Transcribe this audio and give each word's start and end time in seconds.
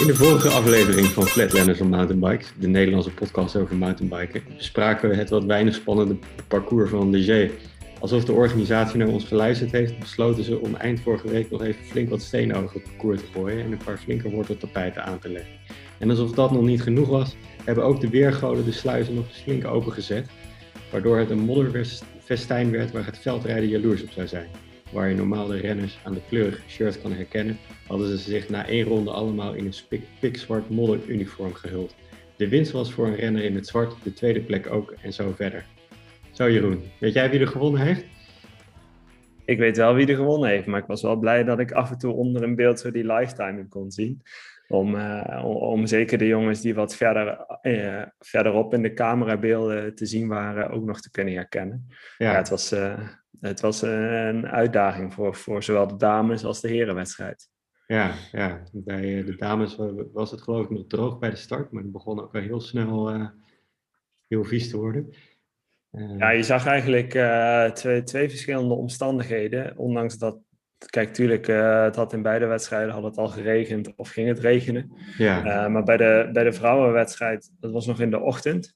In 0.00 0.06
de 0.06 0.14
vorige 0.14 0.48
aflevering 0.48 1.06
van 1.06 1.26
Flatlanders 1.26 1.80
on 1.80 1.88
Mountainbikes, 1.88 2.52
de 2.58 2.66
Nederlandse 2.66 3.10
podcast 3.10 3.56
over 3.56 3.76
mountainbiken, 3.76 4.42
bespraken 4.56 5.08
we 5.08 5.14
het 5.14 5.30
wat 5.30 5.44
weinig 5.44 5.74
spannende 5.74 6.16
parcours 6.48 6.90
van 6.90 7.10
Leger. 7.10 7.50
Alsof 8.00 8.24
de 8.24 8.32
organisatie 8.32 8.98
naar 8.98 9.08
ons 9.08 9.24
geluisterd 9.24 9.72
heeft, 9.72 9.98
besloten 9.98 10.44
ze 10.44 10.60
om 10.60 10.74
eind 10.74 11.00
vorige 11.00 11.28
week 11.28 11.50
nog 11.50 11.62
even 11.62 11.84
flink 11.84 12.08
wat 12.08 12.22
stenen 12.22 12.56
over 12.56 12.74
het 12.74 12.84
parcours 12.84 13.20
te 13.20 13.26
gooien 13.32 13.64
en 13.64 13.72
een 13.72 13.84
paar 13.84 13.98
flinke 13.98 14.30
worteltapijten 14.30 15.04
aan 15.04 15.18
te 15.18 15.28
leggen. 15.28 15.52
En 15.98 16.10
alsof 16.10 16.32
dat 16.32 16.50
nog 16.50 16.62
niet 16.62 16.82
genoeg 16.82 17.08
was, 17.08 17.36
hebben 17.64 17.84
ook 17.84 18.00
de 18.00 18.08
weergoden 18.08 18.64
de 18.64 18.72
sluizen 18.72 19.14
nog 19.14 19.28
eens 19.28 19.42
flink 19.42 19.66
opengezet, 19.66 20.28
waardoor 20.90 21.18
het 21.18 21.30
een 21.30 21.44
modderfestijn 21.44 22.70
werd 22.70 22.92
waar 22.92 23.06
het 23.06 23.18
veldrijden 23.18 23.68
jaloers 23.68 24.02
op 24.02 24.10
zou 24.10 24.26
zijn. 24.26 24.48
Waar 24.92 25.08
je 25.08 25.14
normaal 25.14 25.46
de 25.46 25.56
renners 25.56 25.98
aan 26.04 26.14
de 26.14 26.22
kleurige 26.28 26.68
shirt 26.68 27.02
kan 27.02 27.12
herkennen, 27.12 27.58
hadden 27.86 28.08
ze 28.08 28.16
zich 28.16 28.48
na 28.48 28.66
één 28.66 28.84
ronde 28.84 29.10
allemaal 29.10 29.54
in 29.54 29.64
een 29.64 30.02
pikzwart 30.20 30.70
modderuniform 30.70 31.54
gehuld. 31.54 31.94
De 32.36 32.48
winst 32.48 32.72
was 32.72 32.92
voor 32.92 33.06
een 33.06 33.16
renner 33.16 33.44
in 33.44 33.54
het 33.54 33.66
zwart, 33.66 33.94
de 34.02 34.12
tweede 34.12 34.40
plek 34.40 34.70
ook 34.70 34.94
en 35.02 35.12
zo 35.12 35.32
verder. 35.36 35.64
Zo 36.30 36.50
Jeroen, 36.50 36.82
weet 37.00 37.12
jij 37.12 37.30
wie 37.30 37.40
er 37.40 37.46
gewonnen 37.46 37.80
heeft? 37.80 38.04
Ik 39.44 39.58
weet 39.58 39.76
wel 39.76 39.94
wie 39.94 40.06
er 40.06 40.16
gewonnen 40.16 40.48
heeft, 40.48 40.66
maar 40.66 40.80
ik 40.80 40.86
was 40.86 41.02
wel 41.02 41.16
blij 41.16 41.44
dat 41.44 41.58
ik 41.58 41.72
af 41.72 41.90
en 41.90 41.98
toe 41.98 42.12
onder 42.12 42.42
een 42.42 42.54
beeld 42.54 42.80
zo 42.80 42.90
die 42.90 43.12
lifetime 43.12 43.68
kon 43.68 43.90
zien. 43.90 44.22
Om, 44.68 44.94
uh, 44.94 45.44
om, 45.44 45.86
zeker 45.86 46.18
de 46.18 46.26
jongens 46.26 46.60
die 46.60 46.74
wat 46.74 46.96
verder, 46.96 47.46
uh, 47.62 48.02
verderop 48.18 48.74
in 48.74 48.82
de 48.82 48.92
camerabeelden 48.92 49.94
te 49.94 50.06
zien 50.06 50.28
waren, 50.28 50.70
ook 50.70 50.84
nog 50.84 51.00
te 51.00 51.10
kunnen 51.10 51.34
herkennen. 51.34 51.86
Ja, 52.18 52.30
ja 52.30 52.36
het 52.36 52.48
was, 52.48 52.72
uh, 52.72 52.98
het 53.40 53.60
was 53.60 53.82
een 53.82 54.46
uitdaging 54.46 55.14
voor, 55.14 55.34
voor 55.34 55.62
zowel 55.62 55.86
de 55.86 55.96
dames 55.96 56.44
als 56.44 56.60
de 56.60 56.68
herenwedstrijd. 56.68 57.48
Ja, 57.86 58.14
ja, 58.32 58.62
bij 58.72 59.24
de 59.24 59.36
dames 59.36 59.76
was 60.12 60.30
het 60.30 60.42
geloof 60.42 60.64
ik 60.64 60.70
nog 60.70 60.86
droog 60.86 61.18
bij 61.18 61.30
de 61.30 61.36
start, 61.36 61.70
maar 61.72 61.82
het 61.82 61.92
begon 61.92 62.20
ook 62.20 62.32
wel 62.32 62.42
heel 62.42 62.60
snel 62.60 63.30
heel 64.28 64.44
vies 64.44 64.70
te 64.70 64.76
worden. 64.76 65.12
Ja, 66.18 66.30
je 66.30 66.42
zag 66.42 66.66
eigenlijk 66.66 67.14
uh, 67.14 67.64
twee, 67.64 68.02
twee 68.02 68.28
verschillende 68.28 68.74
omstandigheden. 68.74 69.78
Ondanks 69.78 70.18
dat, 70.18 70.38
kijk, 70.90 71.14
tuurlijk, 71.14 71.46
het 71.46 71.96
had 71.96 72.12
in 72.12 72.22
beide 72.22 72.46
wedstrijden 72.46 72.94
had 72.94 73.02
het 73.02 73.16
al 73.16 73.28
geregend 73.28 73.94
of 73.94 74.08
ging 74.08 74.28
het 74.28 74.38
regenen. 74.38 74.92
Ja. 75.18 75.68
Maar 75.68 75.84
bij 75.84 75.96
de, 75.96 76.30
bij 76.32 76.44
de 76.44 76.52
vrouwenwedstrijd, 76.52 77.52
dat 77.60 77.72
was 77.72 77.86
nog 77.86 78.00
in 78.00 78.10
de 78.10 78.20
ochtend. 78.20 78.74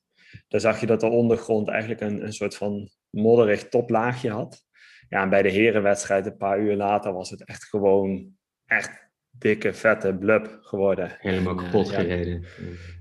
Daar 0.49 0.61
zag 0.61 0.81
je 0.81 0.87
dat 0.87 1.01
de 1.01 1.07
ondergrond 1.07 1.69
eigenlijk 1.69 2.01
een, 2.01 2.25
een 2.25 2.33
soort 2.33 2.57
van 2.57 2.91
modderig 3.11 3.69
toplaagje 3.69 4.31
had. 4.31 4.63
Ja, 5.09 5.23
en 5.23 5.29
bij 5.29 5.43
de 5.43 5.49
herenwedstrijd, 5.49 6.27
een 6.27 6.37
paar 6.37 6.61
uur 6.61 6.77
later, 6.77 7.13
was 7.13 7.31
het 7.31 7.45
echt 7.45 7.65
gewoon 7.65 8.37
echt 8.67 9.09
dikke, 9.31 9.73
vette 9.73 10.15
blub 10.15 10.59
geworden. 10.61 11.17
Helemaal 11.19 11.55
kapot 11.55 11.91
gereden. 11.91 12.45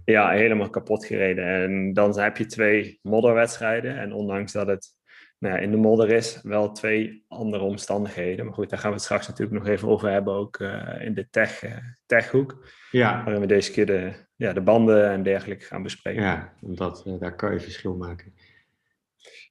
Ja, 0.06 0.30
helemaal 0.30 0.70
kapot 0.70 1.06
gereden. 1.06 1.46
En 1.46 1.94
dan 1.94 2.20
heb 2.20 2.38
je 2.38 2.46
twee 2.46 3.00
modderwedstrijden. 3.02 3.98
En 3.98 4.14
ondanks 4.14 4.52
dat 4.52 4.68
het 4.68 4.98
nou 5.40 5.56
ja, 5.56 5.62
in 5.62 5.72
de 5.72 5.78
modder 5.78 6.12
is, 6.12 6.42
wel 6.44 6.72
twee 6.72 7.26
andere 7.28 7.64
omstandigheden. 7.64 8.46
Maar 8.46 8.54
goed, 8.54 8.70
daar 8.70 8.80
gaan 8.80 8.90
we 8.90 8.96
het 8.96 9.06
straks 9.06 9.28
natuurlijk 9.28 9.58
nog 9.58 9.68
even 9.68 9.88
over 9.88 10.10
hebben, 10.10 10.34
ook 10.34 10.60
uh, 10.60 10.96
in 11.00 11.14
de 11.14 11.28
tech, 11.30 11.64
uh, 11.64 11.72
techhoek. 12.06 12.68
Ja. 12.92 13.24
Waarin 13.24 13.42
we 13.42 13.48
deze 13.48 13.72
keer 13.72 13.86
de, 13.86 14.12
ja, 14.36 14.54
de 14.54 14.62
banden 14.62 15.10
en 15.10 15.24
dergelijke 15.24 15.66
gaan 15.66 15.84
bespreken. 15.84 16.22
Ja, 16.22 16.54
omdat 16.62 17.04
uh, 17.08 17.20
daar 17.20 17.36
kan 17.36 17.54
je 17.54 17.60
verschil 17.60 17.96
maken. 17.96 18.34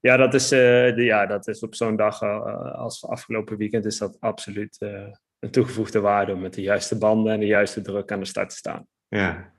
Ja, 0.01 0.17
dat 0.17 0.35
is, 0.35 0.49
de, 0.49 0.95
ja, 0.97 1.27
dat 1.27 1.49
is 1.49 1.63
op 1.63 1.75
zo'n 1.75 1.97
dag 1.97 2.23
als 2.75 3.07
afgelopen 3.07 3.57
weekend 3.57 3.85
is 3.85 3.99
dat 3.99 4.17
absoluut 4.21 4.77
een 5.39 5.51
toegevoegde 5.51 6.01
waarde 6.01 6.33
om 6.33 6.41
met 6.41 6.55
de 6.55 6.63
juiste 6.63 6.99
banden 6.99 7.33
en 7.33 7.41
de 7.41 7.47
juiste 7.47 7.81
druk 7.81 8.13
aan 8.13 8.19
de 8.19 8.27
start 8.27 8.51
te 8.51 8.57
staan. 8.57 8.87
Ja, 9.09 9.53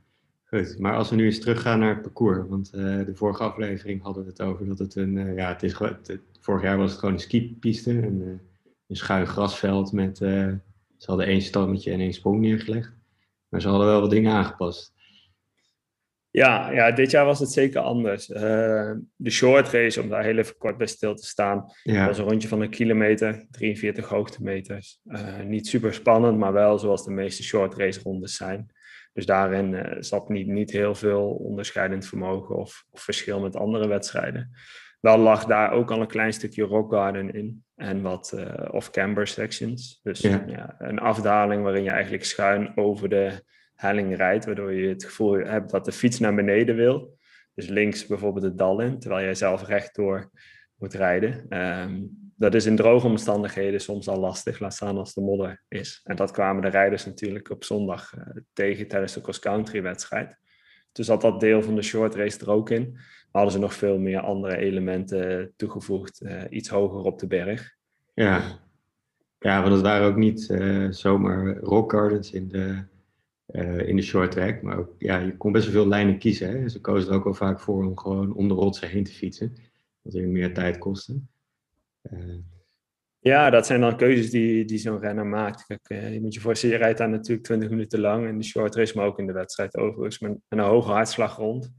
goed. 0.46 0.80
Maar 0.80 0.96
als 0.96 1.10
we 1.10 1.16
nu 1.16 1.26
eens 1.26 1.40
teruggaan 1.40 1.80
naar 1.80 1.94
het 1.94 2.02
parcours, 2.02 2.48
want 2.48 2.72
de 2.72 3.12
vorige 3.14 3.44
aflevering 3.44 4.02
hadden 4.02 4.24
we 4.24 4.30
het 4.30 4.42
over 4.42 4.68
dat 4.68 4.80
het 4.80 4.96
een, 4.96 5.36
ja, 5.36 5.48
het 5.48 5.64
is 5.64 5.80
het, 5.80 6.20
vorig 6.40 6.64
jaar 6.64 6.78
was 6.78 6.90
het 6.92 7.00
gewoon 7.00 7.16
een 7.16 7.22
skipiste, 7.22 7.92
een, 7.92 8.42
een 8.88 8.96
schuin 8.96 9.28
grasveld 9.28 9.92
met, 9.92 10.18
ze 10.18 11.06
hadden 11.06 11.26
één 11.26 11.42
stammetje 11.42 11.92
en 11.92 12.00
één 12.00 12.14
sprong 12.14 12.40
neergelegd, 12.40 12.94
maar 13.50 13.62
ze 13.62 13.68
hadden 13.68 13.88
wel 13.88 14.02
wat 14.02 14.10
dingen 14.10 14.34
aangepast. 14.34 14.94
Ja, 16.32 16.72
ja, 16.72 16.92
dit 16.92 17.12
jaar 17.12 17.26
was 17.26 17.40
het 17.40 17.52
zeker 17.52 17.82
anders. 17.82 18.30
Uh, 18.30 18.92
de 19.16 19.30
short 19.30 19.70
race, 19.70 20.02
om 20.02 20.10
daar 20.10 20.24
heel 20.24 20.38
even 20.38 20.58
kort 20.58 20.78
bij 20.78 20.88
stil 20.88 21.16
te 21.16 21.26
staan, 21.26 21.72
ja. 21.84 22.06
was 22.06 22.18
een 22.18 22.24
rondje 22.24 22.48
van 22.48 22.62
een 22.62 22.70
kilometer, 22.70 23.46
43 23.52 24.08
hoogtemeters. 24.08 25.00
Uh, 25.06 25.40
niet 25.40 25.68
super 25.68 25.94
spannend, 25.94 26.38
maar 26.38 26.54
wel 26.54 26.80
zoals 26.80 27.06
de 27.06 27.12
meeste 27.12 27.44
short 27.44 27.76
race 27.76 28.00
rondes 28.04 28.36
zijn. 28.36 28.74
Dus 29.14 29.26
daarin 29.26 29.74
uh, 29.74 29.96
zat 30.00 30.30
niet, 30.30 30.48
niet 30.48 30.72
heel 30.72 30.96
veel 30.96 31.30
onderscheidend 31.30 32.08
vermogen 32.08 32.56
of, 32.56 32.86
of, 32.92 33.02
verschil 33.02 33.40
met 33.40 33.56
andere 33.56 33.88
wedstrijden. 33.88 34.52
Wel 35.00 35.18
lag 35.18 35.46
daar 35.46 35.72
ook 35.72 35.92
al 35.92 36.02
een 36.02 36.08
klein 36.08 36.34
stukje 36.34 36.64
rock 36.64 36.94
garden 36.94 37.34
in 37.34 37.64
en 37.76 38.02
wat 38.02 38.36
off-camber 38.72 39.28
sections. 39.28 40.00
Dus 40.04 40.20
ja. 40.20 40.44
ja, 40.48 40.76
een 40.78 41.00
afdaling 41.00 41.64
waarin 41.64 41.84
je 41.84 41.90
eigenlijk 41.90 42.26
schuin 42.26 42.78
over 42.78 43.10
de 43.10 43.44
helling 43.80 44.16
rijdt, 44.16 44.46
waardoor 44.46 44.74
je 44.74 44.88
het 44.88 45.04
gevoel 45.04 45.34
hebt 45.34 45.72
dat 45.72 45.86
de 45.86 45.92
fiets 45.92 46.20
naar 46.20 46.36
beneden 46.36 46.76
wil. 46.76 47.18
Dus 47.54 47.68
links 47.68 48.06
bijvoorbeeld 48.06 48.44
het 48.44 48.58
dal 48.58 48.80
in, 48.82 49.00
terwijl 49.00 49.24
jij 49.24 49.36
zelf 49.36 49.68
rechtdoor 49.68 50.30
moet 50.76 50.94
rijden. 50.94 51.58
Um, 51.60 52.10
dat 52.36 52.56
is 52.56 52.66
in 52.66 52.76
droge 52.76 53.08
omstandigheden 53.08 53.80
soms 53.80 54.08
al 54.08 54.20
lastig, 54.20 54.60
laat 54.60 54.74
staan 54.74 54.98
als 54.98 55.14
de 55.14 55.22
modder 55.22 55.64
is. 55.68 56.02
En 56.04 56.16
dat 56.16 56.32
kwamen 56.32 56.62
de 56.62 56.68
rijders 56.70 57.06
natuurlijk 57.06 57.50
op 57.50 57.64
zondag 57.64 58.14
uh, 58.18 58.24
tegen 58.54 58.88
tijdens 58.88 59.14
de 59.14 59.22
cross-country 59.22 59.82
wedstrijd. 59.82 60.36
Dus 60.92 61.06
zat 61.06 61.22
dat 61.22 61.40
deel 61.40 61.62
van 61.62 61.76
de 61.76 61.82
short 61.82 62.16
race 62.16 62.40
er 62.40 62.52
ook 62.52 62.70
in. 62.70 62.92
Maar 62.92 63.02
hadden 63.32 63.52
ze 63.52 63.60
nog 63.60 63.74
veel 63.74 64.00
meer 64.00 64.20
andere 64.20 64.58
elementen 64.58 65.54
toegevoegd, 65.56 66.22
uh, 66.22 66.42
iets 66.50 66.70
hoger 66.70 67.00
op 67.00 67.20
de 67.20 67.28
berg. 67.28 67.76
Ja, 68.14 68.42
ja 69.40 69.62
want 69.62 69.74
het 69.74 69.84
waren 69.84 70.08
ook 70.08 70.18
niet 70.18 70.50
uh, 70.50 70.92
zomaar 70.92 71.58
rock 71.58 71.92
gardens 71.92 72.32
in 72.32 72.48
de 72.48 72.84
uh, 73.52 73.88
in 73.88 73.96
de 73.96 74.02
short 74.02 74.32
track. 74.32 74.62
Maar 74.62 74.78
ook, 74.78 74.96
ja, 74.98 75.18
je 75.18 75.38
kon 75.38 75.52
best 75.52 75.66
wel 75.66 75.74
veel 75.74 75.88
lijnen 75.88 76.18
kiezen. 76.18 76.50
Hè? 76.50 76.70
Ze 76.70 76.82
kozen 76.82 77.10
er 77.10 77.16
ook 77.16 77.24
wel 77.24 77.34
vaak 77.34 77.60
voor 77.60 77.86
om 77.86 77.98
gewoon 77.98 78.34
om 78.34 78.48
de 78.48 78.54
rotsen 78.54 78.90
heen 78.90 79.04
te 79.04 79.12
fietsen. 79.12 79.54
Wat 80.02 80.14
weer 80.14 80.28
meer 80.28 80.54
tijd 80.54 80.78
kostte. 80.78 81.22
Uh, 82.12 82.36
ja, 83.20 83.50
dat 83.50 83.66
zijn 83.66 83.82
dan 83.82 83.98
keuzes 83.98 84.30
die, 84.30 84.66
die 84.66 84.78
zo'n 84.78 85.00
renner 85.00 85.26
maakt. 85.26 85.66
Kijk, 85.66 85.90
uh, 85.90 86.14
je 86.14 86.22
moet 86.22 86.34
je 86.34 86.40
voorstellen, 86.40 86.76
je 86.76 86.82
rijdt 86.82 86.98
daar 86.98 87.10
natuurlijk 87.10 87.44
20 87.44 87.70
minuten 87.70 88.00
lang 88.00 88.28
in 88.28 88.38
de 88.38 88.44
short 88.44 88.76
race, 88.76 88.98
maar 88.98 89.06
ook 89.06 89.20
in 89.20 89.28
de 89.28 89.34
wedstrijd 89.34 89.78
overigens, 89.78 90.20
met, 90.20 90.32
met 90.32 90.60
een 90.60 90.66
hoge 90.66 90.92
hartslag 90.92 91.36
rond. 91.36 91.72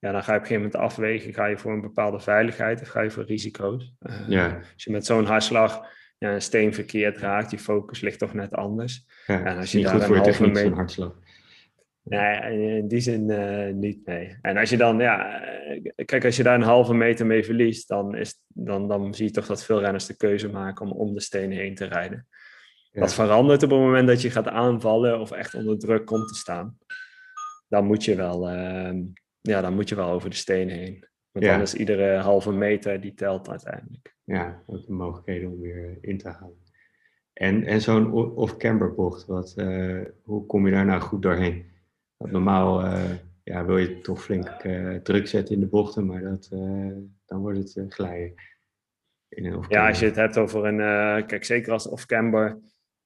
Ja, 0.00 0.12
dan 0.12 0.22
ga 0.22 0.32
je 0.32 0.38
op 0.38 0.44
een 0.44 0.48
gegeven 0.48 0.70
moment 0.70 0.90
afwegen, 0.90 1.34
ga 1.34 1.46
je 1.46 1.58
voor 1.58 1.72
een 1.72 1.80
bepaalde 1.80 2.20
veiligheid 2.20 2.80
of 2.80 2.88
ga 2.88 3.00
je 3.00 3.10
voor 3.10 3.24
risico's. 3.24 3.94
ja. 4.28 4.60
Als 4.72 4.84
je 4.84 4.90
met 4.90 5.06
zo'n 5.06 5.24
hartslag 5.24 5.96
ja, 6.18 6.34
een 6.34 6.42
steen 6.42 6.74
verkeerd 6.74 7.18
raakt, 7.18 7.50
je 7.50 7.58
focus 7.58 8.00
ligt 8.00 8.18
toch 8.18 8.34
net 8.34 8.54
anders. 8.54 9.06
Ja, 9.26 9.44
en 9.44 9.56
als 9.56 9.72
je 9.72 9.82
daar 9.82 9.94
een 9.94 10.16
halve 10.16 10.46
meter. 10.46 10.74
hartslag. 10.74 11.18
Nee, 12.02 12.76
in 12.76 12.88
die 12.88 13.00
zin 13.00 13.28
uh, 13.30 13.74
niet, 13.74 14.06
nee. 14.06 14.38
En 14.42 14.56
als 14.56 14.70
je 14.70 14.76
dan, 14.76 14.98
ja, 14.98 15.42
eh, 15.42 16.04
kijk, 16.04 16.24
als 16.24 16.36
je 16.36 16.42
daar 16.42 16.54
een 16.54 16.62
halve 16.62 16.94
meter 16.94 17.26
mee 17.26 17.44
verliest, 17.44 17.88
dan, 17.88 18.14
is, 18.16 18.40
dan, 18.46 18.88
dan 18.88 19.14
zie 19.14 19.26
je 19.26 19.32
toch 19.32 19.46
dat 19.46 19.64
veel 19.64 19.80
renners 19.80 20.06
de 20.06 20.16
keuze 20.16 20.48
maken 20.48 20.86
om 20.86 20.92
om 20.92 21.14
de 21.14 21.20
steen 21.20 21.52
heen 21.52 21.74
te 21.74 21.84
rijden. 21.84 22.26
Ja. 22.90 23.00
Dat 23.00 23.14
verandert 23.14 23.62
op 23.62 23.70
het 23.70 23.78
moment 23.78 24.08
dat 24.08 24.22
je 24.22 24.30
gaat 24.30 24.48
aanvallen 24.48 25.20
of 25.20 25.30
echt 25.30 25.54
onder 25.54 25.78
druk 25.78 26.06
komt 26.06 26.28
te 26.28 26.34
staan. 26.34 26.78
Dan 27.68 27.84
moet 27.84 28.04
je 28.04 28.14
wel, 28.14 28.50
uh, 28.52 28.92
ja, 29.40 29.60
dan 29.60 29.74
moet 29.74 29.88
je 29.88 29.94
wel 29.94 30.10
over 30.10 30.30
de 30.30 30.36
steen 30.36 30.68
heen. 30.68 31.07
Want 31.32 31.44
ja. 31.44 31.52
dan 31.52 31.60
is 31.60 31.74
iedere 31.74 32.16
halve 32.16 32.52
meter 32.52 33.00
die 33.00 33.14
telt 33.14 33.48
uiteindelijk. 33.48 34.16
Ja, 34.24 34.62
ook 34.66 34.86
de 34.86 34.92
mogelijkheden 34.92 35.50
om 35.50 35.60
weer 35.60 35.98
in 36.00 36.18
te 36.18 36.28
halen. 36.28 36.66
En, 37.32 37.64
en 37.64 37.80
zo'n 37.80 38.12
off-camber 38.12 38.94
bocht, 38.94 39.26
wat, 39.26 39.54
uh, 39.56 40.04
hoe 40.22 40.46
kom 40.46 40.66
je 40.66 40.72
daar 40.72 40.84
nou 40.84 41.00
goed 41.00 41.22
doorheen? 41.22 41.64
Want 42.16 42.32
normaal 42.32 42.84
uh, 42.84 43.10
ja, 43.44 43.64
wil 43.64 43.78
je 43.78 44.00
toch 44.00 44.22
flink 44.22 44.64
uh, 44.64 44.94
druk 44.94 45.26
zetten 45.26 45.54
in 45.54 45.60
de 45.60 45.66
bochten, 45.66 46.06
maar 46.06 46.22
dat, 46.22 46.48
dan 47.26 47.40
wordt 47.40 47.74
het 47.74 47.94
glijden. 47.94 48.34
ja, 49.68 49.88
als 49.88 49.98
je 49.98 50.06
het 50.06 50.16
hebt 50.16 50.38
over 50.38 50.64
een, 50.64 51.26
kijk 51.26 51.44
zeker 51.44 51.72
als 51.72 51.88
off-camber 51.88 52.58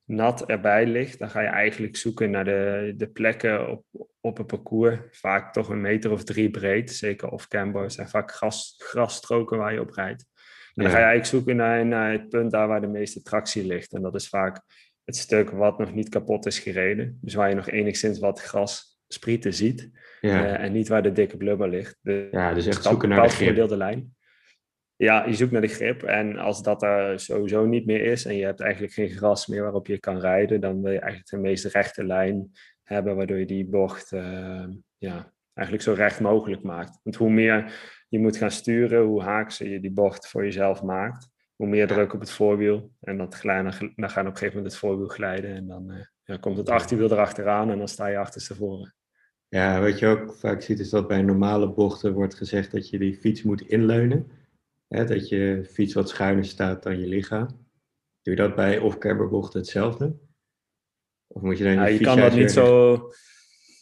nat 0.05 0.45
erbij 0.47 0.87
ligt, 0.87 1.19
dan 1.19 1.31
ga 1.31 1.41
je 1.41 1.49
eigenlijk 1.49 1.97
zoeken 1.97 2.31
naar 2.31 2.45
de, 2.45 2.95
de 2.97 3.07
plekken 3.07 3.71
op, 3.71 3.85
op 4.21 4.37
het 4.37 4.47
parcours. 4.47 4.99
Vaak 5.11 5.53
toch 5.53 5.69
een 5.69 5.81
meter 5.81 6.11
of 6.11 6.25
drie 6.25 6.51
breed, 6.51 6.93
zeker 6.93 7.29
off-camber 7.29 7.91
zijn 7.91 8.09
vaak 8.09 8.33
gras, 8.33 8.75
grasstroken 8.79 9.59
waar 9.59 9.73
je 9.73 9.81
op 9.81 9.91
rijdt. 9.91 10.27
En 10.75 10.83
dan 10.83 10.93
ga 10.93 10.99
je 10.99 11.05
eigenlijk 11.05 11.35
zoeken 11.35 11.57
naar, 11.57 11.87
naar 11.87 12.13
het 12.13 12.29
punt 12.29 12.51
daar 12.51 12.69
waar 12.69 12.81
de 12.81 12.87
meeste 12.87 13.23
tractie 13.23 13.67
ligt. 13.67 13.93
En 13.93 14.03
dat 14.03 14.15
is 14.15 14.29
vaak 14.29 14.63
het 15.05 15.17
stuk 15.17 15.51
wat 15.51 15.79
nog 15.79 15.95
niet 15.95 16.09
kapot 16.09 16.47
is 16.47 16.59
gereden. 16.59 17.19
Dus 17.21 17.35
waar 17.35 17.49
je 17.49 17.55
nog 17.55 17.71
enigszins 17.71 18.19
wat 18.19 18.41
gras 18.41 19.01
sprieten 19.09 19.55
ziet. 19.55 19.91
Ja. 20.21 20.45
Uh, 20.45 20.65
en 20.65 20.73
niet 20.73 20.89
waar 20.89 21.03
de 21.03 21.13
dikke 21.13 21.37
blubber 21.37 21.69
ligt. 21.69 21.99
Ja, 22.31 22.55
dus 22.55 22.67
echt 22.67 22.83
zoeken 22.83 23.09
naar 23.09 23.23
de 23.23 23.29
grip. 23.29 23.71
lijn. 23.71 24.15
Ja, 25.03 25.27
je 25.27 25.35
zoekt 25.35 25.53
naar 25.53 25.61
de 25.61 25.69
grip. 25.69 26.03
En 26.03 26.39
als 26.39 26.63
dat 26.63 26.83
er 26.83 27.21
sowieso 27.21 27.67
niet 27.67 27.87
meer 27.87 28.05
is 28.05 28.25
en 28.25 28.37
je 28.37 28.45
hebt 28.45 28.61
eigenlijk 28.61 28.93
geen 28.93 29.09
gras 29.09 29.47
meer 29.47 29.63
waarop 29.63 29.87
je 29.87 29.99
kan 29.99 30.19
rijden, 30.19 30.61
dan 30.61 30.83
wil 30.83 30.93
je 30.93 30.99
eigenlijk 30.99 31.31
de 31.31 31.37
meest 31.37 31.65
rechte 31.65 32.05
lijn 32.05 32.51
hebben, 32.83 33.17
waardoor 33.17 33.39
je 33.39 33.47
die 33.47 33.67
bocht 33.67 34.13
uh, 34.13 34.65
ja, 34.97 35.33
eigenlijk 35.55 35.87
zo 35.87 35.93
recht 35.93 36.21
mogelijk 36.21 36.63
maakt. 36.63 36.99
Want 37.03 37.17
hoe 37.17 37.31
meer 37.31 37.73
je 38.09 38.19
moet 38.19 38.37
gaan 38.37 38.51
sturen, 38.51 39.05
hoe 39.05 39.23
haakser 39.23 39.69
je 39.69 39.81
die 39.81 39.91
bocht 39.91 40.29
voor 40.29 40.45
jezelf 40.45 40.83
maakt, 40.83 41.29
hoe 41.57 41.67
meer 41.67 41.87
druk 41.87 42.13
op 42.13 42.21
het 42.21 42.31
voorwiel. 42.31 42.93
En 43.01 43.17
dat 43.17 43.35
glijden, 43.35 43.93
dan 43.95 44.11
gaan 44.11 44.27
op 44.27 44.33
een 44.33 44.39
gegeven 44.39 44.57
moment 44.57 44.73
het 44.73 44.81
voorwiel 44.83 45.09
glijden 45.09 45.55
en 45.55 45.67
dan 45.67 45.91
uh, 45.91 45.97
ja, 46.25 46.37
komt 46.37 46.57
het 46.57 46.69
achterwiel 46.69 47.11
erachteraan 47.11 47.71
en 47.71 47.79
dan 47.79 47.89
sta 47.89 48.07
je 48.07 48.19
achterstevoren. 48.19 48.95
Ja, 49.49 49.81
wat 49.81 49.99
je 49.99 50.07
ook 50.07 50.35
vaak 50.35 50.63
ziet 50.63 50.81
is 50.81 50.91
dat 50.91 51.09
bij 51.09 51.23
normale 51.23 51.73
bochten 51.73 52.13
wordt 52.13 52.35
gezegd 52.35 52.73
dat 52.73 52.89
je 52.89 52.99
die 52.99 53.15
fiets 53.15 53.43
moet 53.43 53.61
inleunen. 53.61 54.41
Hè, 54.93 55.05
dat 55.05 55.29
je 55.29 55.69
fiets 55.71 55.95
wat 55.95 56.09
schuiner 56.09 56.45
staat 56.45 56.83
dan 56.83 57.01
je 57.01 57.07
lichaam. 57.07 57.47
Doe 58.23 58.35
je 58.35 58.37
dat 58.37 58.55
bij 58.55 58.79
off-camber 58.79 59.29
bochten 59.29 59.61
hetzelfde? 59.61 60.17
Of 61.27 61.43
moet 61.43 61.59
je 61.59 61.65
dan 61.65 61.73
ja, 61.73 61.87
je 61.87 62.01
kan 62.01 62.17
dat 62.17 62.35
niet 62.35 62.51
zo... 62.51 62.99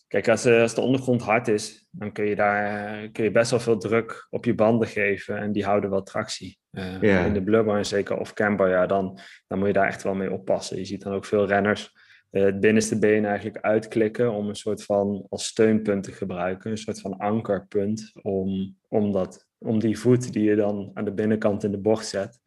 Kijk, 0.08 0.28
als, 0.28 0.44
eh, 0.44 0.60
als 0.60 0.74
de 0.74 0.80
ondergrond 0.80 1.22
hard 1.22 1.48
is, 1.48 1.86
dan 1.90 2.12
kun 2.12 2.24
je 2.24 2.36
daar 2.36 3.08
kun 3.08 3.24
je 3.24 3.30
best 3.30 3.50
wel 3.50 3.60
veel 3.60 3.78
druk 3.78 4.26
op 4.30 4.44
je 4.44 4.54
banden 4.54 4.88
geven 4.88 5.38
en 5.38 5.52
die 5.52 5.64
houden 5.64 5.90
wel 5.90 6.02
tractie. 6.02 6.58
Uh, 6.70 7.26
In 7.26 7.32
de 7.32 7.42
blubber 7.42 7.76
en 7.76 7.86
zeker 7.86 8.18
off-camber, 8.18 8.68
ja, 8.68 8.86
dan, 8.86 9.18
dan 9.46 9.58
moet 9.58 9.66
je 9.66 9.72
daar 9.72 9.86
echt 9.86 10.02
wel 10.02 10.14
mee 10.14 10.32
oppassen. 10.32 10.76
Je 10.76 10.84
ziet 10.84 11.02
dan 11.02 11.12
ook 11.12 11.24
veel 11.24 11.46
renners 11.46 11.92
uh, 12.30 12.44
het 12.44 12.60
binnenste 12.60 12.98
been 12.98 13.24
eigenlijk 13.24 13.64
uitklikken 13.64 14.32
om 14.32 14.48
een 14.48 14.56
soort 14.56 14.84
van 14.84 15.26
als 15.28 15.46
steunpunt 15.46 16.02
te 16.02 16.12
gebruiken, 16.12 16.70
een 16.70 16.78
soort 16.78 17.00
van 17.00 17.16
ankerpunt 17.16 18.10
om, 18.22 18.76
om, 18.88 19.12
dat, 19.12 19.48
om 19.60 19.78
die 19.78 19.98
voet 19.98 20.32
die 20.32 20.44
je 20.44 20.56
dan 20.56 20.90
aan 20.94 21.04
de 21.04 21.12
binnenkant 21.12 21.64
in 21.64 21.70
de 21.70 21.80
bocht 21.80 22.06
zet, 22.06 22.38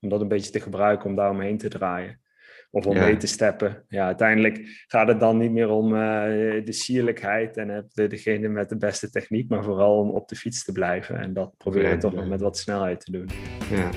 om 0.00 0.08
dat 0.08 0.20
een 0.20 0.28
beetje 0.28 0.50
te 0.50 0.60
gebruiken 0.60 1.10
om 1.10 1.16
daar 1.16 1.30
omheen 1.30 1.58
te 1.58 1.68
draaien. 1.68 2.20
Of 2.70 2.86
om 2.86 2.94
mee 2.94 3.16
te 3.16 3.26
steppen. 3.26 3.84
Ja, 3.88 4.06
uiteindelijk 4.06 4.84
gaat 4.86 5.08
het 5.08 5.20
dan 5.20 5.38
niet 5.38 5.50
meer 5.50 5.68
om 5.68 5.94
uh, 5.94 6.00
de 6.64 6.72
sierlijkheid 6.72 7.56
en 7.56 7.68
heb 7.68 7.84
je 7.88 8.06
degene 8.06 8.48
met 8.48 8.68
de 8.68 8.76
beste 8.76 9.10
techniek, 9.10 9.48
maar 9.48 9.64
vooral 9.64 9.98
om 9.98 10.10
op 10.10 10.28
de 10.28 10.36
fiets 10.36 10.64
te 10.64 10.72
blijven. 10.72 11.20
En 11.20 11.32
dat 11.32 11.54
probeer 11.56 11.88
je 11.88 11.96
toch 11.96 12.14
nog 12.14 12.28
met 12.28 12.40
wat 12.40 12.58
snelheid 12.58 13.00
te 13.00 13.10
doen. 13.10 13.28
Ja. 13.70 13.90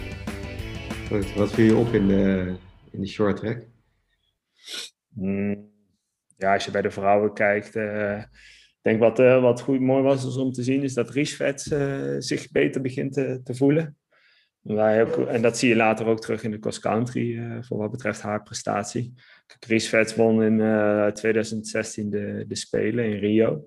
Wat, 1.10 1.33
wat 1.33 1.51
viel 1.51 1.66
je 1.66 1.75
op 1.75 1.94
in 1.94 2.07
de, 2.07 2.56
in 2.92 3.01
de 3.01 3.07
short 3.07 3.38
track? 3.38 3.68
Mm, 5.10 5.72
ja, 6.38 6.54
als 6.54 6.66
je 6.66 6.72
bij 6.72 6.81
de 6.81 6.92
vrouwen 6.92 7.33
kijkt, 7.33 7.75
uh, 7.75 8.24
denk 8.86 9.00
wat, 9.00 9.20
uh, 9.20 9.42
wat 9.42 9.62
goed 9.62 9.80
mooi 9.80 10.04
was 10.04 10.38
om 10.38 10.52
te 10.52 10.64
zien, 10.64 10.84
is 10.84 10.94
dat 10.94 11.10
Riesvet 11.10 11.70
uh, 11.74 12.16
zich 12.18 12.52
beter 12.52 12.82
begint 12.82 13.14
te, 13.14 13.42
te 13.44 13.56
voelen. 13.56 13.98
Wij 14.62 15.04
ook, 15.04 15.28
en 15.28 15.42
dat 15.42 15.58
zie 15.58 15.70
je 15.70 15.76
later 15.76 16.06
ook 16.06 16.22
terug 16.22 16.44
in 16.44 16.52
de 16.52 16.60
cross 16.60 16.80
country 16.80 17.58
voor 17.62 17.78
wat 17.78 17.92
betreft 17.92 18.22
haar 18.22 18.44
prestatie. 18.44 19.14
Riesvet 19.68 20.16
won 20.16 20.44
in 20.44 20.58
2016 21.14 22.10
de, 22.10 22.46
de 22.48 22.56
Spelen 22.56 23.06
in 23.06 23.18
Rio. 23.18 23.66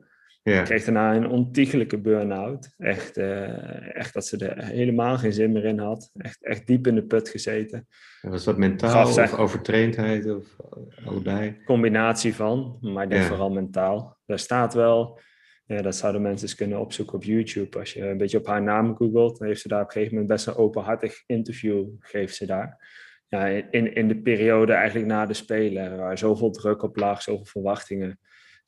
Kreeg 0.64 0.84
daarna 0.84 1.14
een 1.14 1.28
ontiegelijke 1.28 1.98
burn-out. 1.98 2.74
Echt, 2.78 3.18
uh, 3.18 3.96
echt 3.96 4.14
dat 4.14 4.26
ze 4.26 4.46
er 4.46 4.64
helemaal 4.64 5.18
geen 5.18 5.32
zin 5.32 5.52
meer 5.52 5.64
in 5.64 5.78
had. 5.78 6.10
Echt, 6.16 6.44
echt 6.44 6.66
diep 6.66 6.86
in 6.86 6.94
de 6.94 7.04
put 7.04 7.28
gezeten. 7.28 7.86
was 8.22 8.44
dat 8.44 8.58
mentaal 8.58 9.08
of 9.08 9.34
overtraindheid 9.34 10.30
of 10.30 10.56
allebei? 11.04 11.56
Combinatie 11.64 12.34
van, 12.34 12.78
maar 12.80 13.04
ik 13.04 13.10
denk 13.10 13.24
vooral 13.24 13.50
mentaal. 13.50 14.18
Daar 14.26 14.38
staat 14.38 14.74
wel, 14.74 15.20
ja, 15.66 15.82
dat 15.82 15.96
zouden 15.96 16.22
mensen 16.22 16.48
eens 16.48 16.56
kunnen 16.56 16.80
opzoeken 16.80 17.14
op 17.14 17.24
YouTube. 17.24 17.78
Als 17.78 17.92
je 17.92 18.08
een 18.08 18.18
beetje 18.18 18.38
op 18.38 18.46
haar 18.46 18.62
naam 18.62 18.96
googelt, 18.96 19.38
dan 19.38 19.48
heeft 19.48 19.60
ze 19.60 19.68
daar 19.68 19.80
op 19.80 19.86
een 19.86 19.92
gegeven 19.92 20.14
moment 20.14 20.32
best 20.32 20.46
een 20.46 20.56
openhartig 20.56 21.22
interview, 21.26 21.86
geeft 21.98 22.34
ze 22.34 22.46
daar. 22.46 22.96
Ja, 23.28 23.46
in, 23.46 23.94
in 23.94 24.08
de 24.08 24.20
periode 24.20 24.72
eigenlijk 24.72 25.06
na 25.06 25.26
de 25.26 25.34
Spelen, 25.34 25.96
waar 25.96 26.18
zoveel 26.18 26.50
druk 26.50 26.82
op 26.82 26.96
lag, 26.96 27.22
zoveel 27.22 27.44
verwachtingen 27.44 28.18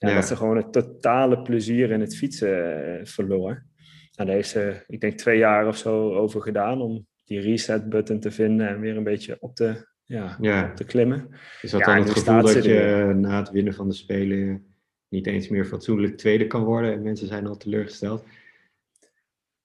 ja, 0.08 0.14
Dat 0.14 0.26
ze 0.26 0.36
gewoon 0.36 0.56
het 0.56 0.72
totale 0.72 1.42
plezier 1.42 1.90
in 1.90 2.00
het 2.00 2.16
fietsen 2.16 2.98
uh, 2.98 3.04
verloor. 3.04 3.64
Nou, 4.14 4.28
daar 4.28 4.38
heeft 4.38 4.48
ze, 4.48 4.84
ik 4.86 5.00
denk, 5.00 5.18
twee 5.18 5.38
jaar 5.38 5.66
of 5.66 5.76
zo 5.76 6.14
over 6.14 6.42
gedaan 6.42 6.80
om 6.80 7.06
die 7.24 7.40
reset-button 7.40 8.20
te 8.20 8.30
vinden 8.30 8.68
en 8.68 8.80
weer 8.80 8.96
een 8.96 9.04
beetje 9.04 9.36
op 9.40 9.54
te, 9.54 9.88
ja, 10.04 10.36
Op 10.70 10.76
te 10.76 10.84
klimmen. 10.84 11.28
Is 11.62 11.70
dat 11.70 11.84
dan 11.84 11.96
het 11.96 12.10
gevoel 12.10 12.42
dat 12.42 12.64
je 12.64 13.12
na 13.16 13.38
het 13.38 13.50
winnen 13.50 13.74
van 13.74 13.88
de 13.88 13.94
Spelen 13.94 14.74
niet 15.08 15.26
eens 15.26 15.48
meer 15.48 15.64
fatsoenlijk 15.64 16.16
tweede 16.16 16.46
kan 16.46 16.64
worden 16.64 16.92
en 16.92 17.02
mensen 17.02 17.26
zijn 17.26 17.46
al 17.46 17.56
teleurgesteld? 17.56 18.24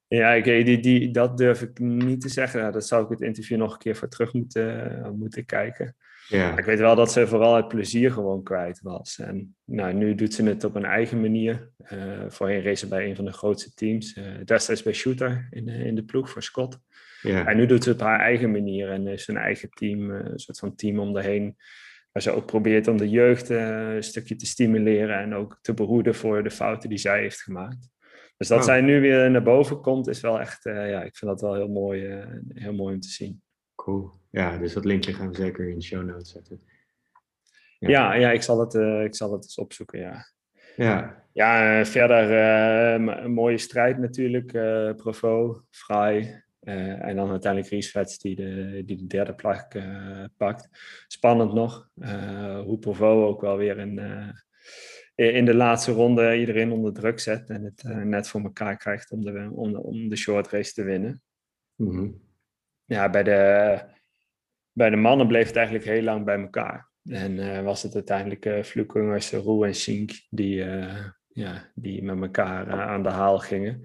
Ja, 0.07 0.33
ik, 0.33 0.65
die, 0.65 0.79
die, 0.79 1.11
dat 1.11 1.37
durf 1.37 1.61
ik 1.61 1.79
niet 1.79 2.21
te 2.21 2.29
zeggen. 2.29 2.71
dat 2.71 2.87
zou 2.87 3.03
ik 3.03 3.09
het 3.09 3.21
interview 3.21 3.57
nog 3.57 3.73
een 3.73 3.79
keer 3.79 3.95
voor 3.95 4.07
terug 4.07 4.33
moeten, 4.33 5.15
moeten 5.17 5.45
kijken. 5.45 5.95
Ja. 6.27 6.57
Ik 6.57 6.65
weet 6.65 6.79
wel 6.79 6.95
dat 6.95 7.11
ze 7.11 7.27
vooral 7.27 7.55
het 7.55 7.67
plezier 7.67 8.11
gewoon 8.11 8.43
kwijt 8.43 8.81
was. 8.81 9.19
En 9.19 9.55
nou, 9.63 9.93
nu 9.93 10.15
doet 10.15 10.33
ze 10.33 10.43
het 10.43 10.63
op 10.63 10.75
een 10.75 10.85
eigen 10.85 11.21
manier. 11.21 11.69
Uh, 11.93 12.23
voorheen 12.27 12.61
race 12.61 12.75
ze 12.75 12.87
bij 12.87 13.09
een 13.09 13.15
van 13.15 13.25
de 13.25 13.31
grootste 13.31 13.73
teams. 13.73 14.15
Uh, 14.15 14.25
destijds 14.45 14.83
bij 14.83 14.93
Shooter 14.93 15.47
in, 15.51 15.67
in 15.67 15.95
de 15.95 16.03
ploeg 16.03 16.29
voor 16.29 16.43
Scott. 16.43 16.79
Ja. 17.21 17.47
En 17.47 17.57
nu 17.57 17.65
doet 17.65 17.83
ze 17.83 17.89
het 17.89 18.01
op 18.01 18.07
haar 18.07 18.19
eigen 18.19 18.51
manier. 18.51 18.89
En 18.89 19.07
is 19.07 19.27
een 19.27 19.37
eigen 19.37 19.69
team, 19.69 20.11
eh, 20.11 20.31
een 20.31 20.39
soort 20.39 20.59
van 20.59 20.75
team 20.75 20.99
om 20.99 21.17
heen. 21.17 21.55
Waar 22.11 22.23
ze 22.23 22.31
ook 22.31 22.45
probeert 22.45 22.87
om 22.87 22.97
de 22.97 23.09
jeugd 23.09 23.49
een 23.49 24.03
stukje 24.03 24.35
te 24.35 24.45
stimuleren. 24.45 25.19
En 25.19 25.33
ook 25.33 25.59
te 25.61 25.73
behoeden 25.73 26.15
voor 26.15 26.43
de 26.43 26.51
fouten 26.51 26.89
die 26.89 26.97
zij 26.97 27.19
heeft 27.19 27.41
gemaakt. 27.41 27.89
Dus 28.37 28.47
dat 28.47 28.59
oh. 28.59 28.65
zij 28.65 28.81
nu 28.81 29.01
weer 29.01 29.31
naar 29.31 29.43
boven 29.43 29.81
komt, 29.81 30.07
is 30.07 30.21
wel 30.21 30.39
echt, 30.39 30.63
ja, 30.63 31.03
ik 31.03 31.17
vind 31.17 31.31
dat 31.31 31.41
wel 31.41 31.53
heel 31.53 31.67
mooi, 31.67 32.23
heel 32.53 32.73
mooi 32.73 32.93
om 32.93 32.99
te 32.99 33.09
zien. 33.09 33.41
Cool. 33.75 34.11
Ja, 34.35 34.57
dus 34.57 34.73
dat 34.73 34.85
linkje 34.85 35.13
gaan 35.13 35.29
we 35.29 35.35
zeker 35.35 35.69
in 35.69 35.77
de 35.77 35.83
show 35.83 36.05
notes 36.05 36.31
zetten. 36.31 36.61
Ja, 37.79 37.89
ja, 37.89 38.13
ja 38.13 38.31
ik, 38.31 38.41
zal 38.41 38.59
het, 38.59 38.73
uh, 38.73 39.03
ik 39.03 39.15
zal 39.15 39.31
het 39.31 39.43
eens 39.43 39.57
opzoeken, 39.57 39.99
ja. 39.99 40.25
Ja, 40.75 41.23
ja 41.33 41.79
uh, 41.79 41.85
verder 41.85 42.31
uh, 42.31 43.23
een 43.23 43.31
mooie 43.31 43.57
strijd 43.57 43.97
natuurlijk. 43.97 44.51
Provo, 44.95 45.63
Vrij 45.69 46.43
en 46.59 47.15
dan 47.15 47.29
uiteindelijk 47.29 47.71
Riesvets 47.71 48.17
die 48.17 48.35
de, 48.35 48.81
die 48.85 48.97
de 48.97 49.07
derde 49.07 49.33
plek 49.33 49.83
pakt. 50.37 50.69
Spannend 51.07 51.53
nog. 51.53 51.89
hoe 52.63 52.77
Provo 52.79 53.25
ook 53.25 53.41
wel 53.41 53.57
weer 53.57 53.77
in, 53.77 53.99
in 55.15 55.45
de 55.45 55.55
laatste 55.55 55.91
ronde 55.91 56.37
iedereen 56.39 56.71
onder 56.71 56.93
druk 56.93 57.19
zet. 57.19 57.49
En 57.49 57.63
het 57.63 57.83
net 57.83 58.27
voor 58.27 58.41
elkaar 58.41 58.77
krijgt 58.77 59.11
om 59.11 59.21
de, 59.21 59.49
om, 59.51 59.75
om 59.75 60.09
de 60.09 60.15
short 60.15 60.47
race 60.47 60.73
te 60.73 60.83
winnen. 60.83 61.21
Mm 61.75 62.21
Ja, 62.85 63.09
bij 63.09 63.23
de 63.23 63.93
bij 64.75 64.89
de 64.89 64.95
mannen 64.95 65.27
bleef 65.27 65.47
het 65.47 65.55
eigenlijk 65.55 65.85
heel 65.85 66.01
lang 66.01 66.25
bij 66.25 66.39
elkaar. 66.39 66.89
En 67.03 67.37
uh, 67.37 67.61
was 67.61 67.83
het 67.83 67.93
uiteindelijk 67.93 68.45
uh, 68.45 68.63
Flukungers, 68.63 69.31
Roe 69.31 69.65
en 69.65 69.75
Sink 69.75 70.11
die, 70.29 70.65
uh, 70.65 71.05
ja, 71.27 71.71
die 71.75 72.03
met 72.03 72.21
elkaar 72.21 72.71
aan 72.71 73.03
de 73.03 73.09
haal 73.09 73.39
gingen. 73.39 73.81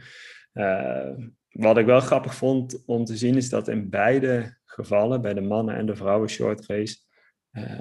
wat 1.50 1.78
ik 1.78 1.86
wel 1.86 2.00
grappig 2.00 2.34
vond 2.34 2.82
om 2.86 3.04
te 3.04 3.16
zien 3.16 3.36
is 3.36 3.48
dat 3.48 3.68
in 3.68 3.90
beide 3.90 4.58
gevallen, 4.64 5.22
bij 5.22 5.34
de 5.34 5.40
mannen 5.40 5.76
en 5.76 5.86
de 5.86 5.96
vrouwen 5.96 6.28
short 6.28 6.66
race, 6.66 6.96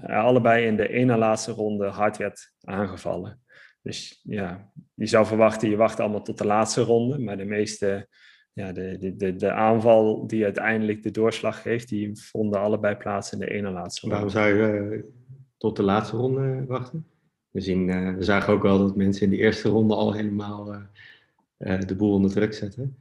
allebei 0.03 0.65
in 0.65 0.75
de 0.75 0.89
ene 0.89 1.17
laatste 1.17 1.51
ronde 1.51 1.87
hard 1.87 2.17
werd 2.17 2.53
aangevallen. 2.61 3.41
Dus 3.81 4.19
ja, 4.23 4.71
je 4.93 5.05
zou 5.05 5.25
verwachten, 5.25 5.69
je 5.69 5.75
wacht 5.75 5.99
allemaal 5.99 6.23
tot 6.23 6.37
de 6.37 6.45
laatste 6.45 6.81
ronde, 6.81 7.19
maar 7.19 7.37
de 7.37 7.45
meeste 7.45 8.07
ja, 8.59 8.71
de, 8.71 9.15
de, 9.17 9.35
de, 9.35 9.51
aanval 9.51 10.27
die 10.27 10.43
uiteindelijk 10.43 11.03
de 11.03 11.11
doorslag 11.11 11.61
geeft, 11.61 11.89
die 11.89 12.15
vonden 12.15 12.59
allebei 12.59 12.95
plaats 12.95 13.31
in 13.31 13.39
de 13.39 13.49
ene 13.49 13.69
laatste 13.69 14.01
ronde. 14.01 14.15
Waarom 14.15 14.31
zou 14.31 14.53
je 14.53 14.95
uh, 14.95 15.03
tot 15.57 15.75
de 15.75 15.83
laatste 15.83 16.17
ronde 16.17 16.65
wachten? 16.67 17.05
We, 17.51 17.61
zien, 17.61 17.87
uh, 17.87 18.15
we 18.15 18.23
zagen 18.23 18.53
ook 18.53 18.61
wel 18.61 18.77
dat 18.77 18.95
mensen 18.95 19.23
in 19.23 19.29
de 19.29 19.37
eerste 19.37 19.69
ronde 19.69 19.95
al 19.95 20.13
helemaal 20.13 20.75
uh, 21.57 21.79
de 21.79 21.95
boel 21.95 22.13
onder 22.13 22.31
druk 22.31 22.53
zetten. 22.53 22.97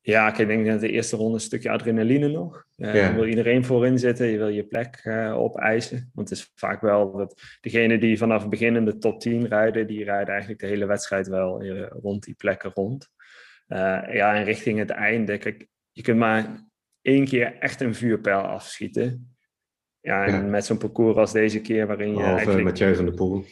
Ja, 0.00 0.38
ik 0.38 0.46
denk 0.46 0.66
dat 0.66 0.80
de 0.80 0.90
eerste 0.90 1.16
ronde 1.16 1.34
een 1.34 1.40
stukje 1.40 1.70
adrenaline 1.70 2.28
nog. 2.28 2.66
Ja. 2.76 3.14
wil 3.14 3.26
iedereen 3.26 3.64
voorin 3.64 3.98
zitten, 3.98 4.26
je 4.26 4.38
wil 4.38 4.48
je 4.48 4.64
plek 4.64 5.02
opeisen. 5.34 6.10
Want 6.14 6.28
het 6.28 6.38
is 6.38 6.52
vaak 6.54 6.80
wel 6.80 7.12
dat 7.12 7.42
degene 7.60 7.98
die 7.98 8.18
vanaf 8.18 8.40
het 8.40 8.50
begin 8.50 8.76
in 8.76 8.84
de 8.84 8.98
top 8.98 9.20
10 9.20 9.46
rijden, 9.46 9.86
die 9.86 10.04
rijden 10.04 10.28
eigenlijk 10.28 10.60
de 10.60 10.66
hele 10.66 10.86
wedstrijd 10.86 11.26
wel 11.28 11.64
rond 11.88 12.24
die 12.24 12.34
plekken 12.34 12.70
rond. 12.74 13.10
Uh, 13.68 14.14
ja, 14.14 14.34
en 14.34 14.44
richting 14.44 14.78
het 14.78 14.90
einde, 14.90 15.38
kijk, 15.38 15.66
je 15.92 16.02
kunt 16.02 16.18
maar 16.18 16.66
één 17.02 17.24
keer 17.24 17.56
echt 17.58 17.80
een 17.80 17.94
vuurpijl 17.94 18.40
afschieten. 18.40 19.36
Ja, 20.00 20.26
en 20.26 20.50
met 20.50 20.64
zo'n 20.64 20.78
parcours 20.78 21.16
als 21.16 21.32
deze 21.32 21.60
keer, 21.60 21.86
waarin 21.86 22.08
je. 22.08 22.14
Behalve 22.14 22.36
eigenlijk... 22.36 22.64
Mathieu 22.64 22.94
van 22.94 23.04
der 23.04 23.14
Poel. 23.14 23.44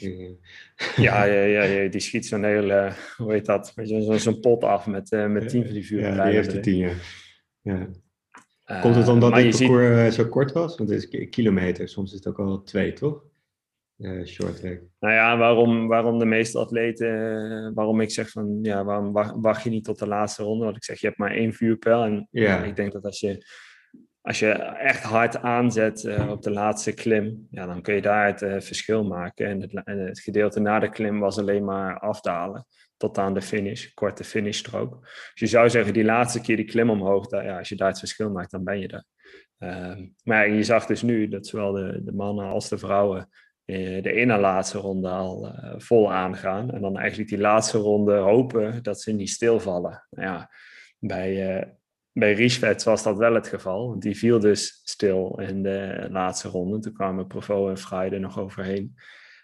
Ja, 0.96 1.24
ja, 1.24 1.42
ja, 1.42 1.62
ja, 1.62 1.88
die 1.88 2.00
schiet 2.00 2.26
zo'n 2.26 2.44
hele, 2.44 2.92
hoe 3.16 3.32
heet 3.32 3.46
dat? 3.46 3.72
Zo'n 3.82 4.18
zo 4.18 4.32
pot 4.32 4.64
af 4.64 4.86
met, 4.86 5.12
uh, 5.12 5.26
met 5.26 5.48
tien 5.48 5.64
van 5.64 5.72
die 5.72 5.86
vuurpijlen. 5.86 6.16
Ja, 6.16 6.24
die 6.24 6.34
eerste 6.34 6.60
tien, 6.60 6.76
ja. 6.76 6.92
ja. 7.60 7.88
Komt 8.80 8.94
het 8.94 9.08
omdat 9.08 9.34
dit 9.34 9.58
parcours 9.58 10.04
ziet... 10.04 10.24
zo 10.24 10.28
kort 10.28 10.52
was? 10.52 10.76
Want 10.76 10.90
het 10.90 11.12
is 11.12 11.28
kilometer, 11.28 11.88
soms 11.88 12.10
is 12.10 12.16
het 12.16 12.26
ook 12.26 12.38
al 12.38 12.62
twee, 12.62 12.92
toch? 12.92 13.24
Short 14.24 14.56
track. 14.56 14.80
Nou 14.98 15.14
ja, 15.14 15.36
waarom, 15.36 15.88
waarom 15.88 16.18
de 16.18 16.24
meeste 16.24 16.58
atleten, 16.58 17.74
waarom 17.74 18.00
ik 18.00 18.10
zeg 18.10 18.30
van 18.30 18.58
ja, 18.62 18.84
waarom 18.84 19.12
wacht, 19.40 19.62
je 19.62 19.70
niet 19.70 19.84
tot 19.84 19.98
de 19.98 20.06
laatste 20.06 20.42
ronde? 20.42 20.64
Want 20.64 20.76
ik 20.76 20.84
zeg, 20.84 21.00
je 21.00 21.06
hebt 21.06 21.18
maar 21.18 21.30
één 21.30 21.52
vuurpijl. 21.52 22.04
En 22.04 22.28
ja. 22.30 22.62
ik 22.62 22.76
denk 22.76 22.92
dat 22.92 23.04
als 23.04 23.20
je, 23.20 23.46
als 24.20 24.38
je 24.38 24.48
echt 24.52 25.02
hard 25.02 25.36
aanzet 25.36 26.16
op 26.28 26.42
de 26.42 26.50
laatste 26.50 26.92
klim, 26.92 27.46
ja, 27.50 27.66
dan 27.66 27.82
kun 27.82 27.94
je 27.94 28.02
daar 28.02 28.26
het 28.26 28.64
verschil 28.64 29.04
maken. 29.04 29.46
En 29.46 29.60
het, 29.60 29.84
en 29.84 29.98
het 29.98 30.20
gedeelte 30.20 30.60
na 30.60 30.78
de 30.78 30.90
klim 30.90 31.20
was 31.20 31.38
alleen 31.38 31.64
maar 31.64 31.98
afdalen 31.98 32.66
tot 32.96 33.18
aan 33.18 33.34
de 33.34 33.42
finish, 33.42 33.92
korte 33.94 34.24
finishstrook. 34.24 35.00
Dus 35.00 35.32
je 35.34 35.46
zou 35.46 35.70
zeggen, 35.70 35.92
die 35.92 36.04
laatste 36.04 36.40
keer 36.40 36.56
die 36.56 36.64
klim 36.64 36.90
omhoog, 36.90 37.26
dat, 37.26 37.42
ja, 37.42 37.58
als 37.58 37.68
je 37.68 37.76
daar 37.76 37.88
het 37.88 37.98
verschil 37.98 38.30
maakt, 38.30 38.50
dan 38.50 38.64
ben 38.64 38.78
je 38.80 38.88
er. 38.88 39.04
Um, 39.58 40.14
maar 40.22 40.50
je 40.50 40.62
zag 40.62 40.86
dus 40.86 41.02
nu 41.02 41.28
dat 41.28 41.46
zowel 41.46 41.72
de, 41.72 42.00
de 42.04 42.12
mannen 42.12 42.46
als 42.46 42.68
de 42.68 42.78
vrouwen 42.78 43.18
eh, 43.20 43.24
de 43.66 44.12
ene 44.12 44.38
laatste 44.38 44.78
ronde 44.78 45.08
al 45.08 45.46
uh, 45.46 45.74
vol 45.76 46.12
aangaan. 46.12 46.70
En 46.70 46.80
dan 46.80 46.98
eigenlijk 46.98 47.28
die 47.28 47.38
laatste 47.38 47.78
ronde 47.78 48.14
hopen 48.14 48.82
dat 48.82 49.00
ze 49.00 49.12
niet 49.12 49.30
stilvallen. 49.30 50.06
Nou 50.10 50.28
ja, 50.28 50.50
bij, 50.98 51.56
uh, 51.56 51.62
bij 52.12 52.32
Riesvet 52.32 52.82
was 52.82 53.02
dat 53.02 53.16
wel 53.16 53.34
het 53.34 53.48
geval. 53.48 53.98
Die 53.98 54.16
viel 54.16 54.38
dus 54.38 54.80
stil 54.84 55.40
in 55.40 55.62
de 55.62 56.06
laatste 56.10 56.48
ronde. 56.48 56.78
Toen 56.78 56.92
kwamen 56.92 57.26
Provo 57.26 57.68
en 57.68 57.78
Friday 57.78 58.18
nog 58.18 58.38
overheen. 58.38 58.94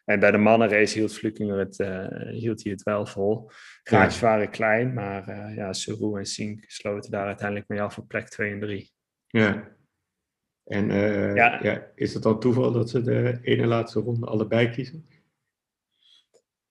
En 0.05 0.21
bij 0.21 0.31
de 0.31 0.39
mannenrace 0.39 0.99
hield 0.99 1.15
Flukinger 1.15 1.59
het, 1.59 1.79
uh, 1.79 2.07
hield 2.31 2.63
hij 2.63 2.73
het 2.73 2.83
wel 2.83 3.07
vol. 3.07 3.51
Gaatjes 3.83 4.21
waren 4.21 4.51
klein, 4.51 4.95
maar 4.95 5.53
ja, 5.55 5.73
Suru 5.73 6.19
en 6.19 6.27
Sink 6.27 6.65
sloten 6.67 7.11
daar 7.11 7.27
uiteindelijk 7.27 7.69
mee 7.69 7.83
af 7.83 7.99
op 7.99 8.09
plek 8.09 8.29
2 8.29 8.53
en 8.53 8.61
3. 8.61 8.93
Ja. 9.27 9.77
En 10.73 10.91
uh, 10.91 11.35
ja. 11.35 11.59
ja. 11.63 11.87
is 11.95 12.15
het 12.15 12.23
dan 12.23 12.41
toeval 12.41 12.73
dat 12.73 12.91
ze 12.91 13.03
de 13.03 13.39
ene 13.43 13.67
laatste 13.67 14.01
ronde 14.01 14.27
allebei 14.27 14.71
kiezen? 14.71 15.07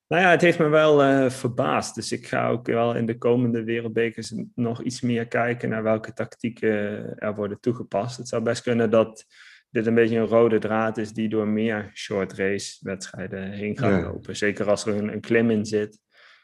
Nou 0.08 0.24
ja, 0.24 0.30
het 0.30 0.42
heeft 0.42 0.60
me 0.60 0.68
wel 0.68 1.30
verbaasd. 1.30 1.96
Dus 1.96 2.12
ik 2.12 2.28
ga 2.28 2.50
ook 2.50 2.68
wel 2.68 2.96
in 2.96 3.06
de 3.06 3.18
komende 3.18 3.64
wereldbekers 3.64 4.34
nog 4.56 4.84
iets 4.84 5.02
meer 5.02 5.28
kijken 5.28 5.70
naar 5.70 5.84
welke 5.84 6.14
tactieken 6.14 6.70
er 7.18 7.36
worden 7.36 7.60
toegepast. 7.60 8.18
Het 8.18 8.28
zou 8.28 8.44
best 8.44 8.62
kunnen 8.62 8.90
dat 8.90 9.26
dit 9.72 9.86
een 9.86 9.94
beetje 9.94 10.18
een 10.18 10.26
rode 10.26 10.60
draad 10.60 10.98
is 10.98 11.14
die 11.14 11.30
door 11.30 11.48
meer 11.48 11.92
short 11.94 12.34
race 12.34 12.78
wedstrijden 12.82 13.52
heen 13.52 13.78
gaat 13.78 14.02
lopen. 14.04 14.36
Zeker 14.36 14.70
als 14.70 14.86
er 14.86 14.96
een, 14.96 15.14
een, 15.14 15.22
klim 15.22 15.50
in 15.50 15.66
zit 15.66 16.00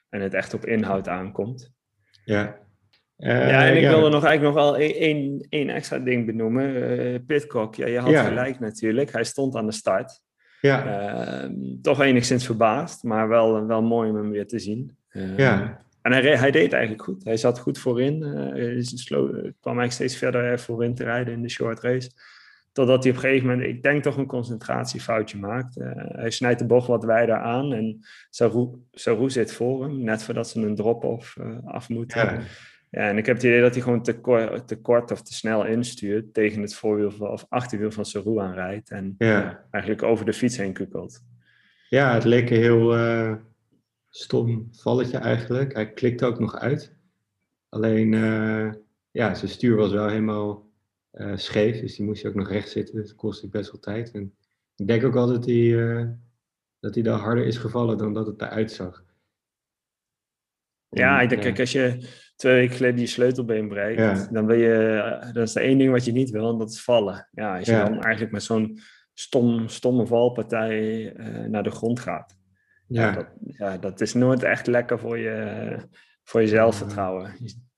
en 0.10 0.22
het 0.22 0.34
echt 0.34 0.54
op 0.54 0.66
inhoud 0.66 1.08
aankomt. 1.08 1.74
Ja. 2.26 2.67
Uh, 3.18 3.50
ja, 3.50 3.68
en 3.68 3.76
ik 3.76 3.82
ja. 3.82 3.90
wilde 3.90 4.10
nog 4.10 4.24
eigenlijk 4.24 4.56
nog 4.56 4.64
wel 4.64 4.78
één, 4.78 5.46
één 5.50 5.70
extra 5.70 6.00
ding 6.00 6.26
benoemen. 6.26 6.76
Uh, 6.76 7.20
Pitcock, 7.28 7.76
ja, 7.76 7.88
je 7.88 8.00
had 8.00 8.16
gelijk 8.16 8.60
natuurlijk. 8.60 9.12
Hij 9.12 9.24
stond 9.24 9.56
aan 9.56 9.66
de 9.66 9.72
start. 9.72 10.22
Ja. 10.62 11.44
Uh, 11.44 11.50
toch 11.82 12.02
enigszins 12.02 12.46
verbaasd, 12.46 13.04
maar 13.04 13.28
wel, 13.28 13.68
wel 13.68 13.82
mooi 13.82 14.10
om 14.10 14.16
hem 14.16 14.32
weer 14.32 14.48
te 14.48 14.60
zien. 14.60 14.98
Ehm, 15.10 15.38
ja. 15.38 15.86
En 16.02 16.12
hij, 16.12 16.38
hij, 16.38 16.52
deed 16.52 16.74
eigenlijk 16.74 17.04
goed. 17.04 17.24
Hij 17.24 17.38
zat 17.38 17.60
goed 17.60 17.80
voorin. 17.80 18.22
Uh, 18.22 18.34
hij 18.34 19.54
kwam 19.60 19.80
eigenlijk 19.80 19.92
steeds 19.92 20.16
verder 20.16 20.60
voorin 20.60 20.96
te 20.96 21.04
rijden 21.04 21.34
in 21.34 21.42
de 21.42 21.50
short 21.50 21.80
race. 21.80 22.12
Totdat 22.72 23.04
hij 23.04 23.12
op 23.12 23.18
een 23.18 23.24
gegeven 23.24 23.48
moment, 23.48 23.68
ik 23.68 23.84
denk 23.84 24.04
toch 24.04 24.18
een 24.18 24.26
concentratiefoutje 24.26 25.38
maakt. 25.38 25.78
Uh, 25.78 25.92
hij 25.96 26.30
snijdt 26.30 26.60
de 26.60 26.66
bocht 26.66 26.88
wat 26.88 27.04
wijder 27.04 27.36
aan 27.36 27.74
en 27.74 28.00
Saru, 28.92 29.30
zit 29.30 29.54
voor 29.54 29.84
hem, 29.84 30.04
net 30.04 30.24
voordat 30.24 30.50
ze 30.50 30.62
een 30.62 30.76
drop-off 30.76 31.36
uh, 31.42 31.58
af 31.66 31.90
moeten. 31.90 32.22
Ja. 32.22 32.42
Ja. 32.90 33.10
en 33.10 33.18
ik 33.18 33.26
heb 33.26 33.36
het 33.36 33.46
idee 33.46 33.62
dat 33.62 33.74
hij 33.74 33.84
gewoon 33.84 34.04
te, 34.04 34.20
kort, 34.20 34.68
te 34.68 34.82
kort 34.82 35.12
of 35.12 35.22
te 35.22 35.34
snel 35.34 35.66
instuurt 35.66 36.34
tegen 36.34 36.62
het 36.62 36.76
voorwiel 36.76 37.12
van, 37.12 37.28
of 37.28 37.46
achterwiel 37.50 37.92
van 37.92 38.06
Saru 38.06 38.40
aanrijdt. 38.40 38.90
En 38.90 39.16
ja. 39.18 39.66
eigenlijk 39.72 40.04
over 40.04 40.26
de 40.26 40.34
fiets 40.34 40.58
heen 40.58 40.74
kukelt. 40.74 41.24
Ja, 41.90 42.14
het 42.14 42.24
leek 42.24 42.50
een 42.50 42.58
heel 42.58 42.98
uh, 42.98 43.36
stom 44.10 44.70
valletje 44.72 45.18
eigenlijk. 45.18 45.74
Hij 45.74 45.94
klikte 45.94 46.26
ook 46.26 46.40
nog 46.40 46.56
uit. 46.56 46.96
Alleen, 47.70 48.12
ja, 49.12 49.34
zijn 49.34 49.52
stuur 49.52 49.76
was 49.76 49.92
wel 49.92 50.08
helemaal 50.08 50.70
uh, 51.14 51.38
scheef. 51.38 51.80
Dus 51.80 51.96
die 51.96 52.06
moest 52.06 52.26
ook 52.26 52.36
nog 52.36 52.50
recht 52.50 52.70
zitten. 52.70 52.96
Dat 52.96 53.16
kostte 53.16 53.48
best 53.48 53.72
wel 53.72 53.82
tijd. 53.82 54.12
En 54.12 54.36
ik 54.76 54.88
denk 54.88 55.04
ook 55.04 55.16
altijd 55.16 55.38
dat 55.38 55.50
hij, 55.50 56.18
dat 56.80 56.94
hij 56.94 57.04
daar 57.04 57.20
harder 57.20 57.46
is 57.46 57.58
gevallen 57.58 57.98
dan 57.98 58.14
dat 58.14 58.28
het 58.28 58.42
eruit 58.42 58.72
zag. 58.72 59.04
Ja, 60.90 61.22
ik 61.22 61.30
denk, 61.30 61.42
kijk, 61.42 61.60
als 61.60 61.72
je 61.72 62.08
twee 62.38 62.54
weken 62.54 62.76
geleden 62.76 63.00
je 63.00 63.06
sleutelbeen 63.06 63.68
breekt, 63.68 64.34
dan 64.34 64.46
ben 64.46 64.58
je, 64.58 65.02
eh, 65.22 65.34
dat 65.34 65.48
is 65.48 65.56
er 65.56 65.62
één 65.62 65.78
ding 65.78 65.92
wat 65.92 66.06
je 66.06 66.12
niet 66.12 66.30
wil, 66.30 66.52
en 66.52 66.58
dat 66.58 66.70
is 66.70 66.84
vallen. 66.84 67.28
Ja, 67.32 67.58
als 67.58 67.68
je 67.68 67.74
dan 67.74 68.02
eigenlijk 68.02 68.34
met 68.34 68.44
zo'n 68.44 68.80
stom, 69.14 69.68
stomme 69.68 70.06
valpartij 70.06 71.14
uh, 71.16 71.46
naar 71.46 71.64
de 71.64 71.72
grond 71.72 72.00
gaat. 72.00 72.38
Ja. 72.88 73.12
dat, 73.12 73.28
ja, 73.40 73.78
dat 73.78 74.02
is 74.02 74.14
nooit 74.14 74.44
echt 74.44 74.68
lekker 74.68 75.00
voor 75.00 75.18
je, 75.18 75.78
voor 76.24 76.42
je 76.42 76.48
zelfvertrouwen. 76.48 77.34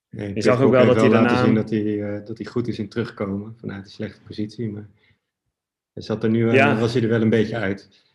Nee, 0.10 0.36
je 0.36 0.42
zag 0.42 0.62
ook 0.62 0.72
wel 0.72 0.86
dat 0.86 0.96
hij 0.96 1.10
daarna... 1.10 1.28
laten 1.28 1.46
zien 1.46 1.56
dat 1.56 1.70
hij, 1.70 1.84
uh, 1.84 2.26
dat 2.26 2.38
hij 2.38 2.48
goed 2.48 2.68
is 2.68 2.80
in 2.80 2.90
terugkomen 2.90 3.56
vanuit 3.58 3.84
een 3.84 3.92
slechte 3.92 4.22
positie. 4.22 4.72
Maar 4.72 4.90
hij 5.94 6.04
zat 6.04 6.24
er 6.24 6.30
nu, 6.30 6.52
ja. 6.52 6.80
was 6.80 6.94
hij 6.94 7.04
er 7.04 7.10
wel 7.10 7.22
een 7.22 7.30
beetje 7.30 7.58
uit. 7.58 8.08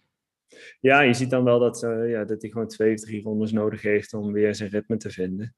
Ja, 0.80 1.00
je 1.00 1.14
ziet 1.14 1.30
dan 1.30 1.44
wel 1.44 1.58
dat, 1.58 1.82
uh, 1.82 2.10
ja, 2.10 2.24
dat 2.24 2.42
hij 2.42 2.50
gewoon 2.50 2.68
twee 2.68 2.94
of 2.94 3.00
drie 3.00 3.22
rondes 3.22 3.52
nodig 3.52 3.82
heeft 3.82 4.14
om 4.14 4.32
weer 4.32 4.54
zijn 4.54 4.70
ritme 4.70 4.96
te 4.96 5.10
vinden. 5.10 5.54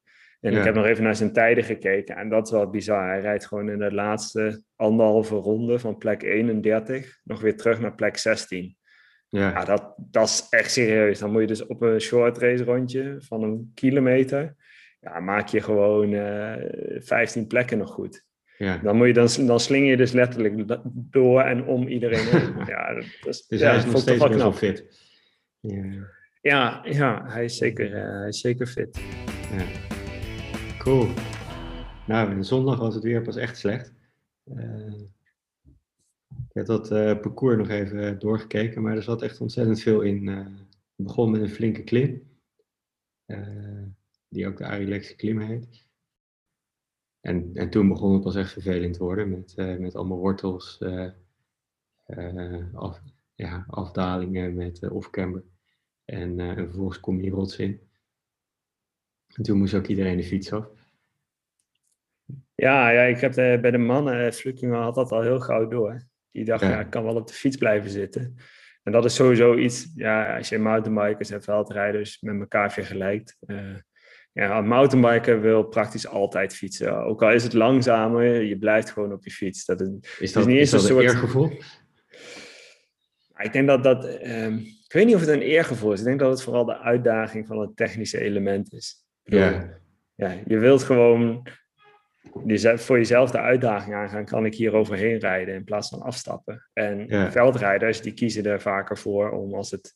En 0.46 0.58
ik 0.58 0.64
heb 0.64 0.74
nog 0.74 0.84
even 0.84 1.04
naar 1.04 1.16
zijn 1.16 1.32
tijden 1.32 1.64
gekeken 1.64 2.16
en 2.16 2.28
dat 2.28 2.46
is 2.46 2.52
wel 2.52 2.70
bizar. 2.70 3.08
Hij 3.08 3.20
rijdt 3.20 3.46
gewoon 3.46 3.68
in 3.68 3.78
de 3.78 3.92
laatste 3.92 4.62
anderhalve 4.76 5.34
ronde 5.34 5.78
van 5.78 5.98
plek 5.98 6.22
31 6.22 7.20
nog 7.24 7.40
weer 7.40 7.56
terug 7.56 7.80
naar 7.80 7.94
plek 7.94 8.16
16. 8.16 8.76
Ja. 9.28 9.50
ja 9.50 9.64
dat, 9.64 9.94
dat 9.96 10.28
is 10.28 10.46
echt 10.50 10.70
serieus. 10.70 11.18
Dan 11.18 11.30
moet 11.30 11.40
je 11.40 11.46
dus 11.46 11.66
op 11.66 11.82
een 11.82 12.00
short 12.00 12.38
race 12.38 12.64
rondje 12.64 13.16
van 13.18 13.42
een 13.42 13.70
kilometer 13.74 14.54
ja, 15.00 15.20
maak 15.20 15.48
je 15.48 15.60
gewoon 15.60 16.12
uh, 16.12 16.52
eh, 16.52 17.02
15 17.02 17.46
plekken 17.46 17.78
nog 17.78 17.90
goed. 17.90 18.24
Ja. 18.58 18.78
Dan, 18.78 18.96
moet 18.96 19.06
je, 19.06 19.12
dan, 19.12 19.28
dan 19.46 19.60
sling 19.60 19.88
je 19.88 19.96
dus 19.96 20.12
letterlijk 20.12 20.78
door 20.92 21.40
en 21.40 21.64
om 21.64 21.86
iedereen 21.88 22.26
heen. 22.26 22.54
ja, 22.66 22.94
dat 22.94 23.04
is, 23.24 23.46
dus 23.46 23.60
ja, 23.60 23.68
hij 23.68 23.76
is 23.76 23.84
nog 23.84 23.98
steeds 23.98 24.26
best 24.26 24.34
wel 24.34 24.52
fit. 24.52 25.04
Ja. 25.60 25.84
ja, 26.40 26.80
ja, 26.84 27.24
hij, 27.26 27.44
is 27.44 27.56
zeker, 27.56 27.90
uh, 27.90 28.18
hij 28.18 28.28
is 28.28 28.40
zeker 28.40 28.66
fit. 28.66 29.00
Ja. 29.56 29.95
Nou, 32.06 32.44
zondag 32.44 32.78
was 32.78 32.94
het 32.94 33.02
weer 33.02 33.22
pas 33.22 33.36
echt 33.36 33.58
slecht. 33.58 33.92
Uh, 34.44 35.00
ik 36.28 36.52
heb 36.52 36.66
dat 36.66 36.92
uh, 36.92 37.20
parcours 37.20 37.56
nog 37.56 37.68
even 37.68 38.18
doorgekeken, 38.18 38.82
maar 38.82 38.96
er 38.96 39.02
zat 39.02 39.22
echt 39.22 39.40
ontzettend 39.40 39.80
veel 39.80 40.00
in. 40.00 40.26
Uh, 40.26 40.44
het 40.96 41.06
begon 41.06 41.30
met 41.30 41.40
een 41.40 41.48
flinke 41.48 41.82
klim 41.82 42.28
die 44.28 44.46
ook 44.46 44.56
de 44.56 44.66
Arilexie 44.66 45.16
klim 45.16 45.40
heet. 45.40 45.86
En, 47.20 47.50
en 47.54 47.70
toen 47.70 47.88
begon 47.88 48.12
het 48.12 48.22
pas 48.22 48.36
echt 48.36 48.52
vervelend 48.52 48.96
worden 48.96 49.30
met, 49.30 49.54
met 49.56 49.94
allemaal 49.94 50.18
wortels, 50.18 50.78
ja, 53.34 53.64
afdalingen 53.68 54.54
met 54.54 54.90
off-camber. 54.90 55.44
En, 56.04 56.40
en, 56.40 56.56
vervolgens 56.56 57.00
kom 57.00 57.20
je 57.20 57.30
rots 57.30 57.56
in. 57.56 57.80
En 59.34 59.42
toen 59.42 59.58
moest 59.58 59.74
ook 59.74 59.86
iedereen 59.86 60.16
de 60.16 60.24
fiets 60.24 60.52
af. 60.52 60.75
Ja, 62.54 62.90
ja 62.90 63.02
ik 63.02 63.21
heb 63.21 63.33
de, 63.33 63.59
bij 63.61 63.71
de 63.71 63.78
mannen, 63.78 64.33
Flukinger 64.33 64.80
had 64.80 64.95
dat 64.95 65.12
al 65.12 65.23
heel 65.23 65.40
gauw 65.40 65.68
door. 65.68 66.02
Die 66.30 66.45
dacht, 66.45 66.62
ja. 66.62 66.80
ik 66.80 66.90
kan 66.90 67.04
wel 67.04 67.16
op 67.16 67.26
de 67.26 67.35
fiets 67.35 67.56
blijven 67.56 67.90
zitten. 67.90 68.37
En 68.83 68.92
dat 68.92 69.04
is 69.04 69.14
sowieso 69.14 69.56
iets, 69.56 69.92
ja, 69.95 70.37
als 70.37 70.49
je 70.49 70.59
mountainbikers 70.59 71.30
en 71.30 71.42
veldrijders 71.42 72.21
met 72.21 72.40
elkaar 72.40 72.73
vergelijkt 72.73 73.38
ja, 74.37 74.61
mountainbiker 74.61 75.40
wil 75.40 75.62
praktisch 75.62 76.06
altijd 76.06 76.54
fietsen. 76.54 77.04
Ook 77.04 77.23
al 77.23 77.33
is 77.33 77.42
het 77.42 77.52
langzamer, 77.52 78.42
je 78.42 78.59
blijft 78.59 78.90
gewoon 78.90 79.12
op 79.12 79.25
je 79.25 79.30
fiets. 79.30 79.64
Dat 79.64 79.80
is, 79.80 79.88
is 80.18 80.33
dat, 80.33 80.47
niet 80.47 80.59
eens 80.59 80.73
een, 80.73 80.80
soort... 80.80 81.04
eergevoel? 81.04 81.50
Ik 83.37 83.52
denk 83.52 83.66
dat 83.66 83.83
dat... 83.83 84.04
Um, 84.04 84.56
ik 84.56 84.92
weet 84.92 85.06
niet 85.06 85.14
of 85.14 85.21
het 85.21 85.30
een 85.30 85.42
eergevoel 85.42 85.92
is. 85.92 85.99
Ik 85.99 86.04
denk 86.04 86.18
dat 86.18 86.30
het 86.30 86.42
vooral 86.42 86.64
de 86.64 86.78
uitdaging 86.78 87.47
van 87.47 87.59
het 87.59 87.76
technische 87.76 88.21
element 88.21 88.73
is. 88.73 89.04
Ja. 89.23 89.80
ja 90.14 90.35
je 90.47 90.59
wilt 90.59 90.83
gewoon 90.83 91.47
voor 92.76 92.96
jezelf 92.96 93.30
de 93.30 93.40
uitdaging 93.40 93.94
aangaan. 93.94 94.24
Kan 94.24 94.46
ik 94.46 94.54
hier 94.54 94.74
overheen 94.74 95.18
rijden 95.18 95.54
in 95.54 95.64
plaats 95.64 95.88
van 95.88 96.02
afstappen? 96.02 96.68
En 96.72 97.30
veldrijders 97.32 98.00
die 98.00 98.12
kiezen 98.12 98.44
er 98.44 98.60
vaker 98.60 98.98
voor 98.98 99.30
om 99.30 99.54
als 99.54 99.70
het 99.70 99.94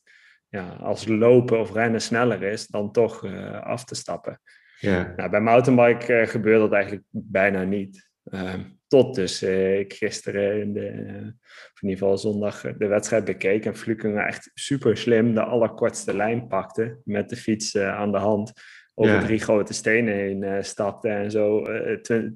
ja, 0.51 0.69
als 0.69 1.07
lopen 1.07 1.59
of 1.59 1.73
rennen 1.73 2.01
sneller 2.01 2.43
is, 2.43 2.67
dan 2.67 2.91
toch 2.91 3.25
uh, 3.25 3.61
af 3.61 3.85
te 3.85 3.95
stappen. 3.95 4.41
Ja. 4.79 5.13
Nou, 5.15 5.29
bij 5.29 5.41
mountainbike 5.41 6.21
uh, 6.21 6.27
gebeurt 6.27 6.59
dat 6.59 6.73
eigenlijk 6.73 7.03
bijna 7.09 7.63
niet. 7.63 8.09
Uh, 8.23 8.53
tot 8.87 9.15
dus 9.15 9.43
uh, 9.43 9.79
ik 9.79 9.93
gisteren, 9.93 10.61
in, 10.61 10.73
de, 10.73 10.89
of 11.73 11.81
in 11.81 11.89
ieder 11.89 11.97
geval 11.97 12.17
zondag, 12.17 12.61
de 12.61 12.87
wedstrijd 12.87 13.25
bekeek 13.25 13.65
en 13.65 13.75
Flukinger 13.75 14.25
echt 14.25 14.51
super 14.53 14.97
slim 14.97 15.33
de 15.33 15.43
allerkortste 15.43 16.15
lijn 16.15 16.47
pakte 16.47 16.97
met 17.03 17.29
de 17.29 17.35
fiets 17.35 17.77
aan 17.77 18.11
de 18.11 18.17
hand 18.17 18.53
over 18.93 19.13
ja. 19.13 19.21
drie 19.21 19.39
grote 19.39 19.73
stenen 19.73 20.13
heen 20.13 20.63
stapte 20.63 21.09
en 21.09 21.31
zo 21.31 21.67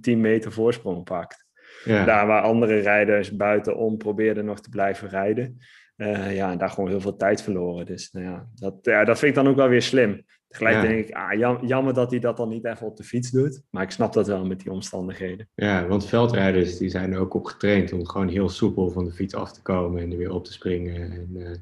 10 0.02 0.22
meter 0.22 0.52
voorsprong 0.52 1.04
pakt. 1.04 1.46
Ja. 1.84 2.06
Daar 2.06 2.28
waar 2.28 2.42
andere 2.42 2.80
rijders 2.80 3.36
buitenom 3.36 3.98
probeerden 3.98 4.46
nog 4.46 4.62
te 4.62 4.70
blijven 4.70 5.10
rijden, 5.10 5.60
Uh, 5.98 6.36
ja, 6.36 6.52
en 6.52 6.58
daar 6.58 6.70
gewoon 6.70 6.90
heel 6.90 7.02
veel 7.02 7.16
tijd 7.16 7.42
verloren. 7.42 7.86
Dus 7.86 8.12
nou 8.12 8.26
ja, 8.26 8.48
dat, 8.56 8.76
ja, 8.82 9.04
dat 9.04 9.20
vind 9.20 9.38
ik 9.38 9.44
dan 9.44 9.48
ook 9.52 9.56
wel 9.56 9.68
weer 9.68 9.82
slim. 9.82 10.26
Tegelijk 10.48 10.82
denk 10.82 11.08
ik, 11.08 11.16
ah, 11.16 11.60
jammer 11.68 11.94
dat 11.94 12.12
hij 12.12 12.20
dat 12.20 12.38
dan 12.38 12.50
niet 12.50 12.66
even 12.66 12.88
op 12.88 12.98
de 12.98 13.04
fiets 13.04 13.32
doet. 13.32 13.62
Maar 13.70 13.84
ik 13.84 13.92
snap 13.92 14.14
dat 14.14 14.28
wel 14.28 14.46
met 14.46 14.60
die 14.60 14.72
omstandigheden. 14.72 15.50
Ja, 15.54 15.88
want 15.88 16.06
veldrijders 16.06 16.78
die 16.78 16.90
zijn 16.90 17.14
er 17.14 17.20
ook 17.20 17.34
op 17.34 17.46
getraind 17.46 17.94
om 17.94 18.08
gewoon 18.08 18.28
heel 18.28 18.50
soepel 18.50 18.90
van 18.90 19.06
de 19.06 19.12
fiets 19.12 19.34
af 19.34 19.52
te 19.54 19.62
komen 19.62 20.02
en 20.02 20.12
er 20.12 20.18
weer 20.18 20.32
op 20.32 20.46
te 20.46 20.54
springen. 20.54 21.12
En, 21.12 21.62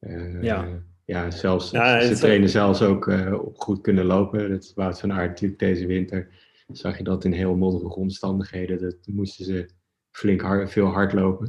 uh, 0.00 0.42
ja. 0.42 0.68
Ja, 1.04 1.30
zelfs, 1.30 1.70
ze 1.70 2.14
trainen 2.18 2.48
zelfs 2.48 2.82
ook 2.82 3.06
op 3.42 3.58
goed 3.58 3.80
kunnen 3.80 4.04
lopen. 4.04 4.50
Dat 4.50 4.72
Wout 4.74 5.00
van 5.00 5.12
Aert 5.12 5.28
natuurlijk 5.28 5.60
deze 5.60 5.86
winter. 5.86 6.28
Zag 6.72 6.98
je 6.98 7.04
dat 7.04 7.24
in 7.24 7.32
heel 7.32 7.56
modderige 7.56 7.98
omstandigheden. 7.98 8.80
Dat 8.80 8.96
moesten 9.06 9.44
ze 9.44 9.68
flink 10.10 10.40
hard, 10.40 10.70
veel 10.70 10.86
hardlopen. 10.86 11.46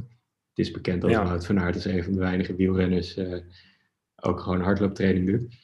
Het 0.48 0.66
is 0.66 0.70
bekend 0.70 1.02
dat 1.02 1.10
ja. 1.10 1.24
Wout 1.24 1.46
van 1.46 1.60
Aert 1.60 1.76
is 1.76 1.84
een 1.84 2.04
van 2.04 2.12
de 2.12 2.18
weinige 2.18 2.54
wielrenners 2.54 3.18
ook 4.16 4.40
gewoon 4.40 4.60
hardlooptraining 4.60 5.26
doet. 5.26 5.54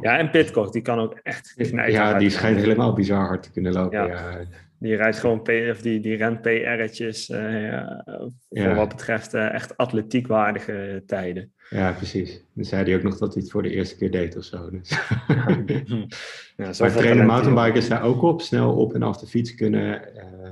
Ja, 0.00 0.18
en 0.18 0.30
Pitcock, 0.30 0.72
die 0.72 0.82
kan 0.82 0.98
ook 0.98 1.20
echt 1.22 1.54
Ja, 1.86 2.18
die 2.18 2.30
schijnt 2.30 2.58
helemaal 2.58 2.92
bizar 2.92 3.26
hard 3.26 3.42
te 3.42 3.50
kunnen 3.50 3.72
lopen. 3.72 4.06
Ja. 4.06 4.46
Die 4.78 4.96
rijdt 4.96 5.18
gewoon 5.18 5.42
P, 5.42 5.48
of 5.48 5.80
die, 5.80 6.00
die 6.00 6.16
rent 6.16 6.40
PR'tjes 6.40 7.28
uh, 7.28 8.00
voor 8.48 8.74
wat 8.74 8.88
betreft 8.88 9.34
echt 9.34 9.76
atletiekwaardige 9.76 11.02
tijden. 11.06 11.54
Ja, 11.70 11.92
precies. 11.92 12.40
Dan 12.52 12.64
zei 12.64 12.84
hij 12.84 12.96
ook 12.96 13.02
nog 13.02 13.18
dat 13.18 13.34
hij 13.34 13.42
het 13.42 13.52
voor 13.52 13.62
de 13.62 13.70
eerste 13.70 13.96
keer 13.96 14.10
deed 14.10 14.36
of 14.36 14.44
zo. 14.44 14.70
Dus. 14.70 14.88
ja, 16.56 16.72
maar 16.78 16.92
trainen 16.92 17.26
mountainbikers 17.26 17.88
daar 17.88 18.02
ook 18.02 18.22
op, 18.22 18.42
snel 18.42 18.76
op 18.76 18.94
en 18.94 19.02
af 19.02 19.18
de 19.18 19.26
fiets 19.26 19.54
kunnen. 19.54 20.08
Uh... 20.16 20.50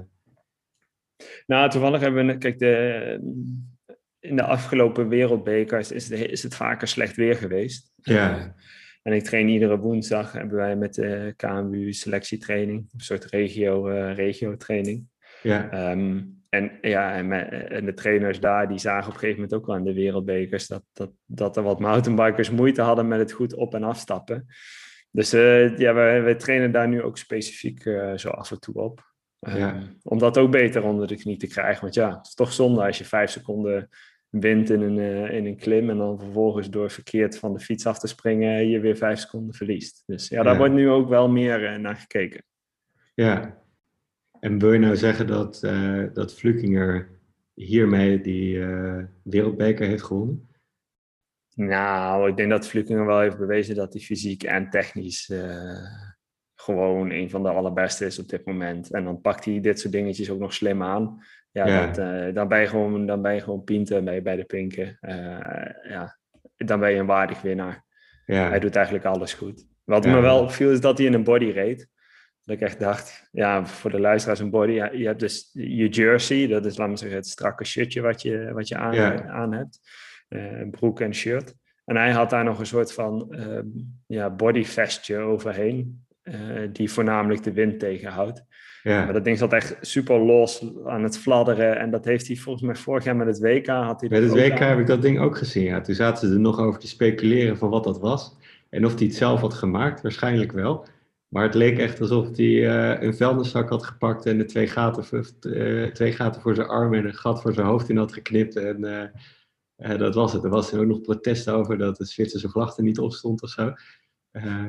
Nou, 1.47 1.71
toevallig 1.71 2.01
hebben 2.01 2.27
we, 2.27 2.39
kijk, 2.39 2.59
de, 2.59 3.19
in 4.19 4.37
de 4.37 4.43
afgelopen 4.43 5.09
wereldbekers 5.09 5.93
is, 5.93 6.11
is 6.11 6.43
het 6.43 6.55
vaker 6.55 6.89
slecht 6.89 7.17
weer 7.17 7.37
geweest. 7.37 7.93
Ja. 7.97 8.55
En 9.03 9.13
ik 9.13 9.25
train 9.25 9.49
iedere 9.49 9.79
woensdag, 9.79 10.33
hebben 10.33 10.57
wij 10.57 10.77
met 10.77 10.95
de 10.95 11.35
KMU 11.37 11.93
selectietraining, 11.93 12.89
een 12.93 13.01
soort 13.01 13.25
regio, 13.25 13.91
uh, 13.91 14.15
regio 14.15 14.57
training. 14.57 15.07
Ja. 15.43 15.71
Ehm, 15.71 16.23
en, 16.55 16.79
ja, 16.81 17.15
en, 17.15 17.33
en, 17.71 17.85
de 17.85 17.95
trainers 17.95 18.41
daar, 18.41 18.69
die 18.69 18.79
zagen 18.79 19.07
op 19.07 19.13
een 19.13 19.19
gegeven 19.19 19.41
moment 19.41 19.55
ook 19.55 19.67
wel 19.67 19.77
aan 19.77 19.85
de 19.85 19.93
wereldbekers 19.93 20.67
dat, 20.67 20.83
dat, 20.93 21.11
dat 21.27 21.57
er 21.57 21.63
wat 21.63 21.81
mountainbikers 21.81 22.51
moeite 22.51 22.83
hadden 22.83 23.09
met 23.09 23.19
het 23.19 23.33
goed 23.33 23.55
op- 23.55 23.75
en 23.75 23.83
afstappen. 23.83 24.47
Dus 25.11 25.35
uh, 25.35 25.79
ja, 25.79 25.95
we, 25.95 26.21
we 26.25 26.37
trainen 26.37 26.73
daar 26.73 26.89
nu 26.89 27.03
ook 27.03 27.19
specifiek 27.19 27.85
uh, 27.85 28.17
zo 28.17 28.29
af 28.29 28.51
en 28.51 28.61
toe 28.61 28.75
op. 28.75 29.13
Ja. 29.39 29.83
Om 30.03 30.19
dat 30.19 30.39
ook 30.39 30.51
beter 30.51 30.83
onder 30.83 31.07
de 31.07 31.17
knie 31.17 31.37
te 31.37 31.47
krijgen. 31.47 31.83
Want 31.83 31.95
ja, 31.95 32.17
het 32.17 32.27
is 32.27 32.35
toch 32.35 32.53
zonde 32.53 32.87
als 32.87 32.99
je 32.99 33.05
vijf 33.05 33.31
seconden 33.31 33.89
wint 34.29 34.71
in 34.71 34.81
een, 34.81 34.97
uh, 34.97 35.31
in 35.31 35.47
een 35.47 35.57
klim 35.57 35.91
en 35.91 35.99
dan 35.99 36.19
vervolgens 36.19 36.71
door 36.71 36.91
verkeerd 36.91 37.39
van 37.39 37.53
de 37.53 37.61
fiets 37.61 37.87
af 37.87 37.99
te 37.99 38.07
springen 38.07 38.69
je 38.69 38.81
weer 38.81 38.97
vijf 38.97 39.19
seconden 39.19 39.55
verliest. 39.55 40.03
Dus 40.07 40.29
ja, 40.29 40.43
daar 40.43 40.57
wordt 40.57 40.75
nu 40.75 40.91
ook 40.91 41.09
wel 41.09 41.29
meer 41.29 41.81
naar 41.81 41.97
gekeken. 41.97 42.45
Ja, 43.15 43.64
en 44.45 44.59
wil 44.59 44.73
je 44.73 44.79
nou 44.79 44.97
zeggen 44.97 45.27
dat, 45.27 45.63
uh, 45.65 46.05
dat 46.13 46.35
Flukinger 46.35 47.09
hiermee 47.55 48.21
die 48.21 48.65
wereldbeker 49.23 49.87
heeft 49.87 50.03
gewonnen? 50.03 50.49
Nou, 51.55 52.29
ik 52.29 52.37
denk 52.37 52.51
dat 52.51 52.69
Flukinger 52.69 53.07
wel 53.07 53.21
heeft 53.21 53.39
bewezen 53.39 53.75
dat 53.75 53.93
hij 53.93 54.03
fysiek 54.03 54.43
en 54.43 54.71
technisch 54.71 55.33
gewoon 56.55 57.11
een 57.11 57.31
van 57.31 57.43
de 57.43 57.49
allerbeste 57.49 58.07
is 58.07 58.19
op 58.19 58.29
dit 58.29 58.47
moment. 58.47 58.91
En 58.91 59.05
dan 59.05 59.21
pakt 59.21 59.45
hij 59.45 59.61
dit 59.61 59.81
soort 59.81 59.93
dingetjes 59.93 60.31
ook 60.31 60.39
nog 60.39 60.55
slim 60.55 60.83
aan 60.83 61.25
ja, 61.51 61.87
Dat, 61.87 62.35
dan, 62.35 62.49
ben 62.49 62.61
je 62.61 62.67
gewoon, 62.67 63.07
dan 63.07 63.23
ben 63.23 63.35
je 63.35 63.41
gewoon 63.41 63.65
pinten 63.65 64.05
bij, 64.05 64.23
bij 64.23 64.37
de 64.37 64.45
pinken. 64.45 64.99
Ja, 65.89 66.19
dan 66.57 66.81
ben 66.81 66.91
je 66.91 66.99
een 66.99 67.07
waardig 67.07 67.43
winnaar. 67.43 67.85
Ja. 68.27 68.49
Hij 68.49 68.61
doet 68.61 68.77
eigenlijk 68.77 69.05
alles 69.05 69.35
goed. 69.35 69.67
Wat 69.85 70.07
me 70.07 70.21
wel 70.21 70.41
opviel 70.43 70.71
is 70.71 70.81
dat 70.81 70.99
hij 70.99 71.07
in 71.07 71.15
een 71.15 71.25
body 71.25 71.51
reed. 71.51 71.89
Dat 72.45 72.57
ik 72.57 72.63
echt 72.63 72.81
dacht, 72.81 73.29
ja, 73.33 73.67
voor 73.67 73.91
de 73.91 74.01
luisteraars 74.01 74.41
een 74.41 74.51
body. 74.51 74.73
Ja, 74.73 74.93
je 74.93 75.07
hebt 75.07 75.21
dus 75.21 75.51
je 75.53 75.89
jersey, 75.89 76.47
dat 76.47 76.67
is, 76.67 76.77
we 76.77 76.97
zeggen, 76.97 77.19
het 77.19 77.27
strakke 77.27 77.65
shirtje 77.65 78.01
wat 78.01 78.23
je, 78.23 78.51
wat 78.53 78.69
je 78.69 78.77
aan, 78.77 79.29
aan 79.29 79.53
hebt. 79.53 79.81
Uh, 80.29 80.69
broek 80.71 81.01
en 81.01 81.15
shirt. 81.15 81.55
En 81.85 81.97
hij 81.97 82.11
had 82.11 82.31
daar 82.31 82.45
nog 82.45 82.59
een 82.59 82.67
soort 82.67 82.93
van 82.93 83.27
uh, 83.31 83.59
ja, 84.07 84.31
bodyvestje 84.31 85.19
overheen, 85.19 86.07
die 86.73 86.91
voornamelijk 86.91 87.43
de 87.43 87.53
wind 87.53 87.79
tegenhoudt. 87.79 88.45
Ja. 88.83 89.05
Maar 89.05 89.13
dat 89.13 89.25
ding 89.25 89.39
zat 89.39 89.53
echt 89.53 89.77
super 89.81 90.19
los 90.19 90.67
aan 90.85 91.03
het 91.03 91.19
fladderen. 91.19 91.79
En 91.79 91.91
dat 91.91 92.05
heeft 92.05 92.27
hij 92.27 92.37
volgens 92.37 92.65
mij 92.65 92.75
vorig 92.75 93.05
jaar 93.05 93.17
met 93.17 93.27
het 93.27 93.39
WK. 93.39 93.67
Had 93.67 94.01
hij 94.01 94.11
met 94.11 94.23
het 94.23 94.33
WK 94.33 94.59
heb 94.59 94.79
ik 94.79 94.87
dat 94.87 95.03
ding 95.03 95.19
ook 95.19 95.37
gezien. 95.37 95.65
Ja. 95.65 95.81
Toen 95.81 95.95
zaten 95.95 96.29
ze 96.29 96.35
er 96.35 96.41
nog 96.41 96.59
over 96.59 96.81
te 96.81 96.89
speculeren 96.89 97.57
van 97.57 97.71
wat 97.71 97.85
dat 97.85 98.01
was. 98.01 98.37
En 98.71 98.85
of 98.85 98.95
hij 98.95 99.07
het 99.07 99.15
zelf 99.15 99.41
had 99.41 99.55
gemaakt, 99.55 100.03
waarschijnlijk 100.03 100.53
wel. 100.53 100.87
Maar 101.35 101.43
het 101.43 101.55
leek 101.55 101.79
echt 101.79 102.01
alsof 102.01 102.37
hij 102.37 102.47
uh, 102.47 103.03
een 103.03 103.15
vuilniszak 103.15 103.69
had 103.69 103.85
gepakt 103.85 104.27
en 104.27 104.39
de 104.39 104.45
twee 104.45 104.67
gaten, 104.67 105.25
uh, 105.41 105.91
twee 105.93 106.13
gaten 106.13 106.41
voor 106.41 106.55
zijn 106.55 106.67
arm 106.67 106.95
en 106.95 107.05
een 107.05 107.15
gat 107.15 107.43
voor 107.43 107.53
zijn 107.55 107.67
hoofd 107.67 107.89
in 107.89 107.97
had 107.97 108.13
geknipt. 108.13 108.57
En 108.57 108.85
uh, 109.77 109.99
dat 109.99 110.15
was 110.15 110.33
het. 110.33 110.45
Er 110.45 110.51
was 110.51 110.75
ook 110.75 110.87
nog 110.87 111.01
protest 111.01 111.49
over 111.49 111.79
dat 111.79 111.97
de 111.97 112.05
Zwitserse 112.05 112.49
vlag 112.49 112.77
er 112.77 112.83
niet 112.83 112.99
op 112.99 113.13
stond 113.13 113.43
of 113.43 113.49
zo. 113.49 113.73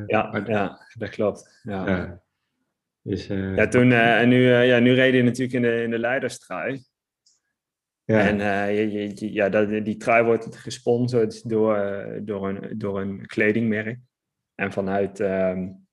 ja, 0.08 0.30
maar, 0.32 0.50
ja, 0.50 0.80
dat 0.94 1.10
klopt. 1.10 1.60
Ja. 1.64 2.22
Dus. 3.02 3.28
Ja, 3.28 3.68
toen, 3.68 3.92
en 3.92 4.30
nu, 4.30 4.52
ja, 4.52 4.80
nu 4.80 4.94
reed 4.94 5.14
hij 5.14 5.22
natuurlijk 5.22 5.54
in 5.54 5.62
de, 5.62 5.84
in 5.84 5.90
de 5.90 6.00
leiderstrui. 6.00 6.84
Ja. 8.04 8.20
En 8.20 8.74
je, 8.76 9.12
je, 9.14 9.34
ja, 9.34 9.50
dat, 9.50 9.70
die 9.70 9.98
trui 9.98 10.24
wordt 10.24 10.56
gesponsord 10.56 11.50
door, 11.50 12.06
door, 12.22 12.50
een, 12.50 12.78
door 12.78 13.02
een 13.02 13.26
kledingmerk. 13.26 14.00
En 14.56 14.72
vanuit, 14.72 15.20
um, 15.20 15.85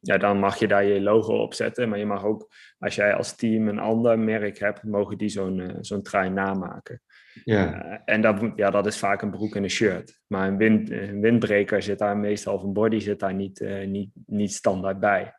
ja, 0.00 0.18
dan 0.18 0.38
mag 0.38 0.56
je 0.56 0.68
daar 0.68 0.84
je 0.84 1.00
logo 1.00 1.42
op 1.42 1.54
zetten. 1.54 1.88
Maar 1.88 1.98
je 1.98 2.06
mag 2.06 2.24
ook, 2.24 2.48
als 2.78 2.94
jij 2.94 3.14
als 3.14 3.36
team 3.36 3.68
een 3.68 3.78
ander 3.78 4.18
merk 4.18 4.58
hebt, 4.58 4.82
mogen 4.82 5.18
die 5.18 5.28
zo'n 5.28 5.76
zo'n 5.80 6.02
trui 6.02 6.30
namaken. 6.30 7.00
Ja. 7.44 8.02
en 8.04 8.20
dat, 8.20 8.52
ja, 8.56 8.70
dat 8.70 8.86
is 8.86 8.98
vaak 8.98 9.22
een 9.22 9.30
broek 9.30 9.54
en 9.54 9.62
een 9.62 9.70
shirt. 9.70 10.20
Maar 10.26 10.48
een, 10.48 10.56
wind, 10.56 10.90
een 10.90 11.20
windbreker 11.20 11.82
zit 11.82 11.98
daar 11.98 12.16
meestal, 12.16 12.54
of 12.54 12.62
een 12.62 12.72
body 12.72 12.98
zit 12.98 13.20
daar 13.20 13.34
niet, 13.34 13.66
niet, 13.86 14.10
niet 14.26 14.52
standaard 14.52 15.00
bij. 15.00 15.34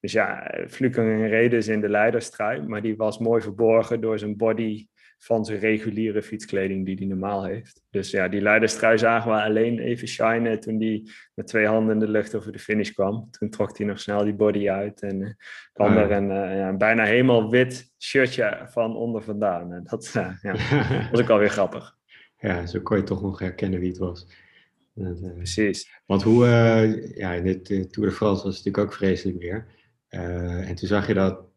Dus 0.00 0.12
ja, 0.12 0.54
Fluken 0.68 1.28
reed 1.28 1.50
dus 1.50 1.68
in 1.68 1.80
de 1.80 1.88
leiderstrui, 1.88 2.62
maar 2.62 2.82
die 2.82 2.96
was 2.96 3.18
mooi 3.18 3.42
verborgen 3.42 4.00
door 4.00 4.18
zijn 4.18 4.36
body 4.36 4.86
van 5.22 5.44
zijn 5.44 5.58
reguliere 5.58 6.22
fietskleding 6.22 6.86
die 6.86 6.96
hij 6.96 7.06
normaal 7.06 7.44
heeft. 7.44 7.82
Dus 7.90 8.10
ja, 8.10 8.28
die 8.28 8.40
leiderstrui 8.40 8.98
zagen 8.98 9.30
we 9.30 9.42
alleen 9.42 9.78
even 9.78 10.08
shinen 10.08 10.60
toen 10.60 10.80
hij 10.80 11.02
met 11.34 11.46
twee 11.46 11.66
handen 11.66 11.94
in 11.94 12.00
de 12.00 12.08
lucht 12.08 12.34
over 12.34 12.52
de 12.52 12.58
finish 12.58 12.90
kwam. 12.90 13.30
Toen 13.30 13.50
trok 13.50 13.78
hij 13.78 13.86
nog 13.86 14.00
snel 14.00 14.24
die 14.24 14.34
body 14.34 14.70
uit 14.70 15.02
en 15.02 15.20
uh, 15.20 15.30
kwam 15.72 15.96
er 15.96 16.10
een, 16.10 16.30
uh, 16.30 16.56
ja, 16.56 16.76
bijna 16.76 17.04
helemaal 17.04 17.50
wit 17.50 17.92
shirtje 17.98 18.66
van 18.66 18.96
onder 18.96 19.22
vandaan. 19.22 19.72
En 19.72 19.84
dat 19.84 20.12
uh, 20.16 20.32
ja, 20.42 20.54
was 21.10 21.20
ook 21.20 21.30
alweer 21.30 21.50
grappig. 21.50 21.96
Ja, 22.38 22.66
zo 22.66 22.80
kon 22.80 22.96
je 22.96 23.02
toch 23.02 23.22
nog 23.22 23.38
herkennen 23.38 23.80
wie 23.80 23.88
het 23.88 23.98
was. 23.98 24.26
Precies. 25.34 25.90
Want 26.06 26.22
hoe, 26.22 26.46
ja, 27.14 27.32
in 27.32 27.44
dit 27.44 27.64
Tour 27.92 28.08
de 28.08 28.14
France 28.14 28.44
was 28.44 28.56
het 28.56 28.64
natuurlijk 28.64 28.78
ook 28.78 28.98
vreselijk 28.98 29.38
weer. 29.38 29.66
En 30.08 30.74
toen 30.74 30.88
zag 30.88 31.06
je 31.06 31.14
dat, 31.14 31.48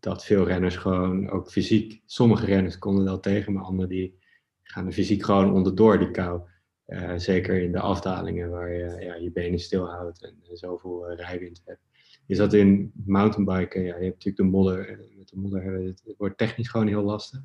dat 0.00 0.24
veel 0.24 0.44
renners 0.44 0.76
gewoon 0.76 1.30
ook 1.30 1.50
fysiek, 1.50 2.02
sommige 2.06 2.46
renners 2.46 2.78
konden 2.78 3.04
wel 3.04 3.20
tegen, 3.20 3.52
maar 3.52 3.62
anderen 3.62 3.90
die 3.90 4.18
gaan 4.62 4.86
er 4.86 4.92
fysiek 4.92 5.24
gewoon 5.24 5.52
onderdoor 5.52 5.98
die 5.98 6.10
kou. 6.10 6.42
Uh, 6.86 7.12
zeker 7.16 7.62
in 7.62 7.72
de 7.72 7.80
afdalingen 7.80 8.50
waar 8.50 8.72
je 8.72 9.04
ja, 9.04 9.14
je 9.14 9.30
benen 9.30 9.58
stilhoudt 9.58 10.24
en, 10.24 10.40
en 10.50 10.56
zoveel 10.56 11.14
rijwind 11.14 11.62
hebt. 11.64 11.80
Is 12.26 12.36
dat 12.36 12.52
in 12.52 12.92
mountainbiken, 13.04 13.80
ja, 13.80 13.96
je 13.96 14.04
hebt 14.04 14.24
natuurlijk 14.24 14.36
de 14.36 14.42
modder, 14.42 15.00
met 15.16 15.28
de 15.28 15.36
modder 15.36 15.64
het, 15.64 16.14
wordt 16.16 16.38
technisch 16.38 16.68
gewoon 16.68 16.86
heel 16.86 17.02
lastig. 17.02 17.40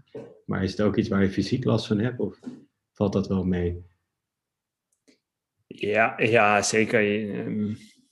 Maar 0.45 0.63
is 0.63 0.71
het 0.71 0.81
ook 0.81 0.95
iets 0.95 1.07
waar 1.07 1.21
je 1.21 1.29
fysiek 1.29 1.63
last 1.63 1.87
van 1.87 1.99
hebt 1.99 2.19
of 2.19 2.39
valt 2.91 3.13
dat 3.13 3.27
wel 3.27 3.43
mee? 3.43 3.83
Ja, 5.67 6.13
ja 6.17 6.61
zeker 6.61 6.99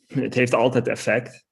het 0.08 0.34
heeft 0.34 0.54
altijd 0.54 0.88
effect. 0.88 1.47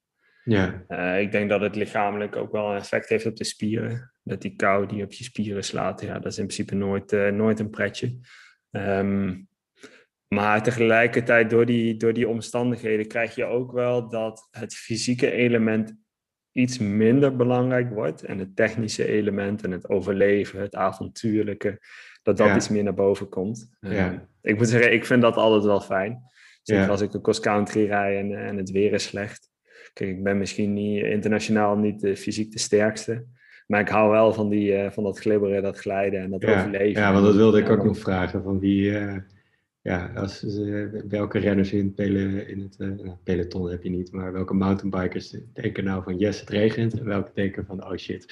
Ja. 0.45 0.85
Uh, 0.87 1.21
ik 1.21 1.31
denk 1.31 1.49
dat 1.49 1.61
het 1.61 1.75
lichamelijk 1.75 2.35
ook 2.35 2.51
wel 2.51 2.71
een 2.71 2.77
effect 2.77 3.09
heeft 3.09 3.25
op 3.25 3.35
de 3.35 3.43
spieren. 3.43 4.11
Dat 4.23 4.41
die 4.41 4.55
kou 4.55 4.85
die 4.85 5.03
op 5.03 5.11
je 5.11 5.23
spieren 5.23 5.63
slaat, 5.63 6.01
ja, 6.01 6.13
dat 6.13 6.31
is 6.31 6.37
in 6.37 6.47
principe 6.47 6.75
nooit, 6.75 7.11
uh, 7.11 7.29
nooit 7.29 7.59
een 7.59 7.69
pretje. 7.69 8.17
Um, 8.71 9.47
maar 10.27 10.63
tegelijkertijd, 10.63 11.49
door 11.49 11.65
die, 11.65 11.97
door 11.97 12.13
die 12.13 12.27
omstandigheden, 12.27 13.07
krijg 13.07 13.35
je 13.35 13.45
ook 13.45 13.71
wel 13.71 14.09
dat 14.09 14.47
het 14.51 14.75
fysieke 14.75 15.31
element 15.31 15.95
iets 16.51 16.77
minder 16.77 17.35
belangrijk 17.35 17.89
wordt. 17.89 18.23
En 18.23 18.39
het 18.39 18.55
technische 18.55 19.07
element 19.07 19.63
en 19.63 19.71
het 19.71 19.89
overleven, 19.89 20.61
het 20.61 20.75
avontuurlijke, 20.75 21.79
dat 22.23 22.37
dat 22.37 22.47
ja. 22.47 22.55
iets 22.55 22.69
meer 22.69 22.83
naar 22.83 22.93
boven 22.93 23.29
komt. 23.29 23.75
Ja. 23.79 24.07
Um, 24.07 24.27
ik 24.41 24.57
moet 24.57 24.69
zeggen, 24.69 24.93
ik 24.93 25.05
vind 25.05 25.21
dat 25.21 25.35
altijd 25.35 25.63
wel 25.63 25.81
fijn. 25.81 26.21
Zeker 26.61 26.83
ja. 26.83 26.89
als 26.89 27.01
ik 27.01 27.13
een 27.13 27.21
cross-country 27.21 27.85
rij 27.85 28.19
en, 28.19 28.33
en 28.47 28.57
het 28.57 28.71
weer 28.71 28.93
is 28.93 29.03
slecht. 29.03 29.53
Kijk, 29.95 30.09
ik 30.09 30.23
ben 30.23 30.37
misschien 30.37 30.73
niet 30.73 31.03
internationaal 31.03 31.77
niet 31.77 32.03
uh, 32.03 32.15
fysiek 32.15 32.51
de 32.51 32.59
sterkste. 32.59 33.25
Maar 33.67 33.79
ik 33.79 33.89
hou 33.89 34.11
wel 34.11 34.33
van, 34.33 34.49
die, 34.49 34.89
van 34.89 35.03
dat 35.03 35.19
glibberen, 35.19 35.63
dat 35.63 35.77
glijden 35.77 36.19
en 36.19 36.29
dat 36.29 36.41
ja, 36.41 36.57
overleven. 36.59 37.01
Ja, 37.01 37.13
want 37.13 37.25
dat 37.25 37.35
wilde 37.35 37.59
ik 37.59 37.69
ook 37.69 37.83
nog 37.83 37.97
vragen. 37.97 38.43
Van 38.43 38.59
wie, 38.59 38.91
ja, 39.81 40.11
als, 40.15 40.45
welke 41.07 41.39
renners 41.39 41.73
in, 41.73 41.93
pele, 41.93 42.47
in 42.47 42.59
het 42.59 42.77
nou, 42.77 43.17
peloton 43.23 43.69
heb 43.69 43.83
je 43.83 43.89
niet, 43.89 44.11
maar 44.11 44.31
welke 44.31 44.53
mountainbikers 44.53 45.35
denken 45.53 45.83
nou 45.83 46.03
van 46.03 46.17
yes, 46.17 46.39
het 46.39 46.49
regent 46.49 46.99
en 46.99 47.05
welke 47.05 47.31
denken 47.33 47.65
van 47.65 47.85
oh 47.85 47.95
shit. 47.95 48.23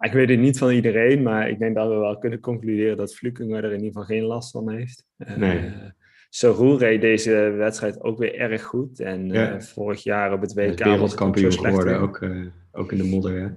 Ik 0.00 0.12
weet 0.12 0.28
het 0.28 0.38
niet 0.38 0.58
van 0.58 0.70
iedereen, 0.70 1.22
maar 1.22 1.48
ik 1.48 1.58
denk 1.58 1.74
dat 1.74 1.88
we 1.88 1.94
wel 1.94 2.18
kunnen 2.18 2.40
concluderen 2.40 2.96
dat 2.96 3.14
Flukinger 3.14 3.64
er 3.64 3.72
in 3.72 3.84
ieder 3.84 3.86
geval 3.86 4.04
geen 4.04 4.24
last 4.24 4.50
van 4.50 4.70
heeft. 4.70 5.04
Nee. 5.36 5.72
Reed 6.78 7.00
deze 7.00 7.32
wedstrijd 7.32 8.00
ook 8.02 8.18
weer 8.18 8.34
erg 8.34 8.62
goed. 8.62 9.00
En 9.00 9.34
uh, 9.34 9.60
vorig 9.60 10.02
jaar 10.02 10.32
op 10.32 10.40
het 10.40 10.54
WK... 10.54 10.84
wereldkampioen 10.84 11.52
geworden, 11.52 12.00
ook, 12.00 12.20
uh, 12.20 12.46
ook 12.72 12.92
in 12.92 12.98
de 12.98 13.04
modder, 13.04 13.40
hè? 13.40 13.48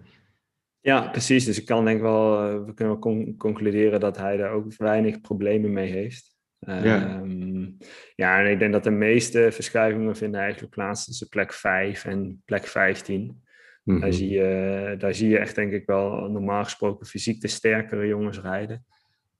Ja, 0.81 1.09
precies. 1.09 1.45
Dus 1.45 1.59
ik 1.59 1.65
kan 1.65 1.85
denk 1.85 2.01
wel, 2.01 2.37
we 2.65 2.73
kunnen 2.73 2.99
wel 2.99 3.35
concluderen 3.37 3.99
dat 3.99 4.17
hij 4.17 4.37
daar 4.37 4.51
ook 4.51 4.73
weinig 4.77 5.21
problemen 5.21 5.73
mee 5.73 5.91
heeft. 5.91 6.37
Ja. 6.59 7.19
Um, 7.21 7.77
ja, 8.15 8.39
en 8.39 8.51
ik 8.51 8.59
denk 8.59 8.73
dat 8.73 8.83
de 8.83 8.89
meeste 8.89 9.51
verschuivingen 9.51 10.15
vinden 10.15 10.39
eigenlijk 10.41 10.73
plaats 10.73 11.05
tussen 11.05 11.29
plek 11.29 11.53
5 11.53 12.05
en 12.05 12.41
plek 12.45 12.67
15. 12.67 13.43
Mm 13.83 13.99
daar, 13.99 14.13
zie 14.13 14.29
je, 14.29 14.95
daar 14.97 15.13
zie 15.13 15.29
je 15.29 15.37
echt 15.37 15.55
denk 15.55 15.71
ik 15.71 15.85
wel 15.85 16.29
normaal 16.29 16.63
gesproken 16.63 17.05
fysiek 17.05 17.41
de 17.41 17.47
sterkere 17.47 18.07
jongens 18.07 18.41
rijden. 18.41 18.85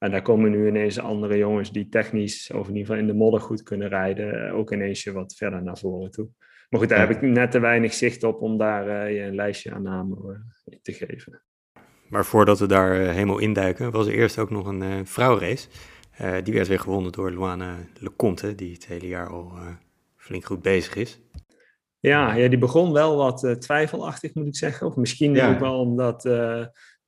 En 0.00 0.10
daar 0.10 0.22
komen 0.22 0.50
nu 0.50 0.68
ineens 0.68 0.98
andere 0.98 1.36
jongens 1.36 1.72
die 1.72 1.88
technisch, 1.88 2.50
of 2.50 2.68
in 2.68 2.76
ieder 2.76 2.86
geval 2.86 3.00
in 3.00 3.06
de 3.06 3.18
modder 3.18 3.40
goed 3.40 3.62
kunnen 3.62 3.88
rijden, 3.88 4.52
ook 4.52 4.72
ineens 4.72 5.04
wat 5.04 5.34
verder 5.34 5.62
naar 5.62 5.78
voren 5.78 6.10
toe. 6.10 6.28
Maar 6.68 6.80
goed, 6.80 6.88
daar 6.88 6.98
heb 6.98 7.10
ik 7.10 7.20
net 7.20 7.50
te 7.50 7.58
weinig 7.58 7.94
zicht 7.94 8.24
op 8.24 8.40
om 8.40 8.58
daar 8.58 8.86
uh, 8.86 9.14
je 9.16 9.22
een 9.22 9.34
lijstje 9.34 9.72
aan 9.72 9.82
namen 9.82 10.18
uh, 10.66 10.78
te 10.82 10.92
geven. 10.92 11.42
Maar 12.08 12.24
voordat 12.24 12.58
we 12.58 12.66
daar 12.66 12.94
helemaal 12.94 13.38
induiken, 13.38 13.90
was 13.90 14.06
er 14.06 14.14
eerst 14.14 14.38
ook 14.38 14.50
nog 14.50 14.66
een 14.66 15.06
vrouwenrace. 15.06 15.68
die 16.42 16.54
werd 16.54 16.68
weer 16.68 16.80
gewonnen 16.80 17.12
door 17.12 17.30
Luana 17.30 17.76
Leconte, 17.98 18.54
die 18.54 18.72
het 18.72 18.86
hele 18.86 19.06
jaar 19.06 19.28
al 19.28 19.52
flink 20.16 20.44
goed 20.44 20.62
bezig 20.62 20.96
is. 20.96 21.20
Ja, 21.98 22.34
ja, 22.34 22.48
die 22.48 22.58
begon 22.58 22.92
wel 22.92 23.16
wat 23.16 23.42
uh, 23.42 23.52
twijfelachtig, 23.52 24.34
moet 24.34 24.46
ik 24.46 24.56
zeggen. 24.56 24.86
Of 24.86 24.96
misschien 24.96 25.40
ook 25.40 25.58
wel 25.58 25.78
omdat 25.78 26.24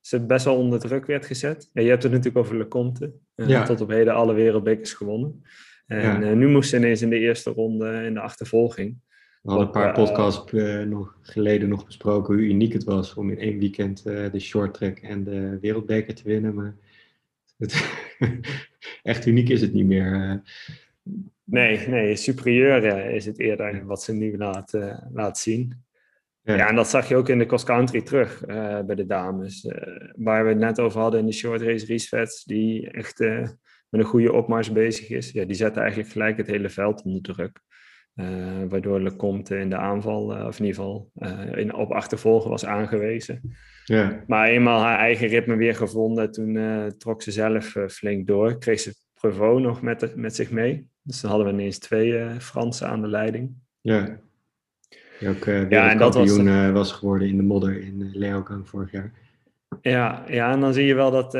ze 0.02 0.26
best 0.26 0.44
wel 0.44 0.56
onder 0.56 0.78
druk 0.78 1.06
werd 1.06 1.26
gezet. 1.26 1.70
Ja, 1.72 1.82
je 1.82 1.88
hebt 1.88 2.02
het 2.02 2.12
natuurlijk 2.12 2.44
over 2.44 2.56
Lecomte. 2.56 3.12
Uh, 3.36 3.48
ja. 3.48 3.64
Tot 3.64 3.80
op 3.80 3.88
heden 3.88 4.14
alle 4.14 4.34
wereldbekers 4.34 4.92
gewonnen. 4.92 5.42
En 5.86 6.38
nu 6.38 6.48
moest 6.48 6.70
ze 6.70 6.76
ineens 6.76 7.02
in 7.02 7.10
de 7.10 7.18
eerste 7.18 7.50
ronde 7.50 8.04
in 8.04 8.14
de 8.14 8.20
achtervolging. 8.20 8.96
We 9.42 9.50
hadden 9.50 9.66
een 9.66 9.72
paar 9.72 9.92
podcasts 9.92 10.52
nog 10.86 11.18
geleden 11.22 11.68
nog 11.68 11.86
besproken 11.86 12.34
hoe 12.34 12.42
uniek 12.42 12.72
het 12.72 12.84
was 12.84 13.14
om 13.14 13.30
in 13.30 13.38
één 13.38 13.58
weekend 13.58 14.02
de 14.02 14.40
short 14.40 14.74
track 14.74 14.98
en 14.98 15.24
de 15.24 15.58
wereldbeker 15.60 16.14
te 16.14 16.22
winnen. 16.24 16.54
Maar 16.54 16.76
het, 17.58 17.94
echt 19.02 19.26
uniek 19.26 19.48
is 19.48 19.60
het 19.60 19.72
niet 19.72 19.86
meer. 19.86 20.42
Nee, 21.44 21.88
nee, 21.88 22.16
superieur 22.16 22.84
eh, 22.84 23.14
is 23.14 23.24
het 23.24 23.38
eerder 23.38 23.86
wat 23.86 24.02
ze 24.02 24.12
nu 24.12 24.36
laat, 24.36 24.72
uh, 24.74 24.98
laat 25.12 25.38
zien. 25.38 25.84
Ja. 26.42 26.54
ja. 26.54 26.68
en 26.68 26.74
dat 26.74 26.88
zag 26.88 27.08
je 27.08 27.16
ook 27.16 27.28
in 27.28 27.38
de 27.38 27.46
cross-country 27.46 28.02
terug 28.02 28.46
uh, 28.46 28.80
bij 28.80 28.94
de 28.94 29.06
dames. 29.06 29.68
waar 30.16 30.44
we 30.44 30.48
het 30.48 30.58
net 30.58 30.80
over 30.80 31.00
hadden 31.00 31.20
in 31.20 31.26
de 31.26 31.32
short 31.32 31.62
race 31.62 31.86
Riesvets, 31.86 32.44
die 32.44 32.90
echt 32.90 33.18
met 33.18 34.00
een 34.00 34.04
goede 34.04 34.32
opmars 34.32 34.72
bezig 34.72 35.10
is. 35.10 35.30
Ja, 35.30 35.44
die 35.44 35.56
zette 35.56 35.80
eigenlijk 35.80 36.10
gelijk 36.10 36.36
het 36.36 36.46
hele 36.46 36.68
veld 36.68 37.02
onder 37.02 37.22
druk. 37.22 37.60
waardoor 38.68 39.00
Lecomte 39.00 39.58
in 39.58 39.70
de 39.70 39.76
aanval, 39.76 40.46
of 40.46 40.58
in 40.58 40.64
ieder 40.64 40.82
geval 40.82 41.10
in, 41.54 41.74
op 41.74 41.92
achtervolgen 41.92 42.50
was 42.50 42.64
aangewezen. 42.64 43.56
Ja. 43.84 44.24
Maar 44.26 44.48
eenmaal 44.48 44.80
haar 44.80 44.98
eigen 44.98 45.28
ritme 45.28 45.56
weer 45.56 45.74
gevonden, 45.74 46.32
toen 46.32 46.58
trok 46.98 47.22
ze 47.22 47.30
zelf 47.30 47.76
flink 47.88 48.26
door. 48.26 48.58
Kreeg 48.58 48.80
ze 48.80 48.94
Prevot 49.14 49.60
nog 49.60 49.82
met, 49.82 50.16
met 50.16 50.34
zich 50.34 50.50
mee. 50.50 50.88
Dus 51.02 51.20
dan 51.20 51.30
hadden 51.30 51.48
we 51.48 51.52
ineens 51.52 51.78
twee 51.78 52.40
Fransen 52.40 52.88
aan 52.88 53.00
de 53.00 53.08
leiding. 53.08 53.54
Ja. 53.80 54.20
Die 55.22 55.30
ook 55.30 55.44
uh, 55.44 55.70
ja, 55.70 55.90
en 55.90 55.98
dat 55.98 56.14
was, 56.14 56.38
uh, 56.38 56.70
was 56.70 56.92
geworden 56.92 57.28
in 57.28 57.36
de 57.36 57.42
modder 57.42 57.82
in 57.82 58.10
Leogang 58.12 58.68
vorig 58.68 58.90
jaar. 58.90 59.12
Ja, 59.80 60.24
ja, 60.26 60.52
en 60.52 60.60
dan 60.60 60.72
zie 60.72 60.86
je 60.86 60.94
wel 60.94 61.10
dat... 61.10 61.32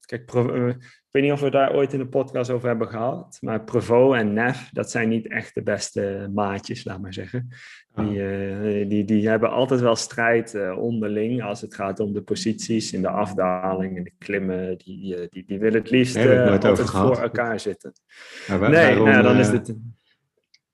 kijk, 0.00 0.32
ik 0.32 1.10
weet 1.10 1.22
niet 1.22 1.32
of 1.32 1.40
we 1.40 1.50
daar 1.50 1.74
ooit 1.74 1.92
in 1.92 1.98
de 1.98 2.06
podcast 2.06 2.50
over 2.50 2.68
hebben 2.68 2.88
gehad, 2.88 3.38
maar 3.40 3.64
Prevo 3.64 4.12
en 4.12 4.32
Nef, 4.32 4.70
dat 4.72 4.90
zijn 4.90 5.08
niet 5.08 5.28
echt 5.28 5.54
de 5.54 5.62
beste 5.62 6.30
maatjes, 6.34 6.84
laat 6.84 7.00
maar 7.00 7.12
zeggen. 7.12 7.48
Die, 7.94 8.16
uh, 8.16 8.88
die, 8.88 9.04
die 9.04 9.28
hebben 9.28 9.50
altijd 9.50 9.80
wel 9.80 9.96
strijd 9.96 10.58
onderling 10.76 11.42
als 11.42 11.60
het 11.60 11.74
gaat 11.74 12.00
om 12.00 12.12
de 12.12 12.22
posities 12.22 12.92
in 12.92 13.02
de 13.02 13.08
afdaling 13.08 13.96
en 13.96 14.04
de 14.04 14.12
klimmen. 14.18 14.78
Die, 14.78 15.28
die, 15.30 15.44
die 15.46 15.58
willen 15.58 15.80
het 15.80 15.90
liefst 15.90 16.16
altijd 16.16 16.90
voor 16.90 17.18
elkaar 17.18 17.60
zitten. 17.60 17.92
Maar 18.48 18.58
waar, 18.58 18.70
nee, 18.70 18.86
waarom, 18.86 19.04
nou, 19.04 19.22
dan 19.22 19.36
is 19.36 19.48
het... 19.48 19.74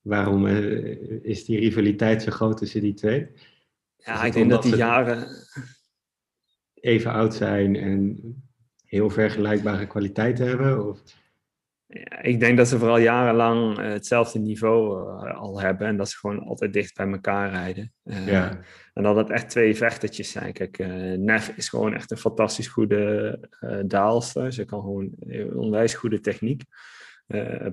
waarom 0.05 0.47
is 1.23 1.45
die 1.45 1.59
rivaliteit 1.59 2.23
zo 2.23 2.31
groot 2.31 2.57
tussen 2.57 2.81
die 2.81 2.95
twee? 2.95 3.29
Ja, 3.97 4.25
ik 4.25 4.33
denk 4.33 4.51
dat 4.51 4.63
die 4.63 4.77
jaren... 4.77 5.29
Even 6.75 7.11
oud 7.11 7.35
zijn 7.35 7.77
en 7.77 8.19
heel 8.85 9.11
vergelijkbare 9.11 9.87
kwaliteiten 9.87 10.47
hebben? 10.47 10.89
Of? 10.89 11.03
Ja, 11.87 12.23
ik 12.23 12.41
denk 12.41 12.57
dat 12.57 12.69
ze 12.69 12.79
vooral 12.79 12.99
jarenlang 12.99 13.79
uh, 13.79 13.87
hetzelfde 13.87 14.39
niveau 14.39 15.09
uh, 15.27 15.41
al 15.41 15.61
hebben 15.61 15.87
en 15.87 15.97
dat 15.97 16.09
ze 16.09 16.17
gewoon 16.17 16.39
altijd 16.39 16.73
dicht 16.73 16.97
bij 16.97 17.09
elkaar 17.09 17.51
rijden. 17.51 17.93
Uh, 18.05 18.27
ja. 18.27 18.61
En 18.93 19.03
dat 19.03 19.17
het 19.17 19.31
echt 19.31 19.49
twee 19.49 19.77
vechtertjes 19.77 20.31
zijn. 20.31 20.53
Kijk, 20.53 20.79
Nef 21.19 21.49
is 21.57 21.69
gewoon 21.69 21.95
echt 21.95 22.11
een 22.11 22.17
fantastisch 22.17 22.69
goede 22.69 23.39
daalster. 23.87 24.53
Ze 24.53 24.65
kan 24.65 24.81
gewoon 24.81 25.15
onwijs 25.55 25.95
goede 25.95 26.21
techniek. 26.21 26.63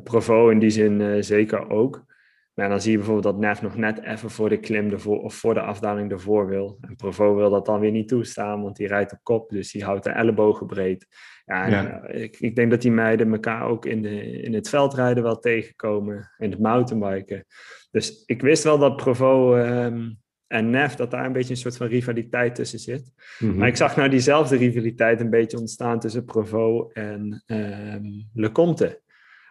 Provo 0.04 0.50
in 0.50 0.60
die 0.60 0.70
zin 0.70 1.24
zeker 1.24 1.70
ook. 1.70 2.06
Maar 2.54 2.70
dan 2.70 2.82
zie 2.82 2.92
je 2.92 2.98
bijvoorbeeld 2.98 3.34
dat 3.34 3.44
Nef 3.44 3.62
nog 3.62 3.76
net 3.76 4.02
even 4.04 4.30
voor 4.30 4.50
de 4.50 4.60
klim 4.60 4.92
ervoor, 4.92 5.22
of 5.22 5.36
voor 5.36 5.54
de 5.54 5.62
afdaling 5.62 6.12
ervoor 6.12 6.48
wil. 6.48 6.78
En 6.82 6.96
Provo 6.96 7.36
wil 7.36 7.50
dat 7.50 7.66
dan 7.66 7.80
weer 7.80 7.92
niet 7.92 8.08
toestaan, 8.08 8.62
want 8.62 8.76
die 8.76 8.88
rijdt 8.88 9.12
op 9.12 9.20
kop, 9.24 9.50
dus 9.50 9.72
die 9.72 9.84
houdt 9.84 10.04
de 10.04 10.10
ellebogen 10.10 10.68
breed. 10.68 11.08
Ja, 11.46 11.68
ja. 11.68 12.02
Eh, 12.02 12.24
ik, 12.24 12.40
ik, 12.40 12.56
denk 12.56 12.72
dat 12.72 12.82
die 12.82 12.92
meiden 12.92 13.32
elkaar 13.32 13.68
ook 13.68 13.86
in, 13.86 14.02
de, 14.02 14.42
in 14.42 14.54
het 14.54 14.70
veldrijden 14.70 15.24
wel 15.24 15.40
tegenkomen, 15.40 16.32
in 16.38 16.52
het 16.52 16.60
mountainbiken. 16.60 17.46
Dus 17.92 18.24
ik 18.26 18.42
wist 18.42 18.64
wel 18.64 18.78
dat 18.78 18.96
Provo 18.96 19.56
um, 19.56 20.20
en 20.48 20.70
Nef, 20.70 20.96
dat 20.96 21.12
daar 21.12 21.26
een 21.26 21.32
beetje 21.32 21.50
een 21.50 21.60
soort 21.60 21.78
van 21.78 21.88
rivaliteit 21.88 22.56
tussen 22.56 22.80
zit. 22.80 23.12
Mm 23.40 23.50
-hmm. 23.50 23.58
Maar 23.58 23.68
ik 23.68 23.76
zag 23.76 23.96
nou 23.96 24.10
diezelfde 24.10 24.58
rivaliteit 24.58 25.20
een 25.20 25.30
beetje 25.30 25.60
ontstaan 25.60 26.00
tussen 26.00 26.26
Provo 26.26 26.90
en 26.94 27.44
um, 27.48 28.30
Lecomte. 28.34 29.02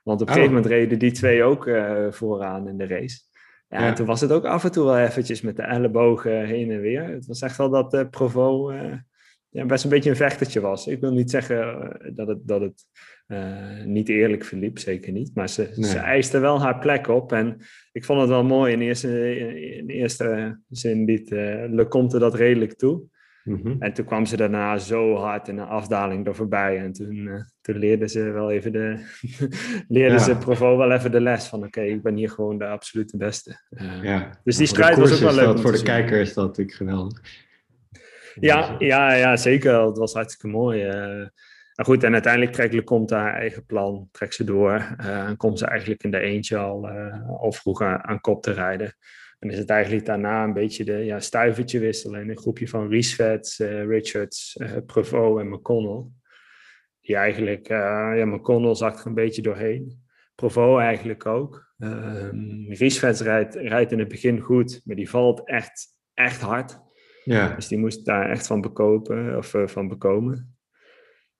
Want 0.02 0.20
op 0.20 0.28
een 0.28 0.34
gegeven 0.34 0.56
oh. 0.56 0.62
moment 0.62 0.80
reden 0.80 0.98
die 0.98 1.12
twee 1.12 1.42
ook 1.42 1.66
uh, 1.66 2.10
vooraan 2.10 2.68
in 2.68 2.76
de 2.76 2.86
race. 2.86 3.18
Ja, 3.68 3.78
En 3.78 3.94
toen 3.94 4.06
was 4.06 4.20
het 4.20 4.32
ook 4.32 4.44
af 4.44 4.64
en 4.64 4.72
toe 4.72 4.84
wel 4.84 4.98
eventjes 4.98 5.40
met 5.40 5.56
de 5.56 5.62
ellebogen 5.62 6.44
heen 6.44 6.70
en 6.70 6.80
weer. 6.80 7.04
Het 7.04 7.26
was 7.26 7.40
echt 7.40 7.56
wel 7.56 7.70
dat 7.70 7.94
uh, 7.94 8.00
Provo 8.10 8.70
uh, 8.70 8.92
ja, 9.48 9.66
best 9.66 9.84
een 9.84 9.90
beetje 9.90 10.10
een 10.10 10.16
vechtertje 10.16 10.60
was. 10.60 10.86
Ik 10.86 11.00
wil 11.00 11.12
niet 11.12 11.30
zeggen 11.30 11.90
dat 12.14 12.28
het, 12.28 12.38
dat 12.48 12.60
het 12.60 12.86
niet 13.84 14.08
eerlijk 14.08 14.44
verliep, 14.44 14.78
zeker 14.78 15.12
niet. 15.12 15.34
Maar 15.34 15.48
ze, 15.48 15.72
nee. 15.74 15.90
ze 15.90 15.98
eiste 15.98 16.38
wel 16.38 16.60
haar 16.60 16.78
plek 16.78 17.08
op. 17.08 17.32
En 17.32 17.56
ik 17.92 18.04
vond 18.04 18.20
het 18.20 18.28
wel 18.28 18.44
mooi 18.44 18.72
in 18.72 18.80
eerste, 18.80 19.36
in 19.76 19.88
eerste 19.88 20.60
zin 20.68 21.04
liet 21.04 21.30
Lecomte 21.70 22.18
dat 22.18 22.34
redelijk 22.34 22.74
toe. 22.74 23.02
Mm 23.44 23.60
-hmm. 23.62 23.76
En 23.78 23.92
toen 23.92 24.04
kwam 24.04 24.26
ze 24.26 24.36
daarna 24.36 24.78
zo 24.78 25.16
hard 25.16 25.48
in 25.48 25.58
een 25.58 25.66
afdaling 25.66 26.26
er 26.26 26.34
voorbij. 26.34 26.78
En 26.78 26.92
toen, 26.92 27.14
uh, 27.14 27.42
toen 27.60 27.76
leerden 27.76 28.08
ze 28.08 28.30
wel 28.30 28.50
even 28.50 28.72
de. 28.72 29.06
leerden 29.88 30.18
ja. 30.18 30.24
ze 30.24 30.36
Provo 30.36 30.76
wel 30.76 30.92
even 30.92 31.10
de 31.10 31.20
les 31.20 31.46
van: 31.46 31.58
oké, 31.58 31.66
okay, 31.66 31.88
ik 31.88 32.02
ben 32.02 32.16
hier 32.16 32.30
gewoon 32.30 32.58
de 32.58 32.66
absolute 32.66 33.16
beste. 33.16 33.60
Uh, 33.70 34.02
ja. 34.02 34.30
Dus 34.44 34.56
die 34.56 34.66
strijd 34.66 34.98
was 34.98 35.12
ook 35.12 35.18
wel 35.18 35.34
leuk. 35.34 35.44
Dat, 35.44 35.60
voor 35.60 35.72
de 35.72 35.82
kijker 35.82 36.20
is 36.20 36.34
dat 36.34 36.46
natuurlijk 36.46 36.76
geweldig. 36.76 37.20
Ja, 38.34 38.76
ja, 38.78 39.12
ja, 39.12 39.36
zeker. 39.36 39.86
Het 39.86 39.98
was 39.98 40.12
hartstikke 40.12 40.56
mooi. 40.56 40.86
Uh, 40.86 41.26
maar 41.74 41.86
goed, 41.86 42.04
en 42.04 42.12
uiteindelijk 42.12 42.52
trekt 42.52 42.84
komt 42.84 43.10
haar 43.10 43.34
eigen 43.34 43.66
plan, 43.66 44.08
trekt 44.12 44.34
ze 44.34 44.44
door. 44.44 44.96
en 44.98 45.36
komt 45.36 45.58
ze 45.58 45.66
eigenlijk 45.66 46.02
in 46.02 46.10
de 46.10 46.18
eentje 46.18 46.56
al, 46.56 46.88
al 47.40 47.52
vroeg 47.52 47.82
aan, 47.82 48.04
aan 48.04 48.20
kop 48.20 48.42
te 48.42 48.52
rijden. 48.52 48.94
En 49.40 49.50
is 49.50 49.58
het 49.58 49.70
eigenlijk 49.70 50.06
daarna 50.06 50.44
een 50.44 50.52
beetje 50.52 50.84
de 50.84 50.92
ja, 50.92 51.20
stuivertje 51.20 51.78
wisselen. 51.78 52.20
In 52.20 52.30
een 52.30 52.38
groepje 52.38 52.68
van 52.68 52.88
Riesvets, 52.88 53.58
uh, 53.58 53.86
Richards, 53.86 54.56
uh, 54.60 55.38
en 55.40 55.48
McConnell. 55.48 56.04
Die 57.00 57.16
eigenlijk, 57.16 57.68
uh, 57.68 58.12
ja, 58.16 58.24
McConnell 58.24 58.74
zakt 58.74 59.00
er 59.00 59.06
een 59.06 59.14
beetje 59.14 59.42
doorheen. 59.42 60.04
Prevost 60.34 60.80
eigenlijk 60.80 61.26
ook. 61.26 61.72
Um, 61.78 62.66
Riesvets 62.68 63.20
rijdt, 63.20 63.54
rijdt 63.54 63.92
in 63.92 63.98
het 63.98 64.08
begin 64.08 64.40
goed, 64.40 64.80
maar 64.84 64.96
die 64.96 65.10
valt 65.10 65.48
echt, 65.48 65.86
echt 66.14 66.40
hard. 66.40 66.80
Ja. 67.24 67.54
Dus 67.54 67.68
die 67.68 67.78
moest 67.78 68.04
daar 68.04 68.30
echt 68.30 68.46
van 68.46 68.60
bekopen, 68.60 69.36
of 69.36 69.54
van 69.64 69.88
bekomen. 69.88 70.56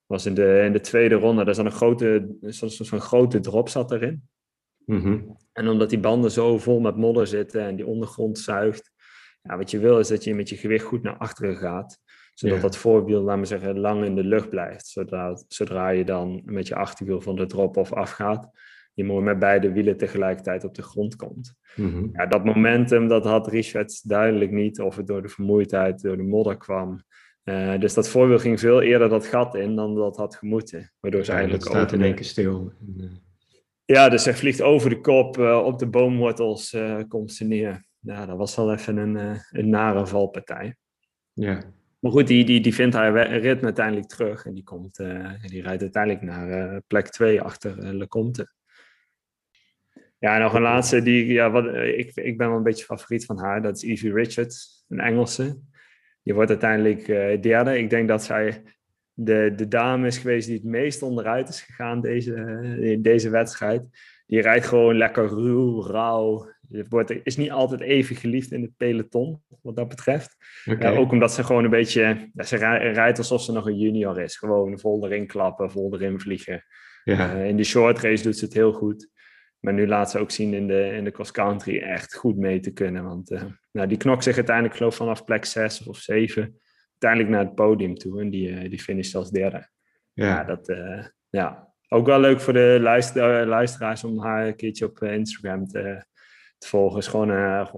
Was 0.05 0.25
in 0.25 0.33
de, 0.33 0.61
in 0.65 0.73
de 0.73 0.79
tweede 0.79 1.15
ronde, 1.15 1.45
daar 1.45 1.55
zat 1.55 1.65
een 1.65 1.71
grote, 1.71 2.35
zo'n 2.41 2.99
grote 2.99 3.39
drop 3.39 3.69
zat 3.69 3.91
erin. 3.91 4.29
Mm 4.85 5.01
-hmm. 5.01 5.37
En 5.53 5.67
omdat 5.67 5.89
die 5.89 5.99
banden 5.99 6.31
zo 6.31 6.57
vol 6.57 6.79
met 6.79 6.95
modder 6.95 7.27
zitten 7.27 7.61
en 7.61 7.75
die 7.75 7.85
ondergrond 7.85 8.39
zuigt, 8.39 8.91
ja, 9.41 9.57
wat 9.57 9.71
je 9.71 9.79
wil 9.79 9.99
is 9.99 10.07
dat 10.07 10.23
je 10.23 10.35
met 10.35 10.49
je 10.49 10.57
gewicht 10.57 10.85
goed 10.85 11.03
naar 11.03 11.17
achteren 11.17 11.55
gaat. 11.55 11.99
Zodat 12.33 12.61
dat 12.61 12.77
voorwiel, 12.77 13.21
laten 13.21 13.41
we 13.41 13.47
zeggen, 13.47 13.79
lang 13.79 14.05
in 14.05 14.15
de 14.15 14.23
lucht 14.23 14.49
blijft. 14.49 14.87
Zodra, 14.87 15.37
zodra 15.47 15.89
je 15.89 16.05
dan 16.05 16.41
met 16.45 16.67
je 16.67 16.75
achterwiel 16.75 17.21
van 17.21 17.35
de 17.35 17.45
drop-off 17.45 17.93
afgaat, 17.93 18.49
je 18.93 19.03
mooi 19.03 19.23
met 19.23 19.39
beide 19.39 19.71
wielen 19.71 19.97
tegelijkertijd 19.97 20.63
op 20.63 20.75
de 20.75 20.81
grond 20.81 21.15
komt. 21.15 21.53
Mhm. 21.75 22.07
ja, 22.11 22.25
dat 22.25 22.45
momentum, 22.45 23.07
dat 23.07 23.25
had 23.25 23.47
Richards 23.47 24.01
duidelijk 24.01 24.51
niet. 24.51 24.81
Of 24.81 24.95
het 24.95 25.07
door 25.07 25.21
de 25.21 25.27
vermoeidheid, 25.27 26.01
door 26.01 26.17
de 26.17 26.23
modder 26.23 26.57
kwam. 26.57 27.03
Uh, 27.43 27.79
dus 27.79 27.93
dat 27.93 28.09
voorwiel 28.09 28.39
ging 28.39 28.59
veel 28.59 28.81
eerder 28.81 29.09
dat 29.09 29.25
gat 29.25 29.55
in 29.55 29.75
dan 29.75 29.95
dat 29.95 30.17
had 30.17 30.35
gemoeten. 30.35 30.91
Waardoor 30.99 31.25
ze 31.25 31.31
Ja, 31.31 31.37
eigenlijk 31.37 31.75
ook 31.75 31.91
in 31.91 32.01
één 32.01 32.15
keer 32.15 32.25
stil. 32.25 32.73
Ja, 33.91 34.09
dus 34.09 34.25
hij 34.25 34.33
vliegt 34.33 34.61
over 34.61 34.89
de 34.89 35.01
kop, 35.01 35.37
eh, 35.37 35.57
op 35.65 35.79
de 35.79 35.87
boomwortels 35.87 36.73
eh, 36.73 36.99
komt 37.07 37.33
ze 37.33 37.45
neer. 37.45 37.89
Ja, 38.01 38.25
dat 38.25 38.37
was 38.37 38.55
wel 38.55 38.73
even 38.73 38.97
een, 38.97 39.17
eh, 39.17 39.39
een 39.51 39.69
nare 39.69 40.07
valpartij. 40.07 40.75
ja. 41.33 41.79
Maar 41.99 42.11
goed, 42.11 42.27
die, 42.27 42.45
die, 42.45 42.61
die 42.61 42.73
vindt 42.73 42.95
haar 42.95 43.37
ritme 43.39 43.65
uiteindelijk 43.65 44.07
terug. 44.07 44.45
En 44.45 44.53
die, 44.53 44.63
komt, 44.63 44.99
eh, 44.99 45.33
die 45.41 45.61
rijdt 45.61 45.81
uiteindelijk 45.81 46.23
naar 46.23 46.81
plek 46.81 47.07
2 47.07 47.41
achter 47.41 47.79
eh, 47.79 47.91
Lecomte. 47.91 48.53
Ja, 50.19 50.35
en 50.35 50.41
nog 50.41 50.53
een 50.53 50.61
laatste. 50.61 51.01
Die, 51.01 51.25
ja, 51.25 51.51
wat, 51.51 51.65
ik, 51.75 52.11
ik 52.15 52.37
ben 52.37 52.47
wel 52.47 52.57
een 52.57 52.63
beetje 52.63 52.85
favoriet 52.85 53.25
van 53.25 53.39
haar. 53.39 53.61
Dat 53.61 53.75
is 53.75 53.83
Evie 53.83 54.13
Richards, 54.13 54.85
een 54.87 54.99
Engelse. 54.99 55.59
Die 56.23 56.33
wordt 56.33 56.49
uiteindelijk 56.49 57.05
derde. 57.41 57.77
Ik 57.77 57.89
denk 57.89 58.07
dat 58.07 58.23
zij 58.23 58.63
de, 59.13 59.53
de 59.55 59.67
dame 59.67 60.07
is 60.07 60.17
geweest 60.17 60.47
die 60.47 60.55
het 60.55 60.65
meest 60.65 61.01
onderuit 61.01 61.49
is 61.49 61.61
gegaan 61.61 62.01
deze, 62.01 62.33
eh, 62.33 62.91
in 62.91 63.01
deze 63.01 63.29
wedstrijd. 63.29 63.87
Die 64.25 64.41
rijdt 64.41 64.65
gewoon 64.65 64.97
lekker 64.97 65.27
ruw, 65.27 65.81
rauw. 65.81 66.49
Wordt, 66.89 67.13
is 67.23 67.37
niet 67.37 67.51
altijd 67.51 67.81
even 67.81 68.15
geliefd 68.15 68.51
in 68.51 68.61
het 68.61 68.77
peloton, 68.77 69.41
wat 69.61 69.75
dat 69.75 69.87
betreft. 69.87 70.35
Ja, 70.63 70.89
ook 70.91 71.11
omdat 71.11 71.33
ze 71.33 71.43
gewoon 71.43 71.63
een 71.63 71.69
beetje... 71.69 72.29
Ja, 72.33 72.43
ze 72.43 72.57
rij- 72.57 72.91
rijdt 72.91 73.17
alsof 73.17 73.41
ze 73.41 73.51
nog 73.51 73.65
een 73.65 73.77
junior 73.77 74.21
is. 74.21 74.37
Gewoon 74.37 74.79
vol 74.79 75.05
erin 75.05 75.27
klappen, 75.27 75.71
vol 75.71 75.93
erin 75.93 76.19
vliegen. 76.19 76.63
ja. 77.03 77.33
Eh, 77.35 77.47
in 77.47 77.57
de 77.57 77.63
short 77.63 77.99
race 77.99 78.23
doet 78.23 78.37
ze 78.37 78.45
het 78.45 78.53
heel 78.53 78.73
goed. 78.73 79.09
Maar 79.59 79.73
nu 79.73 79.87
laat 79.87 80.11
ze 80.11 80.19
ook 80.19 80.31
zien 80.31 80.53
in 80.53 80.67
de, 80.67 80.91
in 80.95 81.03
de 81.03 81.11
cross 81.11 81.31
country 81.31 81.79
echt 81.79 82.15
goed 82.15 82.37
mee 82.37 82.59
te 82.59 82.71
kunnen. 82.71 83.03
Want 83.03 83.31
eh, 83.31 83.43
nou, 83.71 83.87
die 83.87 83.97
knokt 83.97 84.23
zich 84.23 84.35
uiteindelijk 84.35 84.75
geloof 84.75 84.91
ik 84.91 84.97
vanaf 84.97 85.23
plek 85.23 85.45
6 85.45 85.87
of 85.87 85.97
7 85.97 86.59
uiteindelijk 87.01 87.29
naar 87.29 87.45
het 87.45 87.55
podium 87.55 87.95
toe. 87.95 88.21
En 88.21 88.29
die, 88.29 88.49
eh, 88.55 88.69
die 88.69 88.79
finisht 88.79 89.15
als 89.15 89.31
derde. 89.31 89.67
Ja, 90.13 90.25
ja. 90.25 90.43
dat, 90.43 90.69
eh, 90.69 91.05
ja, 91.29 91.73
ook 91.87 92.05
wel 92.05 92.19
leuk 92.19 92.39
voor 92.41 92.53
de 92.53 92.77
luister, 92.81 93.41
eh, 93.41 93.47
luisteraars 93.47 94.03
om 94.03 94.19
haar 94.19 94.47
een 94.47 94.55
keertje 94.55 94.85
op 94.85 95.03
Instagram 95.03 95.67
te, 95.67 96.05
te 96.57 96.67
volgen. 96.67 96.97
Is 96.99 97.07
gewoon, 97.07 97.27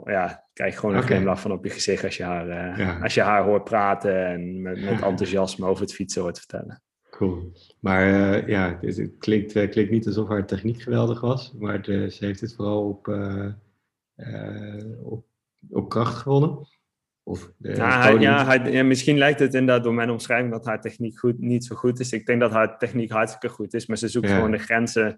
ja, 0.06 0.48
krijg 0.54 0.80
gewoon 0.80 0.96
een 0.96 1.04
glimlach 1.04 1.40
van 1.42 1.52
op 1.52 1.64
je 1.64 1.70
gezicht 1.70 2.04
als 2.04 2.18
je 2.18 2.24
haar, 2.24 2.48
Ja. 2.80 3.00
als 3.00 3.14
je 3.14 3.22
haar 3.22 3.44
hoort 3.44 3.64
praten 3.64 4.26
en 4.28 4.62
met, 4.62 4.82
met 4.84 5.02
enthousiasme 5.12 5.66
over 5.68 5.84
het 5.84 5.94
fietsen 5.94 6.22
hoort 6.22 6.38
vertellen. 6.38 6.82
Cool. 7.10 7.52
Maar 7.80 8.06
ja, 8.50 8.78
het, 8.82 8.98
het 8.98 9.18
klinkt, 9.18 9.52
klinkt 9.70 9.92
niet 9.92 10.06
alsof 10.08 10.28
haar 10.28 10.46
techniek 10.46 10.82
geweldig 10.82 11.22
was, 11.22 11.54
maar 11.60 11.82
de- 11.82 12.10
ze 12.12 12.26
heeft 12.26 12.42
het 12.42 12.56
vooral 12.56 12.88
op, 12.90 13.08
op, 15.04 15.26
op 15.70 15.90
kracht 15.90 16.16
gewonnen. 16.16 16.68
Of 17.24 17.52
de 17.58 17.76
Ja, 17.76 18.02
hij- 18.02 18.18
ja, 18.20 18.46
hij- 18.46 18.72
ja, 18.72 18.84
misschien 18.84 19.18
lijkt 19.18 19.40
het 19.40 19.54
inderdaad 19.54 19.84
door 19.84 19.94
mijn 19.94 20.10
omschrijving 20.10 20.52
dat 20.52 20.66
haar 20.66 20.82
techniek 20.82 21.20
goed, 21.20 21.40
niet 21.40 21.66
zo 21.66 21.76
goed 21.76 22.00
is. 22.00 22.12
Ik 22.12 22.26
denk 22.26 22.40
dat 22.40 22.52
haar 22.52 22.78
techniek 22.78 23.12
hartstikke 23.12 23.50
goed 23.56 23.74
is, 23.74 23.86
maar 23.86 23.98
ze 23.98 24.08
zoekt 24.08 24.28
Ja. 24.28 24.36
gewoon 24.36 24.52
de 24.52 24.58
grenzen 24.58 25.18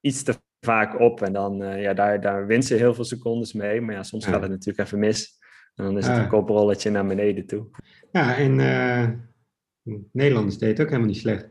iets 0.00 0.22
te 0.22 0.34
vaak 0.60 0.98
op. 1.00 1.22
En 1.22 1.32
dan, 1.32 1.62
eh, 1.62 1.82
ja, 1.82 1.94
daar, 1.94 2.20
daar 2.20 2.46
wint 2.46 2.64
ze 2.64 2.74
heel 2.74 2.94
veel 2.94 3.04
secondes 3.04 3.52
mee. 3.52 3.80
Maar 3.80 3.94
ja, 3.94 4.02
soms 4.02 4.26
gaat 4.26 4.42
het 4.42 4.50
natuurlijk 4.50 4.86
even 4.86 4.98
mis. 4.98 5.40
En 5.74 5.84
dan 5.84 5.98
is 5.98 6.06
het 6.06 6.16
een 6.16 6.28
koprolletje 6.28 6.90
naar 6.90 7.06
beneden 7.06 7.46
toe. 7.46 7.66
Ja, 8.12 8.36
en 8.36 8.60
eh 8.60 9.08
Nederlanders 10.12 10.58
deed 10.58 10.68
het 10.70 10.80
ook 10.80 10.86
helemaal 10.86 11.08
niet 11.10 11.16
slecht. 11.16 11.48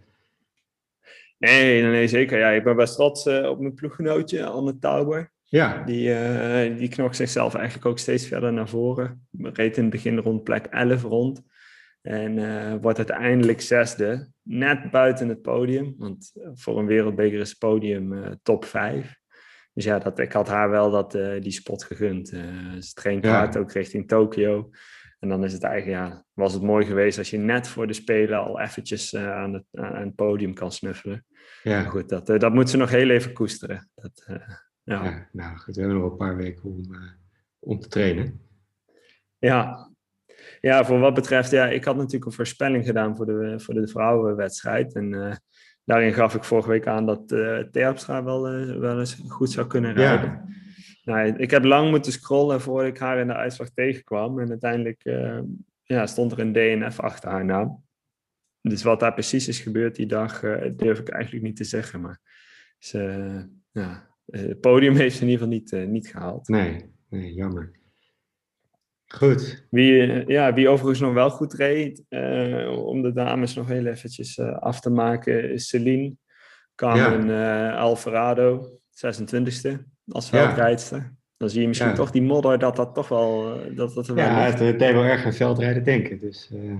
Nee, 1.38 1.82
nee, 1.84 2.08
zeker. 2.08 2.40
Ja, 2.40 2.50
ik 2.50 2.64
ben 2.64 2.76
best 2.76 2.96
trots 2.96 3.26
eh, 3.26 3.50
op 3.50 3.60
mijn 3.60 3.74
ploeggenootje, 3.74 4.46
Anne 4.46 4.80
Tauber. 4.80 5.32
Ja, 5.52 5.84
Die, 5.84 6.14
eh 6.14 6.78
die 6.78 6.90
knokt 6.90 7.16
zichzelf 7.16 7.56
eigenlijk 7.56 7.86
ook 7.86 8.00
steeds 8.00 8.28
verder 8.28 8.54
naar 8.54 8.70
voren. 8.70 9.28
Reed 9.38 9.78
in 9.78 9.84
het 9.84 9.92
begin 9.92 10.18
rond 10.18 10.44
plek 10.44 10.66
11 10.66 11.02
rond. 11.04 11.42
En 12.02 12.38
eh, 12.38 12.76
wordt 12.82 12.98
uiteindelijk 12.98 13.62
zesde. 13.62 14.30
Net 14.42 14.92
buiten 14.92 15.30
het 15.30 15.42
podium. 15.42 15.96
Want 15.98 16.32
voor 16.54 16.80
een 16.80 16.86
wereldbeker 16.86 17.40
is 17.40 17.50
het 17.50 17.58
podium 17.58 18.14
eh, 18.14 18.32
top 18.44 18.66
5. 18.66 19.16
Dus 19.74 19.84
ja, 19.84 20.00
dat, 20.00 20.20
ik 20.20 20.32
had 20.32 20.48
haar 20.48 20.70
wel 20.70 20.92
dat, 20.92 21.12
die 21.42 21.52
spot 21.52 21.84
gegund. 21.84 22.28
Ze 22.80 22.92
traint 22.94 23.26
Ja. 23.26 23.38
hard 23.38 23.58
ook 23.58 23.72
richting 23.72 24.08
Tokio. 24.08 24.70
En 25.20 25.30
dan 25.30 25.44
is 25.44 25.54
het 25.54 25.64
eigenlijk, 25.64 25.98
ja, 26.08 26.26
was 26.34 26.54
het 26.54 26.62
mooi 26.62 26.86
geweest 26.86 27.18
als 27.18 27.30
je 27.30 27.38
net 27.38 27.68
voor 27.68 27.88
de 27.88 27.94
Spelen 27.94 28.40
al 28.40 28.60
eventjes 28.60 29.16
aan, 29.16 29.54
het, 29.54 29.64
aan 29.72 30.06
het 30.06 30.16
podium 30.16 30.54
kan 30.54 30.72
snuffelen. 30.72 31.26
Maar 31.64 31.74
ja. 31.74 31.84
goed, 31.84 32.10
dat, 32.10 32.26
dat 32.28 32.54
moet 32.54 32.70
ze 32.70 32.78
nog 32.78 32.90
heel 32.90 33.10
even 33.10 33.34
koesteren. 33.34 33.90
Dat, 33.96 34.28
ja. 34.84 35.04
ja. 35.04 35.28
Nou 35.32 35.58
goed, 35.58 35.76
we 35.76 35.82
hebben 35.82 36.00
nog 36.00 36.12
een 36.12 36.18
paar 36.18 36.36
weken 36.36 36.64
om, 36.64 36.94
eh, 36.94 37.00
om 37.60 37.80
te 37.80 37.88
trainen. 37.88 38.42
Ja. 39.38 39.90
ja, 40.62 40.86
voor 40.86 41.00
wat 41.00 41.14
betreft, 41.14 41.52
ja, 41.52 41.68
ik 41.68 41.84
had 41.84 41.96
natuurlijk 41.96 42.26
een 42.26 42.32
voorspelling 42.32 42.86
gedaan 42.86 43.16
voor 43.16 43.26
de, 43.26 43.60
voor 43.60 43.74
de 43.74 43.88
vrouwenwedstrijd. 43.88 44.96
En 44.96 45.14
eh, 45.14 45.36
daarin 45.84 46.14
gaf 46.14 46.36
ik 46.36 46.44
vorige 46.44 46.70
week 46.70 46.88
aan 46.88 47.06
dat 47.06 47.32
eh 47.32 47.58
Terpstra 47.58 48.24
wel, 48.24 48.42
wel 48.80 49.00
eens 49.00 49.22
goed 49.28 49.52
zou 49.52 49.68
kunnen 49.68 49.96
Ja. 49.96 49.96
rijden. 49.96 50.56
Nou, 51.04 51.36
ik 51.36 51.52
heb 51.52 51.64
lang 51.64 51.90
moeten 51.90 52.12
scrollen 52.12 52.62
voordat 52.62 52.90
ik 52.90 52.98
haar 52.98 53.20
in 53.20 53.28
de 53.28 53.36
uitslag 53.36 53.70
tegenkwam. 53.70 54.40
En 54.40 54.50
uiteindelijk 54.50 55.02
ja, 55.84 56.06
stond 56.06 56.32
er 56.32 56.40
een 56.40 56.52
DNF 56.54 57.00
achter 57.00 57.30
haar 57.30 57.46
naam. 57.46 57.84
Dus 58.62 58.84
wat 58.84 59.00
daar 59.00 59.14
precies 59.14 59.48
is 59.48 59.60
gebeurd 59.60 59.96
die 59.96 60.06
dag, 60.06 60.40
durf 60.76 61.00
ik 61.00 61.10
eigenlijk 61.10 61.44
niet 61.44 61.56
te 61.56 61.64
zeggen. 61.64 62.02
Maar 62.02 62.20
ze, 62.78 63.50
ja, 63.72 64.11
het 64.32 64.60
podium 64.60 64.96
heeft 64.96 65.16
ze 65.16 65.22
in 65.22 65.30
ieder 65.30 65.44
geval 65.44 65.60
niet, 65.60 65.74
eh, 65.74 65.86
niet 65.86 66.08
gehaald. 66.08 66.48
Nee, 66.48 66.86
nee, 67.10 67.34
jammer. 67.34 67.72
Goed. 69.08 69.66
Wie, 69.70 70.02
eh, 70.02 70.28
ja, 70.28 70.54
wie 70.54 70.70
overigens 70.70 71.00
nog 71.00 71.14
wel 71.14 71.30
goed 71.30 71.54
reed, 71.54 72.04
eh, 72.10 72.84
om 72.86 73.02
de 73.02 73.14
dames 73.14 73.54
nog 73.54 73.68
heel 73.68 73.86
eventjes 73.86 74.38
eh, 74.38 74.58
af 74.58 74.80
te 74.80 74.90
maken, 74.90 75.52
is 75.52 75.68
Celine 75.68 76.14
Carmen 76.76 77.30
eh, 77.30 77.78
Alvarado, 77.80 78.80
26e, 78.90 79.78
als 80.08 80.30
Ja. 80.30 80.46
veldrijdster. 80.46 81.14
Dan 81.38 81.50
zie 81.50 81.62
je 81.62 81.68
misschien 81.68 81.90
Ja. 81.90 81.96
toch 81.96 82.12
die 82.12 82.22
modder, 82.22 82.60
dat 82.60 82.76
dat 82.76 82.96
toch 82.96 83.08
wel, 83.08 83.60
eh, 83.62 83.76
dat 83.76 83.94
dat 83.94 84.08
er 84.08 84.16
wel 84.16 84.26
Ja, 84.26 84.46
het, 84.46 84.60
het 84.60 84.80
deed 84.80 84.94
wel 84.94 85.04
erg 85.04 85.26
aan 85.26 85.34
veldrijden 85.34 85.84
denken. 85.84 86.20
Dus, 86.20 86.50
eh, 86.54 86.76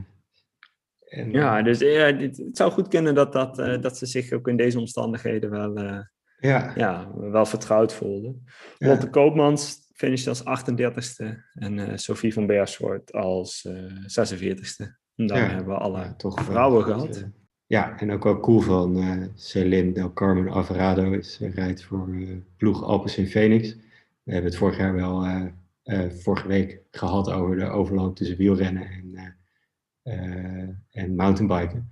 en, 1.20 1.32
Ja, 1.32 1.62
dus 1.62 1.80
ja, 1.80 2.12
dit, 2.12 2.38
het 2.38 2.58
zou 2.58 2.72
goed 2.72 2.88
kunnen 2.88 3.16
dat, 3.16 3.34
dat, 3.34 3.60
eh, 3.60 3.82
dat 3.82 3.98
ze 3.98 4.06
zich 4.06 4.32
ook 4.32 4.48
in 4.48 4.58
deze 4.58 4.80
omstandigheden 4.80 5.50
wel, 5.50 5.76
eh, 5.76 6.00
ja, 6.42 6.72
ja, 6.76 7.12
wel 7.16 7.46
vertrouwd 7.46 7.94
voelde. 7.94 8.36
Ja. 8.78 8.88
Lotte 8.88 9.10
Koopmans 9.10 9.80
finisht 9.94 10.28
als 10.28 10.42
38ste 10.44 11.26
en 11.54 11.80
eh, 11.80 11.98
Sophie 11.98 12.34
van 12.34 12.46
Beersvoort 12.46 13.12
als 13.14 13.66
eh 13.66 13.74
46ste. 14.06 14.86
En 15.16 15.28
daarmee 15.28 15.50
Ja. 15.50 15.56
hebben 15.56 15.74
we 15.74 15.80
alle 15.80 16.14
toch 16.18 16.42
vrouwen 16.44 16.84
gehad. 16.84 17.16
eh, 17.18 17.24
ja, 17.66 18.00
en 18.00 18.12
ook 18.12 18.24
wel 18.24 18.40
cool 18.40 18.60
van 18.60 18.98
eh 18.98 19.22
Celine 19.36 19.92
Del 19.92 20.14
Carmen 20.14 20.50
Alvarado 20.50 21.12
is, 21.12 21.38
eh, 21.42 21.54
rijdt 21.54 21.84
voor 21.84 22.08
eh, 22.14 22.28
ploeg 22.58 22.84
Alpes 22.84 23.18
in 23.18 23.28
Phoenix. 23.28 23.76
We 24.24 24.32
hebben 24.34 24.50
het 24.52 24.60
vorig 24.60 24.78
jaar 24.78 24.94
wel, 24.94 25.24
eh, 25.24 25.46
eh, 25.84 26.12
vorige 26.12 26.48
week 26.48 26.82
gehad 26.92 27.32
over 27.32 27.56
de 27.58 27.66
overloop 27.70 28.16
tussen 28.16 28.38
wielrennen 28.38 28.84
en, 28.90 29.16
eh, 29.16 30.14
eh, 30.14 30.70
en 30.92 31.16
mountainbiken. 31.16 31.90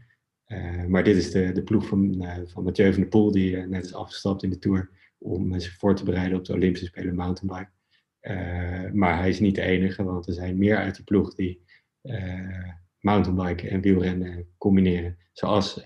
Eh, 0.50 0.86
maar 0.86 1.04
dit 1.04 1.16
is 1.16 1.32
de, 1.32 1.52
de 1.52 1.64
ploeg 1.64 1.88
van, 1.88 2.22
eh, 2.22 2.38
van 2.46 2.64
Mathieu 2.64 2.92
van 2.92 3.02
der 3.02 3.10
Poel, 3.10 3.32
die 3.32 3.58
eh, 3.58 3.68
net 3.68 3.86
is 3.86 3.94
afgestapt 3.94 4.44
in 4.44 4.50
de 4.50 4.60
Tour 4.60 4.90
om 5.18 5.60
zich 5.60 5.78
voor 5.78 5.96
te 5.96 6.04
bereiden 6.04 6.38
op 6.38 6.46
de 6.46 6.54
Olympische 6.54 6.86
Spelen 6.86 7.16
mountainbike. 7.16 7.72
Maar 8.94 9.18
hij 9.18 9.30
is 9.30 9.40
niet 9.40 9.56
de 9.56 9.62
enige, 9.62 10.04
want 10.04 10.28
er 10.28 10.34
zijn 10.34 10.58
meer 10.58 10.78
uit 10.78 10.96
die 10.96 11.04
ploeg 11.04 11.36
die 11.36 11.62
mountainbiken 13.00 13.70
en 13.70 13.82
wielrennen 13.82 14.48
combineren. 14.58 15.18
Zoals 15.34 15.84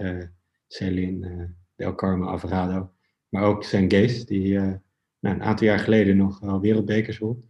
Celine 0.67 1.53
Del 1.75 1.95
Carmen 1.95 2.27
Alvarado. 2.27 2.91
Maar 3.29 3.43
ook 3.43 3.63
Sen 3.63 3.91
Gees, 3.91 4.25
die 4.25 4.57
nou, 4.57 4.79
een 5.19 5.43
aantal 5.43 5.67
jaar 5.67 5.79
geleden 5.79 6.17
nog 6.17 6.39
wel 6.39 6.61
wereldbekers 6.61 7.17
won. 7.17 7.43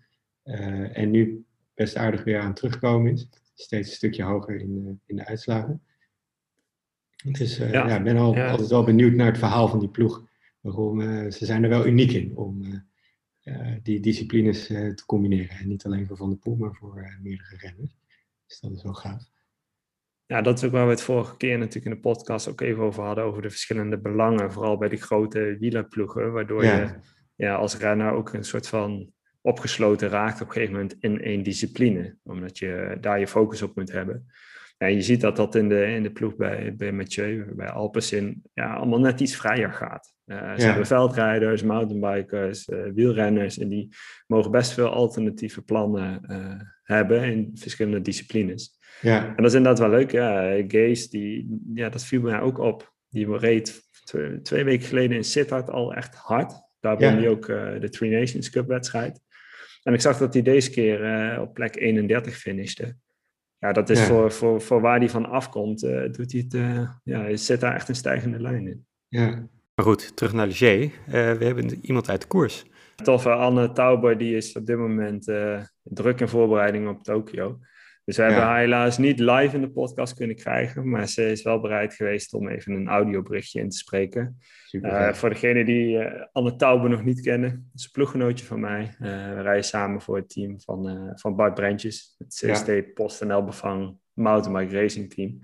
En 0.93 1.11
nu 1.11 1.45
best 1.73 1.95
aardig 1.95 2.23
weer 2.23 2.39
aan 2.39 2.53
terugkomen 2.53 3.11
is. 3.11 3.29
Steeds 3.53 3.89
een 3.89 3.95
stukje 3.95 4.23
hoger 4.23 4.55
in, 4.55 5.01
in 5.05 5.15
de 5.15 5.25
uitslagen. 5.25 5.81
Dus 7.23 7.57
Ja, 7.57 7.65
ja, 7.67 7.97
ik 7.97 8.03
ben 8.03 8.17
al, 8.17 8.35
ja. 8.35 8.49
altijd 8.49 8.69
wel 8.69 8.83
benieuwd 8.83 9.13
naar 9.13 9.27
het 9.27 9.37
verhaal 9.37 9.67
van 9.67 9.79
die 9.79 9.89
ploeg. 9.89 10.23
Waarom, 10.61 11.01
eh, 11.01 11.31
ze 11.31 11.45
zijn 11.45 11.63
er 11.63 11.69
wel 11.69 11.85
uniek 11.85 12.11
in 12.11 12.35
om 12.37 12.83
eh, 13.43 13.71
die 13.83 13.99
disciplines 13.99 14.67
te 14.67 15.03
combineren. 15.05 15.57
En 15.57 15.67
niet 15.67 15.85
alleen 15.85 16.07
voor 16.07 16.17
Van 16.17 16.29
der 16.29 16.37
Poel, 16.37 16.55
maar 16.55 16.73
voor 16.73 17.17
meerdere 17.21 17.57
renners. 17.57 17.95
Dus 18.47 18.59
dat 18.59 18.71
is 18.71 18.83
wel 18.83 18.93
gaaf. 18.93 19.31
Ja, 20.25 20.41
dat 20.41 20.57
is 20.57 20.63
ook 20.63 20.71
waar 20.71 20.85
we 20.85 20.91
het 20.91 21.01
vorige 21.01 21.37
keer 21.37 21.57
natuurlijk 21.57 21.85
in 21.85 21.91
de 21.91 21.99
podcast 22.09 22.47
ook 22.47 22.61
even 22.61 22.83
over 22.83 23.03
hadden, 23.03 23.23
over 23.23 23.41
de 23.41 23.49
verschillende 23.49 23.97
belangen, 23.97 24.51
vooral 24.51 24.77
bij 24.77 24.89
die 24.89 25.01
grote 25.01 25.57
wielerploegen, 25.59 26.31
waardoor 26.31 26.63
Ja. 26.63 26.77
je 26.77 26.89
ja, 27.35 27.55
als 27.55 27.77
renner 27.77 28.11
ook 28.11 28.33
een 28.33 28.43
soort 28.43 28.67
van 28.67 29.11
opgesloten 29.41 30.09
raakt 30.09 30.41
op 30.41 30.47
een 30.47 30.53
gegeven 30.53 30.73
moment 30.73 30.95
in 30.99 31.21
één 31.21 31.43
discipline, 31.43 32.15
omdat 32.23 32.57
je 32.57 32.97
daar 33.01 33.19
je 33.19 33.27
focus 33.27 33.61
op 33.61 33.75
moet 33.75 33.91
hebben. 33.91 34.27
Ja, 34.83 34.89
je 34.89 35.01
ziet 35.01 35.21
dat 35.21 35.35
dat 35.35 35.55
in 35.55 35.69
de, 35.69 35.85
in 35.85 36.03
de 36.03 36.11
ploeg 36.11 36.35
bij, 36.35 36.73
bij 36.77 36.91
Mathieu, 36.91 37.45
bij 37.55 37.69
Alpecin, 37.69 38.43
ja, 38.53 38.73
allemaal 38.73 38.99
net 38.99 39.19
iets 39.19 39.35
vrijer 39.35 39.73
gaat. 39.73 40.13
Uh, 40.25 40.55
ze 40.57 40.65
hebben 40.65 40.85
veldrijders, 40.85 41.63
mountainbikers, 41.63 42.67
uh, 42.67 42.91
wielrenners 42.93 43.57
en 43.57 43.67
die 43.67 43.89
mogen 44.27 44.51
best 44.51 44.71
veel 44.71 44.89
alternatieve 44.89 45.61
plannen 45.61 46.21
uh, 46.27 46.61
hebben 46.83 47.23
in 47.23 47.51
verschillende 47.53 48.01
disciplines. 48.01 48.79
Ja. 49.01 49.27
En 49.27 49.35
dat 49.35 49.45
is 49.45 49.53
inderdaad 49.53 49.79
wel 49.79 49.89
leuk. 49.89 50.11
Ja, 50.11 50.63
Gaze, 50.67 51.09
die, 51.09 51.59
ja, 51.73 51.89
dat 51.89 52.05
viel 52.05 52.21
mij 52.21 52.39
ook 52.39 52.57
op. 52.57 52.93
Die 53.09 53.37
reed 53.37 53.81
twee, 54.03 54.41
twee 54.41 54.63
weken 54.63 54.87
geleden 54.87 55.17
in 55.17 55.23
Sittard 55.23 55.69
al 55.69 55.93
echt 55.93 56.15
hard. 56.15 56.53
Daar 56.79 56.97
won 56.97 57.13
hij 57.13 57.29
ook 57.29 57.45
de 57.79 57.89
Three 57.89 58.11
Nations 58.11 58.49
Cup 58.49 58.67
wedstrijd. 58.67 59.19
En 59.83 59.93
ik 59.93 60.01
zag 60.01 60.17
dat 60.17 60.33
hij 60.33 60.43
deze 60.43 60.69
keer 60.69 61.41
op 61.41 61.53
plek 61.53 61.75
31 61.75 62.37
finishte 62.37 62.95
ja, 63.63 63.71
dat 63.71 63.89
is 63.89 64.01
Voor, 64.01 64.31
voor, 64.31 64.61
voor 64.61 64.81
waar 64.81 64.99
die 64.99 65.09
van 65.09 65.29
afkomt, 65.29 65.83
uh, 65.83 66.11
doet 66.11 66.31
hij 66.31 66.41
het, 66.41 66.53
uh, 66.53 66.89
ja, 67.03 67.35
zet 67.35 67.59
daar 67.59 67.75
echt 67.75 67.89
een 67.89 67.95
stijgende 67.95 68.39
lijn 68.39 68.67
in. 68.67 68.85
Ja. 69.07 69.47
Maar 69.75 69.85
goed, 69.85 70.15
terug 70.15 70.33
naar 70.33 70.47
Leger. 70.47 70.83
Uh, 70.83 70.91
we 71.11 71.45
hebben 71.45 71.79
iemand 71.81 72.09
uit 72.09 72.21
de 72.21 72.27
koers. 72.27 72.65
Toffe 72.95 73.31
Anne 73.31 73.71
Tauber, 73.71 74.17
die 74.17 74.35
is 74.35 74.55
op 74.55 74.65
dit 74.65 74.77
moment 74.77 75.25
druk 75.83 76.19
in 76.19 76.27
voorbereiding 76.27 76.89
op 76.89 77.03
Tokio. 77.03 77.59
Dus 78.05 78.17
we 78.17 78.23
hebben 78.23 78.41
haar 78.41 78.59
helaas 78.59 78.97
niet 78.97 79.19
live 79.19 79.55
in 79.55 79.61
de 79.61 79.71
podcast 79.71 80.13
kunnen 80.13 80.35
krijgen, 80.35 80.89
maar 80.89 81.07
ze 81.07 81.31
is 81.31 81.41
wel 81.41 81.59
bereid 81.59 81.93
geweest 81.93 82.33
om 82.33 82.47
even 82.47 82.73
een 82.73 82.87
audioberichtje 82.87 83.59
in 83.59 83.69
te 83.69 83.77
spreken. 83.77 84.39
Uh, 84.71 85.13
voor 85.13 85.29
degenen 85.29 85.65
die 85.65 85.97
uh, 85.97 86.23
Anne 86.31 86.55
Taube 86.55 86.87
nog 86.87 87.03
niet 87.03 87.21
kennen, 87.21 87.49
dat 87.49 87.79
is 87.79 87.83
een 87.83 87.91
ploeggenootje 87.91 88.45
van 88.45 88.59
mij. 88.59 88.81
Uh, 88.81 89.33
we 89.33 89.41
rijden 89.41 89.63
samen 89.63 90.01
voor 90.01 90.15
het 90.15 90.29
team 90.29 90.61
van, 90.61 91.11
van 91.15 91.35
Bart 91.35 91.53
Brentjes, 91.53 92.15
het 92.17 92.27
CST 92.27 92.67
ja. 92.67 92.81
PostNL 92.93 93.43
Bevang 93.43 93.97
Mountainbike 94.13 94.81
Racing 94.81 95.13
Team. 95.13 95.39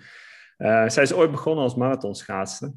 zij 0.90 1.04
is 1.04 1.14
ooit 1.14 1.32
begonnen 1.32 1.64
als 1.64 1.76
marathonschaatster. 1.76 2.72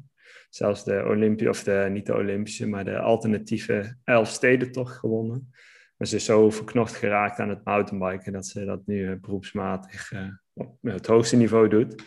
Zelfs 0.49 0.83
de 0.83 1.05
Olympische, 1.07 1.49
of 1.49 1.63
de, 1.63 1.87
niet 1.91 2.05
de 2.05 2.15
Olympische, 2.15 2.67
maar 2.67 2.85
de 2.85 2.99
alternatieve 2.99 3.95
Elfstedentocht 4.03 4.97
gewonnen. 4.97 5.51
Maar 5.97 6.07
ze 6.07 6.15
is 6.15 6.25
zo 6.25 6.49
verknocht 6.49 6.95
geraakt 6.95 7.39
aan 7.39 7.49
het 7.49 7.63
mountainbiken 7.63 8.33
dat 8.33 8.45
ze 8.45 8.65
dat 8.65 8.81
nu 8.85 9.15
beroepsmatig 9.15 10.11
op 10.53 10.77
het 10.81 11.07
hoogste 11.07 11.35
niveau 11.35 11.67
doet. 11.67 12.03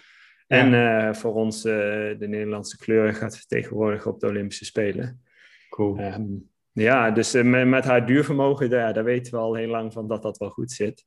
En 0.46 1.16
voor 1.16 1.34
ons 1.34 1.62
de 1.62 2.16
Nederlandse 2.18 2.76
kleuren 2.76 3.14
gaat 3.14 3.36
vertegenwoordigen 3.36 4.10
op 4.10 4.20
de 4.20 4.26
Olympische 4.26 4.64
Spelen. 4.64 5.22
Cool. 5.68 6.00
Um, 6.00 6.50
ja, 6.82 7.10
dus 7.10 7.34
uh, 7.34 7.64
met, 7.64 7.84
haar 7.84 8.06
duurvermogen, 8.06 8.70
daar, 8.70 8.94
daar 8.94 9.04
weten 9.04 9.32
we 9.32 9.38
al 9.38 9.54
heel 9.54 9.68
lang 9.68 9.92
van 9.92 10.08
dat 10.08 10.22
dat 10.22 10.38
wel 10.38 10.50
goed 10.50 10.72
zit. 10.72 11.04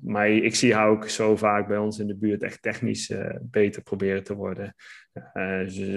maar 0.00 0.30
ik 0.30 0.54
zie 0.54 0.74
haar 0.74 0.88
ook 0.88 1.08
zo 1.08 1.36
vaak 1.36 1.68
bij 1.68 1.78
ons 1.78 1.98
in 1.98 2.06
de 2.06 2.16
buurt 2.16 2.42
echt 2.42 2.62
technisch 2.62 3.12
beter 3.40 3.82
proberen 3.82 4.24
te 4.24 4.34
worden. 4.34 4.74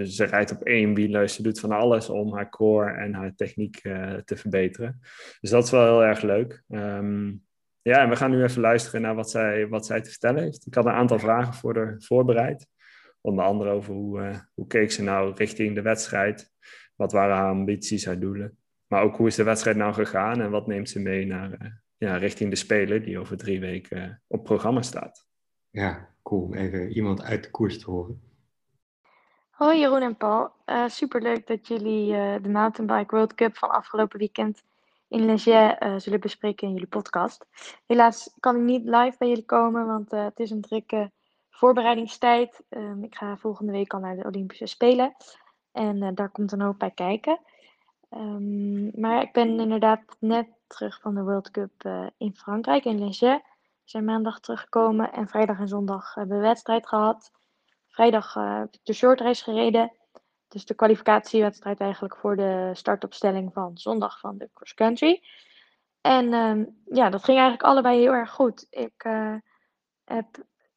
Ze, 0.05 0.25
rijdt 0.29 0.51
op 0.51 0.63
één 0.63 0.93
wiel, 0.93 1.27
ze 1.27 1.43
doet 1.43 1.59
van 1.59 1.71
alles 1.71 2.09
om 2.09 2.33
haar 2.33 2.49
core 2.49 2.91
en 2.91 3.13
haar 3.13 3.35
techniek 3.35 3.81
te 4.25 4.35
verbeteren. 4.35 4.99
Dus 5.39 5.49
dat 5.49 5.63
is 5.63 5.71
wel 5.71 5.83
heel 5.83 6.03
erg 6.03 6.21
leuk. 6.21 6.63
Um, 6.69 7.45
ja, 7.89 8.01
en 8.01 8.09
we 8.09 8.15
gaan 8.15 8.31
nu 8.31 8.43
even 8.43 8.61
luisteren 8.61 9.01
naar 9.01 9.15
wat 9.15 9.29
zij, 9.29 9.67
wat 9.67 9.85
zij 9.85 10.01
te 10.01 10.09
vertellen 10.09 10.43
heeft. 10.43 10.65
Ik 10.65 10.73
had 10.73 10.85
een 10.85 10.91
aantal 10.91 11.19
vragen 11.19 11.53
voor 11.53 11.75
haar 11.75 11.95
voorbereid. 11.97 12.67
Onder 13.21 13.45
andere 13.45 13.69
over 13.69 13.93
hoe, 13.93 14.45
hoe 14.53 14.67
keek 14.67 14.91
ze 14.91 15.03
nou 15.03 15.33
richting 15.35 15.75
de 15.75 15.81
wedstrijd? 15.81 16.51
Wat 16.95 17.11
waren 17.11 17.35
haar 17.35 17.49
ambities, 17.49 18.05
haar 18.05 18.19
doelen? 18.19 18.57
Maar 18.95 19.03
ook 19.03 19.17
hoe 19.17 19.27
is 19.27 19.35
de 19.35 19.43
wedstrijd 19.43 19.77
nou 19.77 19.93
gegaan 19.93 20.41
en 20.41 20.49
wat 20.49 20.67
neemt 20.67 20.89
ze 20.89 20.99
mee 20.99 21.25
naar, 21.25 21.49
uh, 21.49 21.71
ja, 21.97 22.17
richting 22.17 22.49
de 22.49 22.55
Spelen 22.55 23.03
die 23.03 23.19
over 23.19 23.37
drie 23.37 23.59
weken 23.59 23.97
uh, 23.97 24.09
op 24.27 24.43
programma 24.43 24.81
staat? 24.81 25.27
Ja, 25.69 26.09
cool. 26.23 26.53
Even 26.53 26.91
iemand 26.91 27.23
uit 27.23 27.43
de 27.43 27.51
koers 27.51 27.79
te 27.79 27.91
horen. 27.91 28.21
Hoi 29.49 29.79
Jeroen 29.79 30.01
en 30.01 30.17
Paul. 30.17 30.51
superleuk 30.87 31.47
dat 31.47 31.67
jullie 31.67 32.11
de 32.41 32.49
Mountainbike 32.49 33.15
World 33.15 33.35
Cup 33.35 33.57
van 33.57 33.69
afgelopen 33.69 34.19
weekend 34.19 34.63
in 35.07 35.25
Leger 35.25 35.83
uh, 35.83 35.95
zullen 35.97 36.19
bespreken 36.19 36.67
in 36.67 36.73
jullie 36.73 36.87
podcast. 36.87 37.45
Helaas 37.85 38.35
kan 38.39 38.55
ik 38.55 38.61
niet 38.61 38.85
live 38.85 39.15
bij 39.17 39.27
jullie 39.27 39.45
komen, 39.45 39.85
want 39.85 40.13
uh, 40.13 40.23
het 40.23 40.39
is 40.39 40.51
een 40.51 40.61
drukke 40.61 41.11
voorbereidingstijd. 41.49 42.63
Um, 42.69 43.03
ik 43.03 43.15
ga 43.15 43.37
volgende 43.37 43.71
week 43.71 43.93
al 43.93 43.99
naar 43.99 44.15
de 44.15 44.25
Olympische 44.25 44.65
Spelen 44.65 45.15
en 45.71 45.95
uh, 46.01 46.09
daar 46.13 46.29
komt 46.29 46.51
een 46.51 46.61
hoop 46.61 46.79
bij 46.79 46.91
kijken. 46.91 47.39
Um, 48.09 48.91
maar 48.99 49.21
ik 49.21 49.31
ben 49.31 49.59
inderdaad 49.59 50.01
net 50.19 50.47
terug 50.67 51.01
van 51.01 51.15
de 51.15 51.23
World 51.23 51.51
Cup 51.51 51.89
in 52.17 52.35
Frankrijk, 52.35 52.85
in 52.85 53.05
Leger. 53.05 53.35
We 53.35 53.91
zijn 53.91 54.05
maandag 54.05 54.39
teruggekomen 54.39 55.11
en 55.11 55.27
vrijdag 55.27 55.59
en 55.59 55.67
zondag 55.67 56.13
hebben 56.13 56.37
we 56.37 56.43
wedstrijd 56.43 56.87
gehad. 56.87 57.31
Vrijdag 57.87 58.33
heb 58.33 58.73
ik 58.73 58.79
de 58.83 58.93
shortrace 58.93 59.43
gereden. 59.43 59.91
Dus 60.47 60.65
de 60.65 60.73
kwalificatiewedstrijd 60.73 61.79
eigenlijk 61.79 62.15
voor 62.15 62.35
de 62.35 62.69
startopstelling 62.73 63.53
van 63.53 63.77
zondag 63.77 64.19
van 64.19 64.37
de 64.37 64.49
cross 64.53 64.73
country. 64.73 65.23
En 66.01 66.33
um, 66.33 66.81
ja, 66.85 67.09
dat 67.09 67.23
ging 67.23 67.37
eigenlijk 67.37 67.67
allebei 67.67 67.99
heel 67.99 68.11
erg 68.11 68.31
goed. 68.31 68.67
Ik, 68.69 69.03
uh, 69.03 69.35
heb, 70.05 70.25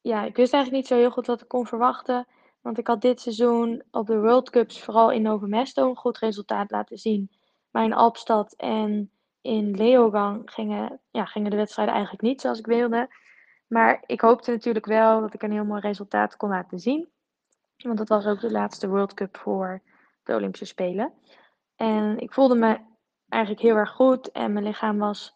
ja, 0.01 0.23
ik 0.23 0.35
wist 0.35 0.53
eigenlijk 0.53 0.83
niet 0.83 0.87
zo 0.87 0.95
heel 0.95 1.11
goed 1.11 1.27
wat 1.27 1.41
ik 1.41 1.47
kon 1.47 1.67
verwachten. 1.67 2.27
Want 2.69 2.81
ik 2.81 2.87
had 2.87 3.01
dit 3.01 3.21
seizoen 3.21 3.83
op 3.91 4.07
de 4.07 4.19
World 4.19 4.49
Cups, 4.49 4.81
vooral 4.83 5.11
in 5.11 5.21
Nove 5.21 5.47
Mesto, 5.47 5.89
een 5.89 5.95
goed 5.95 6.17
resultaat 6.17 6.71
laten 6.71 6.97
zien. 6.97 7.31
Maar 7.71 7.83
in 7.83 7.93
Alpstad 7.93 8.53
en 8.53 9.11
in 9.41 9.75
Leogang 9.75 10.41
gingen, 10.51 10.99
ja, 11.11 11.25
gingen 11.25 11.51
de 11.51 11.57
wedstrijden 11.57 11.93
eigenlijk 11.93 12.23
niet 12.23 12.41
zoals 12.41 12.59
ik 12.59 12.65
wilde. 12.65 13.15
Maar 13.67 14.03
ik 14.05 14.21
hoopte 14.21 14.51
natuurlijk 14.51 14.85
wel 14.85 15.21
dat 15.21 15.33
ik 15.33 15.43
een 15.43 15.51
heel 15.51 15.65
mooi 15.65 15.81
resultaat 15.81 16.37
kon 16.37 16.49
laten 16.49 16.79
zien. 16.79 17.09
Want 17.77 17.97
dat 17.97 18.09
was 18.09 18.25
ook 18.25 18.39
de 18.39 18.51
laatste 18.51 18.89
World 18.89 19.13
Cup 19.13 19.37
voor 19.37 19.81
de 20.23 20.35
Olympische 20.35 20.65
Spelen. 20.65 21.13
En 21.75 22.19
ik 22.19 22.33
voelde 22.33 22.55
me 22.55 22.79
eigenlijk 23.29 23.63
heel 23.63 23.75
erg 23.75 23.91
goed 23.91 24.31
en 24.31 24.53
mijn 24.53 24.65
lichaam 24.65 24.97
was 24.97 25.35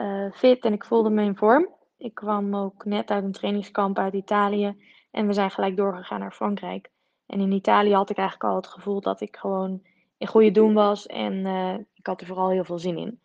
uh, 0.00 0.32
fit 0.32 0.64
en 0.64 0.72
ik 0.72 0.84
voelde 0.84 1.10
me 1.10 1.22
in 1.22 1.36
vorm. 1.36 1.68
Ik 1.96 2.14
kwam 2.14 2.56
ook 2.56 2.84
net 2.84 3.10
uit 3.10 3.24
een 3.24 3.32
trainingskamp 3.32 3.98
uit 3.98 4.14
Italië 4.14 4.94
en 5.16 5.26
we 5.26 5.32
zijn 5.32 5.50
gelijk 5.50 5.76
doorgegaan 5.76 6.20
naar 6.20 6.32
Frankrijk. 6.32 6.90
En 7.26 7.40
in 7.40 7.52
Italië 7.52 7.94
had 7.94 8.10
ik 8.10 8.16
eigenlijk 8.16 8.50
al 8.50 8.56
het 8.56 8.66
gevoel 8.66 9.00
dat 9.00 9.20
ik 9.20 9.36
gewoon 9.36 9.82
in 10.18 10.26
goede 10.26 10.50
doen 10.50 10.74
was 10.74 11.06
en 11.06 11.32
uh, 11.32 11.74
ik 11.94 12.06
had 12.06 12.20
er 12.20 12.26
vooral 12.26 12.50
heel 12.50 12.64
veel 12.64 12.78
zin 12.78 12.98
in. 12.98 13.20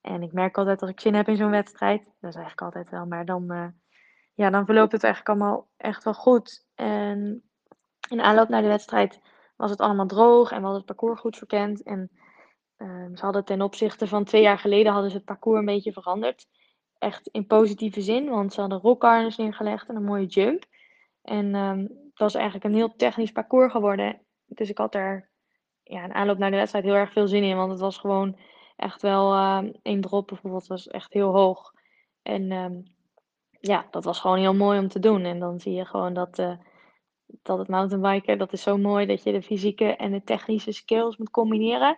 En 0.00 0.22
ik 0.22 0.32
merk 0.32 0.58
altijd 0.58 0.80
als 0.80 0.90
ik 0.90 1.00
zin 1.00 1.14
heb 1.14 1.28
in 1.28 1.36
zo'n 1.36 1.50
wedstrijd, 1.50 2.04
dat 2.04 2.30
is 2.30 2.36
eigenlijk 2.36 2.60
altijd 2.60 2.90
wel, 2.90 3.06
maar 3.06 3.24
dan, 3.24 3.52
uh, 3.52 3.66
ja, 4.34 4.50
dan 4.50 4.64
verloopt 4.64 4.92
het 4.92 5.04
eigenlijk 5.04 5.34
allemaal 5.34 5.68
echt 5.76 6.04
wel 6.04 6.14
goed. 6.14 6.66
En 6.74 7.42
in 8.08 8.20
aanloop 8.20 8.48
naar 8.48 8.62
de 8.62 8.68
wedstrijd 8.68 9.20
was 9.56 9.70
het 9.70 9.80
allemaal 9.80 10.06
droog 10.06 10.50
en 10.50 10.60
hadden 10.60 10.76
het 10.76 10.86
parcours 10.86 11.20
goed 11.20 11.36
verkend. 11.36 11.82
En 11.82 12.10
uh, 12.78 13.06
ze 13.14 13.24
hadden 13.24 13.44
ten 13.44 13.62
opzichte 13.62 14.06
van 14.06 14.24
twee 14.24 14.42
jaar 14.42 14.58
geleden 14.58 14.92
hadden 14.92 15.10
ze 15.10 15.16
het 15.16 15.26
parcours 15.26 15.58
een 15.58 15.64
beetje 15.64 15.92
veranderd. 15.92 16.46
Echt 16.98 17.26
in 17.26 17.46
positieve 17.46 18.00
zin, 18.00 18.28
want 18.28 18.52
ze 18.52 18.60
hadden 18.60 18.80
rockharness 18.80 19.36
neergelegd 19.36 19.88
en 19.88 19.96
een 19.96 20.04
mooie 20.04 20.26
jump. 20.26 20.64
En 21.24 21.54
um, 21.54 21.78
het 21.80 22.18
was 22.18 22.34
eigenlijk 22.34 22.64
een 22.64 22.74
heel 22.74 22.96
technisch 22.96 23.32
parcours 23.32 23.72
geworden. 23.72 24.20
Dus 24.46 24.68
ik 24.68 24.78
had 24.78 24.94
er 24.94 25.30
ja, 25.82 26.04
in 26.04 26.14
aanloop 26.14 26.38
naar 26.38 26.50
de 26.50 26.56
wedstrijd 26.56 26.84
heel 26.84 26.94
erg 26.94 27.12
veel 27.12 27.28
zin 27.28 27.42
in. 27.42 27.56
Want 27.56 27.70
het 27.70 27.80
was 27.80 27.98
gewoon 27.98 28.38
echt 28.76 29.02
wel 29.02 29.34
uh, 29.34 29.62
één 29.82 30.00
drop 30.00 30.26
bijvoorbeeld 30.26 30.66
was 30.66 30.88
echt 30.88 31.12
heel 31.12 31.32
hoog. 31.32 31.72
En 32.22 32.52
um, 32.52 32.82
ja, 33.60 33.86
dat 33.90 34.04
was 34.04 34.20
gewoon 34.20 34.38
heel 34.38 34.54
mooi 34.54 34.78
om 34.78 34.88
te 34.88 34.98
doen. 34.98 35.24
En 35.24 35.38
dan 35.38 35.60
zie 35.60 35.72
je 35.72 35.84
gewoon 35.84 36.14
dat, 36.14 36.38
uh, 36.38 36.56
dat 37.26 37.58
het 37.58 37.68
mountainbiken, 37.68 38.38
dat 38.38 38.52
is 38.52 38.62
zo 38.62 38.76
mooi 38.76 39.06
dat 39.06 39.22
je 39.22 39.32
de 39.32 39.42
fysieke 39.42 39.96
en 39.96 40.12
de 40.12 40.24
technische 40.24 40.72
skills 40.72 41.16
moet 41.16 41.30
combineren. 41.30 41.96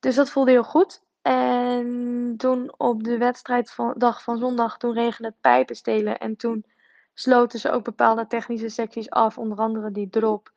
Dus 0.00 0.14
dat 0.14 0.30
voelde 0.30 0.50
heel 0.50 0.64
goed. 0.64 1.04
En 1.22 2.34
toen 2.36 2.74
op 2.76 3.02
de 3.02 3.18
wedstrijddag 3.18 4.22
van 4.22 4.38
zondag, 4.38 4.76
toen 4.76 4.92
regende 4.92 5.28
het 5.28 5.40
pijpenstelen. 5.40 6.18
En 6.18 6.36
toen 6.36 6.64
sloten 7.14 7.58
ze 7.58 7.70
ook 7.70 7.84
bepaalde 7.84 8.26
technische 8.26 8.68
secties 8.68 9.10
af, 9.10 9.38
onder 9.38 9.58
andere 9.58 9.90
die 9.90 10.08
drop. 10.08 10.52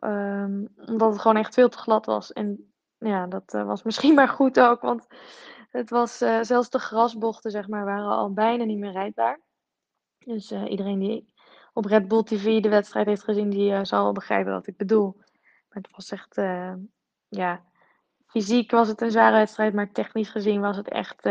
Um, 0.00 0.68
omdat 0.76 1.12
het 1.12 1.20
gewoon 1.20 1.36
echt 1.36 1.54
veel 1.54 1.68
te 1.68 1.78
glad 1.78 2.06
was. 2.06 2.32
En 2.32 2.72
ja, 2.98 3.26
dat 3.26 3.54
uh, 3.54 3.64
was 3.64 3.82
misschien 3.82 4.14
maar 4.14 4.28
goed 4.28 4.60
ook, 4.60 4.80
want 4.80 5.06
het 5.70 5.90
was 5.90 6.22
uh, 6.22 6.38
zelfs 6.42 6.70
de 6.70 6.78
grasbochten, 6.78 7.50
zeg 7.50 7.68
maar, 7.68 7.84
waren 7.84 8.08
al 8.08 8.32
bijna 8.32 8.64
niet 8.64 8.78
meer 8.78 8.92
rijdbaar. 8.92 9.40
Dus 10.18 10.52
uh, 10.52 10.70
iedereen 10.70 10.98
die 10.98 11.32
op 11.72 11.84
Red 11.84 12.08
Bull 12.08 12.22
TV 12.22 12.62
de 12.62 12.68
wedstrijd 12.68 13.06
heeft 13.06 13.24
gezien, 13.24 13.50
die 13.50 13.84
zal 13.84 14.02
wel 14.02 14.12
begrijpen 14.12 14.52
wat 14.52 14.66
ik 14.66 14.76
bedoel. 14.76 15.14
Maar 15.68 15.82
het 15.82 15.90
was 15.90 16.10
echt, 16.10 16.34
ja, 17.28 17.64
fysiek 18.26 18.70
was 18.70 18.88
het 18.88 19.00
een 19.00 19.10
zware 19.10 19.36
wedstrijd, 19.36 19.74
maar 19.74 19.92
technisch 19.92 20.30
gezien 20.30 20.60
was 20.60 20.76
het 20.76 20.88
echt 20.88 21.28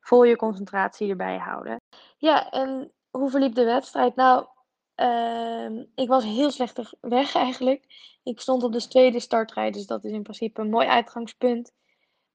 vol 0.00 0.24
je 0.24 0.36
concentratie 0.36 1.10
erbij 1.10 1.38
houden. 1.38 1.76
Ja, 2.16 2.50
en 2.50 2.92
hoe 3.10 3.30
verliep 3.30 3.54
de 3.54 3.64
wedstrijd? 3.64 4.14
Nou, 4.14 4.46
ehm, 4.94 5.84
ik 5.94 6.08
was 6.08 6.24
heel 6.24 6.50
slecht 6.50 6.96
weg 7.00 7.34
eigenlijk. 7.34 7.84
Ik 8.22 8.40
stond 8.40 8.62
op 8.62 8.72
de 8.72 8.88
tweede 8.88 9.20
startrij, 9.20 9.70
dus 9.70 9.86
dat 9.86 10.04
is 10.04 10.12
in 10.12 10.22
principe 10.22 10.60
een 10.60 10.70
mooi 10.70 10.86
uitgangspunt 10.86 11.72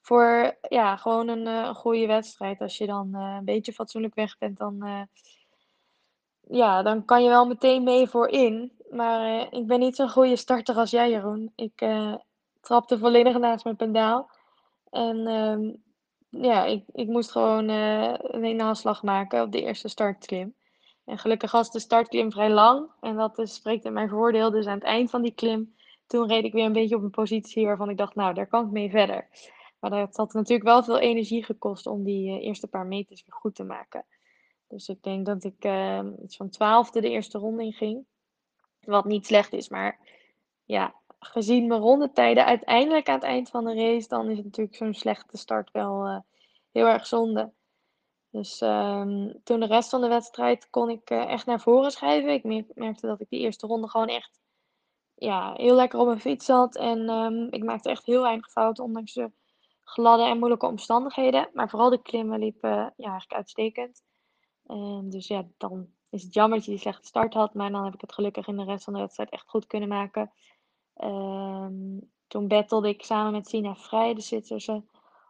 voor 0.02 0.58
ja, 0.70 0.98
gewoon 0.98 1.28
een, 1.28 1.46
een 1.46 1.76
goede 1.76 2.06
wedstrijd. 2.06 2.62
Als 2.62 2.78
je 2.78 2.86
dan 2.86 3.14
een 3.14 3.46
beetje 3.46 3.74
fatsoenlijk 3.74 4.16
weg 4.16 4.38
bent, 4.38 4.58
dan 4.58 5.08
ja, 6.48 6.82
dan 6.82 7.06
kan 7.06 7.24
je 7.24 7.30
wel 7.30 7.48
meteen 7.48 7.84
mee 7.84 8.08
voor 8.08 8.28
in. 8.28 8.72
Maar 8.90 9.30
uh, 9.30 9.48
ik 9.52 9.68
ben 9.68 9.80
niet 9.80 9.96
zo'n 9.96 10.10
goede 10.10 10.36
starter 10.36 10.76
als 10.76 10.92
jij, 10.92 11.10
Jeroen. 11.10 11.52
Ik 11.56 11.82
uh, 11.82 12.16
trapte 12.62 12.98
volledig 12.98 13.38
naast 13.38 13.64
mijn 13.64 13.76
pendaal. 13.76 14.30
En 14.90 15.18
uh, 15.18 15.74
ja, 16.44 16.66
ik, 16.66 16.84
ik 16.92 17.08
moest 17.08 17.32
gewoon 17.32 17.70
een 17.70 18.56
naslag 18.56 19.04
maken 19.04 19.42
op 19.42 19.52
de 19.52 19.62
eerste 19.62 19.88
startklim. 19.88 20.56
En 21.06 21.18
gelukkig 21.18 21.51
was 21.51 21.72
de 21.72 21.80
startklim 21.80 22.32
vrij 22.32 22.49
lang. 22.49 22.89
En 23.01 23.16
dat 23.16 23.41
spreekt 23.43 23.86
in 23.86 23.93
mijn 23.93 24.10
voordeel. 24.10 24.51
Dus 24.51 24.66
aan 24.66 24.78
het 24.78 24.84
eind 24.84 25.10
van 25.10 25.22
die 25.22 25.34
klim, 25.34 25.76
toen 26.08 26.28
reed 26.28 26.43
ik 26.43 26.53
weer 26.53 26.66
een 26.66 26.74
beetje 26.74 26.95
op 26.95 27.03
een 27.03 27.10
positie 27.10 27.66
waarvan 27.66 27.89
ik 27.89 27.97
dacht, 27.97 28.16
nou, 28.16 28.34
daar 28.34 28.47
kan 28.47 28.66
ik 28.66 28.72
mee 28.72 28.89
verder. 28.89 29.28
Maar 29.80 29.89
dat 29.89 30.16
had 30.16 30.34
natuurlijk 30.34 30.70
wel 30.70 30.84
veel 30.84 30.99
energie 30.99 31.43
gekost 31.43 31.88
om 31.88 32.03
die 32.03 32.39
eerste 32.39 32.68
paar 32.68 32.86
meters 32.86 33.24
weer 33.26 33.36
goed 33.36 33.56
te 33.56 33.64
maken. 33.64 34.06
Dus 34.68 34.89
ik 34.89 35.03
denk 35.03 35.26
dat 35.26 35.43
ik 35.43 35.66
uh, 35.66 35.99
iets 36.24 36.36
van 36.36 36.49
twaalfde 36.49 37.01
de 37.01 37.10
eerste 37.10 37.38
ronde 37.38 37.64
in 37.64 37.74
ging. 37.74 38.06
Wat 38.80 39.06
niet 39.06 39.26
slecht 39.26 39.53
is, 39.53 39.70
maar 39.70 39.99
ja, 40.64 40.95
gezien 41.20 41.68
mijn 41.68 41.82
rondetijden 41.82 42.45
uiteindelijk 42.45 43.10
aan 43.10 43.16
het 43.16 43.24
eind 43.24 43.49
van 43.49 43.66
de 43.66 43.74
race, 43.74 44.08
dan 44.08 44.30
is 44.30 44.43
natuurlijk 44.43 44.76
zo'n 44.76 44.93
slechte 44.93 45.38
start 45.38 45.72
wel 45.72 46.08
uh, 46.08 46.20
heel 46.72 46.88
erg 46.88 47.08
zonde. 47.08 47.51
Dus 48.36 48.62
um, 48.62 49.44
toen 49.44 49.60
de 49.60 49.66
rest 49.66 49.90
van 49.90 50.02
de 50.02 50.08
wedstrijd 50.08 50.70
kon 50.70 50.90
ik 50.90 51.10
uh, 51.10 51.32
echt 51.32 51.46
naar 51.46 51.62
voren 51.62 51.92
schrijven. 51.92 52.34
Ik 52.34 52.76
merkte 52.76 53.08
dat 53.08 53.20
ik 53.20 53.30
die 53.30 53.40
eerste 53.40 53.68
ronde 53.68 53.90
gewoon 53.90 54.08
echt 54.08 54.40
ja, 55.16 55.54
heel 55.54 55.76
lekker 55.76 56.00
op 56.00 56.06
mijn 56.06 56.20
fiets 56.20 56.46
zat. 56.46 56.76
En 56.76 57.10
um, 57.10 57.48
ik 57.52 57.64
maakte 57.64 57.90
echt 57.90 58.06
heel 58.06 58.22
weinig 58.22 58.52
fouten, 58.52 58.84
ondanks 58.84 59.14
de 59.14 59.32
gladde 59.84 60.24
en 60.24 60.38
moeilijke 60.38 60.66
omstandigheden. 60.66 61.50
Maar 61.54 61.70
vooral 61.70 61.90
de 61.90 62.02
klimmen 62.02 62.40
liepen 62.40 62.70
ja, 62.70 62.94
eigenlijk 62.96 63.34
uitstekend. 63.34 64.04
Um, 64.68 65.10
dus 65.10 65.28
ja, 65.28 65.48
dan 65.58 65.88
is 66.10 66.24
het 66.24 66.34
jammer 66.34 66.58
dat 66.58 66.66
je 66.66 66.72
die 66.72 66.82
slechte 66.82 67.08
start 67.08 67.34
had. 67.34 67.54
Maar 67.54 67.72
dan 67.72 67.84
heb 67.84 67.94
ik 67.94 68.02
het 68.02 68.14
gelukkig 68.14 68.48
in 68.48 68.58
de 68.58 68.64
rest 68.64 68.84
van 68.84 68.94
de 68.94 69.00
wedstrijd 69.00 69.30
echt 69.30 69.50
goed 69.50 69.68
kunnen 69.68 69.90
maken. 69.90 70.32
Toen 72.28 72.48
battelde 72.48 72.90
ik 72.90 73.04
samen 73.04 73.32
met 73.32 73.48
Sina 73.48 73.76
Vrij, 73.76 74.14
de 74.14 74.22
Zwitserse, 74.22 74.84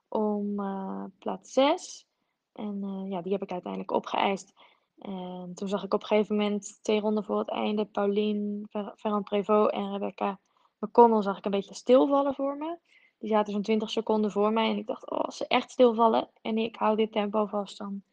om 0.07 0.59
uh, 0.59 1.03
plaats 1.19 1.53
6. 1.53 2.07
En 2.55 2.81
uh, 2.83 3.11
ja, 3.11 3.21
die 3.21 3.31
heb 3.31 3.41
ik 3.41 3.51
uiteindelijk 3.51 3.91
opgeëist. 3.91 4.53
En 4.99 5.51
toen 5.55 5.67
zag 5.67 5.83
ik 5.83 5.93
op 5.93 6.01
een 6.01 6.07
gegeven 6.07 6.35
moment, 6.35 6.79
twee 6.81 6.99
ronden 6.99 7.23
voor 7.23 7.39
het 7.39 7.49
einde, 7.49 7.85
Pauline 7.85 8.67
Ferrand 8.95 9.23
Prévost 9.23 9.71
en 9.71 9.91
Rebecca 9.91 10.39
McConnell 10.79 11.21
zag 11.21 11.37
ik 11.37 11.45
een 11.45 11.51
beetje 11.51 11.73
stilvallen 11.73 12.33
voor 12.33 12.57
me. 12.57 12.77
Die 13.19 13.29
zaten 13.29 13.53
zo'n 13.53 13.61
20 13.61 13.89
seconden 13.89 14.31
voor 14.31 14.53
mij 14.53 14.69
en 14.69 14.77
ik 14.77 14.87
dacht, 14.87 15.09
oh, 15.09 15.19
als 15.19 15.37
ze 15.37 15.47
echt 15.47 15.71
stilvallen 15.71 16.29
en 16.41 16.57
ik 16.57 16.75
hou 16.75 16.95
dit 16.95 17.11
tempo 17.11 17.45
vast, 17.45 17.77
dan 17.77 18.03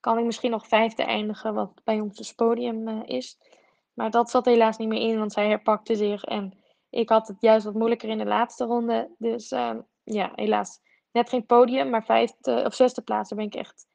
kan 0.00 0.18
ik 0.18 0.24
misschien 0.24 0.50
nog 0.50 0.66
vijfde 0.66 1.02
eindigen, 1.02 1.54
wat 1.54 1.80
bij 1.84 2.00
ons 2.00 2.18
het 2.18 2.36
podium 2.36 2.88
uh, 2.88 3.00
is. 3.04 3.38
Maar 3.94 4.10
dat 4.10 4.30
zat 4.30 4.44
helaas 4.44 4.76
niet 4.76 4.88
meer 4.88 5.10
in, 5.10 5.18
want 5.18 5.32
zij 5.32 5.48
herpakte 5.48 5.96
zich. 5.96 6.24
En 6.24 6.58
ik 6.90 7.08
had 7.08 7.28
het 7.28 7.40
juist 7.40 7.64
wat 7.64 7.74
moeilijker 7.74 8.08
in 8.08 8.18
de 8.18 8.24
laatste 8.24 8.64
ronde. 8.64 9.14
Dus 9.18 9.52
uh, 9.52 9.74
ja, 10.04 10.32
helaas 10.34 10.80
net 11.12 11.28
geen 11.28 11.46
podium, 11.46 11.90
maar 11.90 12.04
vijfde 12.04 12.62
of 12.64 12.74
zesde 12.74 13.02
plaats, 13.02 13.28
daar 13.28 13.38
ben 13.38 13.46
ik 13.46 13.54
echt 13.54 13.86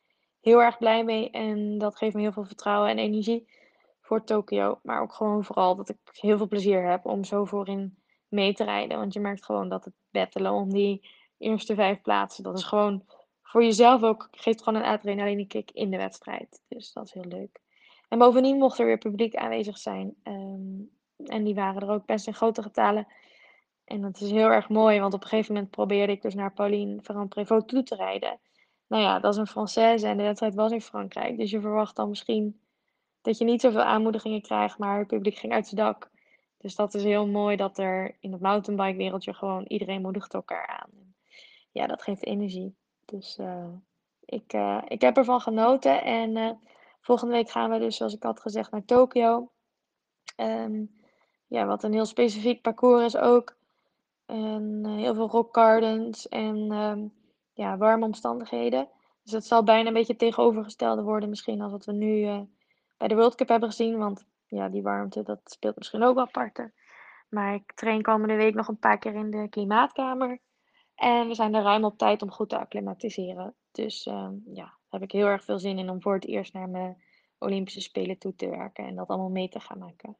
heel 0.41 0.61
erg 0.61 0.78
blij 0.78 1.03
mee. 1.03 1.30
En 1.30 1.78
dat 1.78 1.97
geeft 1.97 2.16
me 2.16 2.22
heel 2.22 2.32
veel 2.32 2.45
vertrouwen 2.45 2.89
en 2.89 2.97
energie 2.97 3.47
voor 4.01 4.24
Tokio. 4.24 4.80
Maar 4.84 5.01
ook 5.01 5.14
gewoon 5.14 5.43
vooral 5.43 5.76
dat 5.76 5.89
ik 5.89 5.97
heel 6.11 6.38
veel 6.38 6.47
plezier 6.47 6.89
heb 6.89 7.05
om 7.05 7.24
zo 7.24 7.45
voorin 7.45 7.97
mee 8.28 8.53
te 8.53 8.64
rijden. 8.64 8.97
Want 8.97 9.14
je 9.14 9.20
merkt 9.20 9.45
gewoon 9.45 9.70
dat 9.70 9.86
het 9.86 9.93
battelen 10.11 10.51
om 10.51 10.70
die 10.74 11.09
eerste 11.38 11.76
vijf 11.76 12.01
plaatsen, 12.01 12.43
dat 12.43 12.57
is 12.57 12.64
gewoon 12.64 13.03
voor 13.53 13.64
jezelf 13.64 14.03
ook 14.03 14.28
geeft 14.32 14.64
gewoon 14.64 14.82
een 14.82 14.88
adrenaline 14.88 15.47
kick 15.47 15.72
in 15.72 15.91
de 15.91 15.97
wedstrijd. 15.97 16.61
Dus 16.68 16.93
dat 16.93 17.05
is 17.05 17.14
heel 17.14 17.26
leuk. 17.26 17.61
En 18.09 18.20
bovendien 18.20 18.57
mocht 18.57 18.80
er 18.80 18.86
weer 18.86 18.97
publiek 18.97 19.36
aanwezig 19.36 19.78
zijn. 19.78 20.16
Um, 20.24 20.89
en 21.26 21.43
die 21.43 21.55
waren 21.55 21.82
er 21.82 21.89
ook 21.89 22.05
best 22.05 22.28
in 22.28 22.34
grote 22.34 22.61
getalen. 22.61 23.07
En 23.86 24.01
dat 24.01 24.21
is 24.21 24.31
heel 24.31 24.49
erg 24.49 24.69
mooi, 24.69 24.99
want 24.99 25.13
op 25.13 25.23
een 25.23 25.27
gegeven 25.27 25.53
moment 25.53 25.71
probeerde 25.71 26.13
ik 26.13 26.21
dus 26.21 26.34
naar 26.34 26.53
Pauline 26.53 27.01
Ferrand-Prévot 27.01 27.67
toe 27.67 27.84
te 27.84 27.95
rijden. 27.95 28.39
Nou 28.88 29.03
ja, 29.03 29.19
dat 29.19 29.34
is 29.34 29.39
een 29.39 29.47
Française 29.47 30.05
en 30.05 30.17
de 30.17 30.23
wedstrijd 30.23 30.55
was 30.55 30.71
in 30.71 30.81
Frankrijk. 30.81 31.38
Dus 31.38 31.51
je 31.51 31.61
verwacht 31.61 31.95
dan 31.95 32.09
misschien 32.09 32.59
dat 33.21 33.38
je 33.38 33.45
niet 33.45 33.61
zoveel 33.61 33.81
aanmoedigingen 33.81 34.41
krijgt, 34.41 34.77
maar 34.77 34.97
het 34.97 35.07
publiek 35.07 35.36
ging 35.36 35.53
uit 35.53 35.67
zijn 35.67 35.81
dak. 35.81 36.11
Dus 36.57 36.75
dat 36.75 36.93
is 36.93 37.03
heel 37.03 37.27
mooi 37.27 37.55
dat 37.55 37.77
er 37.77 38.15
in 38.19 38.31
het 38.31 38.41
mountainbike 38.41 38.97
wereldje 38.97 39.34
gewoon 39.34 39.63
iedereen 39.63 40.01
moedigt 40.01 40.34
elkaar 40.34 40.67
aan. 40.67 41.15
Ja, 41.71 41.88
dat 41.88 42.01
geeft 42.01 42.25
energie. 42.25 42.75
Dus 43.05 43.38
uh, 43.38 43.65
ik, 44.25 44.53
uh, 44.53 44.81
ik 44.88 45.01
heb 45.01 45.17
ervan 45.17 45.41
genoten. 45.41 46.03
En 46.03 46.36
uh, 46.36 46.51
volgende 47.01 47.34
week 47.34 47.49
gaan 47.49 47.69
we 47.69 47.79
dus, 47.79 47.95
zoals 47.95 48.15
ik 48.15 48.23
had 48.23 48.39
gezegd, 48.39 48.71
naar 48.71 48.86
Tokio. 48.86 49.51
Um, 50.38 51.01
ja, 51.47 51.65
wat 51.65 51.84
een 51.84 51.93
heel 51.93 52.05
specifiek 52.05 52.61
parcours 52.61 53.03
is 53.03 53.17
ook. 53.17 53.55
En 54.26 54.86
heel 54.86 55.13
veel 55.13 55.30
rock 55.30 55.55
gardens 55.55 56.28
en 56.28 56.71
um, 56.71 57.13
ja, 57.53 57.78
warme 57.78 58.05
omstandigheden. 58.05 58.89
Dus 59.24 59.32
dat 59.32 59.45
zal 59.45 59.63
bijna 59.63 59.88
een 59.88 59.93
beetje 59.93 60.15
tegenovergestelde 60.15 61.01
worden 61.01 61.30
misschien 61.30 61.61
als 61.61 61.71
wat 61.71 61.86
we 61.86 61.91
nu 61.91 62.47
bij 62.97 63.07
de 63.07 63.15
World 63.15 63.36
Cup 63.36 63.47
hebben 63.47 63.69
gezien. 63.69 63.97
Want 63.97 64.26
ja, 64.47 64.69
die 64.69 64.82
warmte, 64.82 65.24
dat 65.24 65.39
speelt 65.43 65.78
misschien 65.78 66.03
ook 66.03 66.15
wel 66.15 66.30
parten. 66.32 66.74
Maar 67.30 67.53
ik 67.53 67.74
train 67.74 68.01
komende 68.01 68.36
week 68.36 68.53
nog 68.53 68.67
een 68.67 68.80
paar 68.80 68.97
keer 68.97 69.13
in 69.13 69.32
de 69.32 69.49
klimaatkamer. 69.49 70.39
En 70.95 71.28
we 71.28 71.34
zijn 71.34 71.53
er 71.53 71.63
ruim 71.63 71.84
op 71.84 71.97
tijd 71.97 72.21
om 72.21 72.32
goed 72.32 72.49
te 72.49 72.57
acclimatiseren. 72.57 73.55
Dus 73.71 74.05
uh, 74.05 74.30
ja, 74.45 74.63
daar 74.63 74.76
heb 74.89 75.01
ik 75.01 75.11
heel 75.11 75.26
erg 75.26 75.43
veel 75.43 75.59
zin 75.59 75.78
in 75.78 75.89
om 75.89 76.01
voor 76.01 76.13
het 76.13 76.26
eerst 76.26 76.53
naar 76.53 76.69
mijn 76.69 77.03
Olympische 77.38 77.82
Spelen 77.82 78.17
toe 78.17 78.36
te 78.36 78.49
werken 78.49 78.86
en 78.86 78.95
dat 78.95 79.07
allemaal 79.07 79.30
mee 79.30 79.49
te 79.49 79.59
gaan 79.59 79.80
maken. 79.80 80.17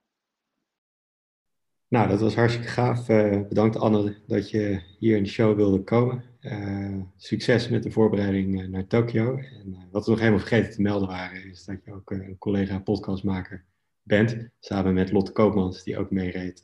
Nou, 1.94 2.08
dat 2.08 2.20
was 2.20 2.36
hartstikke 2.36 2.68
gaaf. 2.68 3.10
Uh, 3.10 3.42
bedankt 3.48 3.78
Anne 3.78 4.16
dat 4.28 4.50
je 4.50 4.82
hier 5.00 5.18
in 5.18 5.24
de 5.24 5.30
show 5.30 5.56
wilde 5.56 5.84
komen. 5.84 6.24
Uh, 6.42 7.02
succes 7.18 7.70
met 7.70 7.84
de 7.84 7.92
voorbereiding 7.92 8.62
uh, 8.62 8.68
naar 8.68 8.88
Tokio. 8.88 9.38
En 9.38 9.88
wat 9.92 10.06
we 10.06 10.12
nog 10.12 10.20
helemaal 10.20 10.40
vergeten 10.40 10.72
te 10.72 10.82
melden 10.82 11.08
waren, 11.08 11.50
is 11.50 11.66
dat 11.66 11.84
je 11.86 11.94
ook 11.94 12.12
een 12.12 12.38
collega 12.38 12.80
podcastmaker 12.80 13.66
bent. 14.02 14.48
Samen 14.60 14.94
met 14.94 15.12
Lotte 15.12 15.32
Koopmans, 15.32 15.84
die 15.84 15.98
ook 15.98 16.12
meereed. 16.12 16.62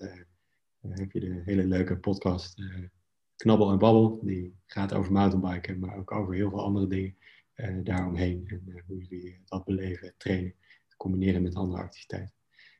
heb 0.82 1.12
je 1.12 1.20
de 1.20 1.42
hele 1.46 1.66
leuke 1.66 1.98
podcast 1.98 2.62
Knabbel 3.36 3.72
en 3.72 3.80
Babbel. 3.80 4.20
Die 4.24 4.56
gaat 4.66 4.94
over 4.94 5.12
mountainbiken, 5.12 5.80
maar 5.80 5.98
ook 5.98 6.12
over 6.12 6.34
heel 6.34 6.50
veel 6.50 6.64
andere 6.64 6.88
dingen 6.88 7.16
daaromheen. 7.84 8.44
En 8.48 8.84
hoe 8.88 9.04
jullie 9.04 9.40
dat 9.46 9.66
beleven, 9.66 10.14
trainen, 10.18 10.54
combineren 10.98 11.42
met 11.42 11.56
andere 11.56 11.82
activiteiten. 11.82 12.39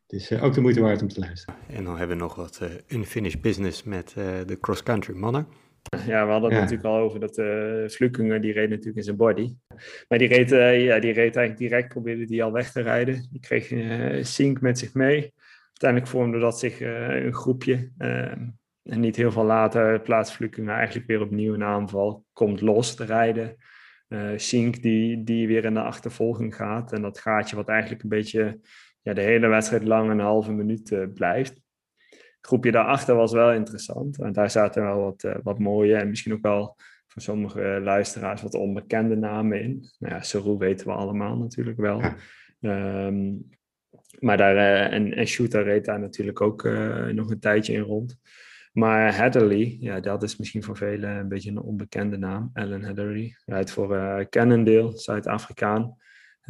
Dus 0.10 0.32
uh, 0.32 0.44
ook 0.44 0.54
de 0.54 0.62
moeite 0.62 0.82
waard 0.82 1.02
om 1.02 1.08
te 1.08 1.20
luisteren. 1.20 1.60
En 1.68 1.84
dan 1.84 1.98
hebben 1.98 2.18
we 2.18 2.24
nog 2.24 2.36
wat 2.36 2.62
unfinished 2.88 3.42
business 3.42 3.84
met 3.84 4.14
de 4.46 4.58
cross-country 4.62 5.16
mannen. 5.16 5.48
Ja, 6.06 6.26
we 6.26 6.32
hadden 6.32 6.52
het 6.52 6.60
natuurlijk 6.60 6.88
al 6.88 6.98
over 6.98 7.20
dat 7.20 7.38
uh, 7.38 8.42
die 8.42 8.52
reed 8.52 8.70
natuurlijk 8.70 8.98
in 8.98 9.04
zijn 9.04 9.16
body. 9.16 9.56
Maar 10.08 10.18
die 10.18 10.28
reed, 10.28 10.50
ja, 10.50 11.00
die 11.00 11.14
reed 11.14 11.36
eigenlijk 11.36 11.58
direct, 11.58 11.88
probeerde 11.88 12.26
die 12.26 12.44
al 12.44 12.52
weg 12.52 12.72
te 12.72 12.82
rijden. 12.82 13.28
Die 13.32 13.40
kreeg 13.40 13.72
uh, 13.72 14.24
Sink 14.24 14.62
met 14.62 14.80
zich 14.80 14.94
mee. 14.94 15.34
Uiteindelijk 15.68 16.12
vormde 16.12 16.40
dat 16.40 16.60
zich 16.60 16.80
een 16.82 17.34
groepje. 17.34 17.92
Ehm, 17.98 18.48
en 18.84 19.00
niet 19.00 19.16
heel 19.16 19.32
veel 19.32 19.46
later 19.46 20.02
plaatst 20.02 20.34
Vlukingen 20.34 20.76
eigenlijk 20.76 21.08
weer 21.08 21.22
opnieuw 21.22 21.54
een 21.54 21.64
aanval. 21.64 22.26
Komt 22.34 22.62
los 22.62 22.96
te 22.96 23.06
rijden. 23.06 23.56
Uh, 24.08 24.32
Sink 24.36 24.82
die, 24.82 25.24
die 25.24 25.48
weer 25.48 25.66
in 25.66 25.74
de 25.74 25.82
achtervolging 25.82 26.56
gaat. 26.56 26.94
En 26.94 27.02
dat 27.02 27.20
gaatje 27.20 27.56
wat 27.56 27.68
eigenlijk 27.68 28.04
een 28.04 28.10
beetje 28.10 28.60
ja, 29.10 29.16
de 29.16 29.22
hele 29.22 29.48
wedstrijd 29.48 29.84
lang 29.84 30.10
een 30.10 30.20
halve 30.20 30.52
minuut 30.52 30.92
uh, 30.92 31.06
blijft. 31.14 31.62
Het 32.10 32.48
groepje 32.48 32.72
daarachter 32.72 33.16
was 33.16 33.32
wel 33.32 33.54
interessant. 33.54 34.20
En 34.22 34.32
daar 34.32 34.52
zaten 34.52 34.84
wel 34.84 35.00
wat, 35.02 35.24
uh, 35.24 35.36
wat 35.44 35.60
mooie 35.60 35.96
en 35.96 36.10
misschien 36.10 36.34
ook 36.34 36.42
wel 36.42 36.76
voor 37.08 37.22
sommige 37.22 37.80
luisteraars 37.84 38.42
wat 38.42 38.54
onbekende 38.54 39.16
namen 39.16 39.62
in. 39.62 39.90
Nou 40.00 40.14
ja, 40.14 40.22
Saru 40.22 40.58
weten 40.58 40.88
we 40.88 40.94
allemaal 40.94 41.38
natuurlijk 41.38 41.78
wel. 41.78 42.02
Um, 42.62 43.50
maar 44.20 44.38
daar, 44.38 44.56
en, 44.92 45.14
en 45.14 45.28
Shooter 45.28 45.64
reed 45.64 45.86
daar 45.86 46.00
natuurlijk 46.00 46.42
ook 46.42 46.64
nog 47.12 47.30
een 47.30 47.40
tijdje 47.40 47.74
in 47.74 47.82
rond. 47.82 48.20
Maar 48.74 49.16
Heatherly, 49.16 49.78
ja, 49.80 50.00
dat 50.00 50.24
is 50.24 50.38
misschien 50.38 50.64
voor 50.64 50.78
velen 50.78 51.10
een 51.10 51.28
beetje 51.28 51.50
een 51.50 51.62
onbekende 51.62 52.18
naam. 52.18 52.50
Ellen 52.54 52.84
Heatherly, 52.84 53.36
rijdt 53.46 53.72
voor 53.72 53.96
uh, 53.96 54.20
Cannondale, 54.30 54.98
Zuid-Afrikaan. 54.98 55.98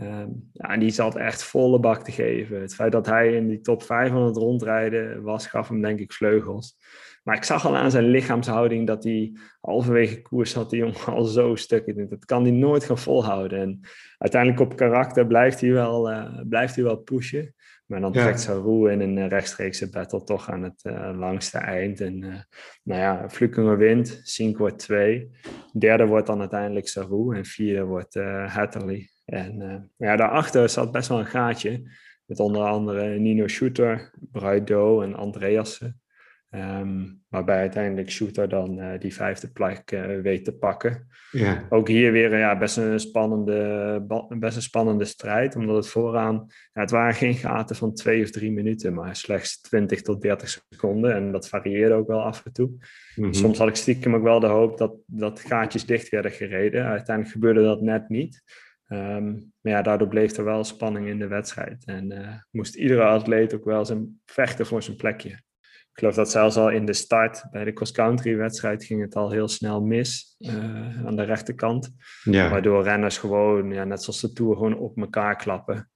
Um, 0.01 0.49
ja, 0.53 0.69
en 0.69 0.79
die 0.79 0.89
zat 0.89 1.15
echt 1.15 1.43
volle 1.43 1.79
bak 1.79 2.03
te 2.03 2.11
geven. 2.11 2.61
Het 2.61 2.75
feit 2.75 2.91
dat 2.91 3.05
hij 3.05 3.33
in 3.33 3.47
die 3.47 3.61
top 3.61 3.83
500 3.83 4.35
rondrijden 4.35 5.21
was, 5.21 5.47
gaf 5.47 5.67
hem 5.67 5.81
denk 5.81 5.99
ik 5.99 6.13
vleugels. 6.13 6.77
Maar 7.23 7.35
ik 7.35 7.43
zag 7.43 7.65
al 7.65 7.77
aan 7.77 7.91
zijn 7.91 8.09
lichaamshouding 8.09 8.87
dat 8.87 9.03
hij 9.03 9.33
halverwege 9.61 10.21
koers 10.21 10.53
had 10.53 10.69
die 10.69 10.79
jongen 10.79 11.05
al 11.15 11.23
zo 11.23 11.55
stuk. 11.55 12.09
Dat 12.09 12.25
kan 12.25 12.43
hij 12.43 12.51
nooit 12.51 12.83
gaan 12.83 12.97
volhouden. 12.97 13.59
En 13.59 13.79
uiteindelijk 14.17 14.61
op 14.61 14.75
karakter 14.75 15.27
blijft 15.27 15.61
hij 15.61 15.71
wel, 15.71 16.11
uh, 16.11 16.39
blijft 16.43 16.75
hij 16.75 16.83
wel 16.83 16.97
pushen. 16.97 17.53
Maar 17.85 17.99
dan 17.99 18.11
trekt 18.11 18.41
Saru 18.41 18.91
in 18.91 18.99
een 19.01 19.17
eh, 19.17 19.27
rechtstreekse 19.27 19.89
battle 19.89 20.23
toch 20.23 20.49
aan 20.49 20.63
het 20.63 20.83
uh, 20.83 21.11
langste 21.17 21.57
eind. 21.57 22.01
En 22.01 22.23
uh, 22.23 22.35
nou 22.83 23.01
ja, 23.01 23.29
Flukingen 23.29 23.77
wint, 23.77 24.19
Sink 24.23 24.57
wordt 24.57 24.79
twee. 24.79 25.29
Derde 25.77 26.05
wordt 26.05 26.27
dan 26.27 26.39
uiteindelijk 26.39 26.87
Saru 26.87 27.35
en 27.35 27.45
vierde 27.45 27.83
wordt 27.83 28.13
Hatterley. 28.45 29.09
En 29.29 29.91
ja, 29.97 30.15
daarachter 30.15 30.69
zat 30.69 30.91
best 30.91 31.09
wel 31.09 31.19
een 31.19 31.25
gaatje. 31.25 31.83
Met 32.25 32.39
onder 32.39 32.61
andere 32.61 33.19
Nino 33.19 33.47
Shooter, 33.47 34.13
Bruido 34.31 35.01
en 35.01 35.15
Andreasen. 35.15 36.01
Ehm, 36.49 37.05
waarbij 37.27 37.57
uiteindelijk 37.59 38.11
Shooter 38.11 38.49
dan 38.49 38.79
uh, 38.79 38.99
die 38.99 39.13
vijfde 39.13 39.51
plek 39.51 39.91
uh, 39.91 40.21
weet 40.21 40.45
te 40.45 40.57
pakken. 40.57 41.07
Ja. 41.31 41.65
Ook 41.69 41.87
hier 41.87 42.11
weer 42.11 42.37
ja, 42.37 42.57
best, 42.57 42.77
een 42.77 42.99
spannende, 42.99 44.05
best 44.29 44.55
een 44.55 44.61
spannende 44.61 45.05
strijd. 45.05 45.55
Omdat 45.55 45.75
het 45.75 45.87
vooraan, 45.87 46.45
ja, 46.73 46.81
het 46.81 46.91
waren 46.91 47.13
geen 47.13 47.33
gaten 47.33 47.75
van 47.75 47.93
twee 47.93 48.23
of 48.23 48.29
drie 48.29 48.51
minuten, 48.51 48.93
maar 48.93 49.15
slechts 49.15 49.61
20 49.61 50.01
tot 50.01 50.21
30 50.21 50.63
seconden. 50.69 51.15
En 51.15 51.31
dat 51.31 51.49
varieerde 51.49 51.93
ook 51.93 52.07
wel 52.07 52.21
af 52.21 52.45
en 52.45 52.53
toe. 52.53 52.71
Mhm. 53.15 53.33
Soms 53.33 53.57
had 53.57 53.67
ik 53.67 53.75
stiekem 53.75 54.15
ook 54.15 54.23
wel 54.23 54.39
de 54.39 54.47
hoop 54.47 54.77
dat, 54.77 54.93
dat 55.05 55.39
gaatjes 55.39 55.85
dicht 55.85 56.09
werden 56.09 56.31
gereden. 56.31 56.85
Uiteindelijk 56.85 57.35
gebeurde 57.35 57.63
dat 57.63 57.81
net 57.81 58.09
niet. 58.09 58.43
Um, 58.91 59.51
maar 59.61 59.73
ja, 59.73 59.81
daardoor 59.81 60.07
bleef 60.07 60.37
er 60.37 60.43
wel 60.43 60.63
spanning 60.63 61.07
in 61.07 61.19
de 61.19 61.27
wedstrijd. 61.27 61.85
En 61.85 62.11
uh, 62.11 62.33
moest 62.51 62.75
iedere 62.75 63.03
atleet 63.03 63.53
ook 63.53 63.63
wel 63.63 63.85
zijn 63.85 64.19
vechten 64.25 64.65
voor 64.65 64.83
zijn 64.83 64.97
plekje. 64.97 65.29
Ik 65.29 66.05
geloof 66.05 66.15
dat 66.15 66.31
zelfs 66.31 66.55
al 66.55 66.69
in 66.69 66.85
de 66.85 66.93
start 66.93 67.45
bij 67.51 67.63
de 67.63 67.73
cross-country 67.73 68.35
wedstrijd 68.35 68.83
ging 68.83 69.01
het 69.01 69.15
al 69.15 69.31
heel 69.31 69.47
snel 69.47 69.81
mis 69.81 70.35
uh, 70.39 71.05
aan 71.05 71.15
de 71.15 71.23
rechterkant. 71.23 71.95
Ja. 72.23 72.49
Waardoor 72.49 72.83
renners 72.83 73.17
gewoon, 73.17 73.71
ja, 73.71 73.83
net 73.83 74.03
zoals 74.03 74.21
de 74.21 74.33
Tour, 74.33 74.55
gewoon 74.55 74.77
op 74.77 74.97
elkaar 74.97 75.35
klappen. 75.35 75.89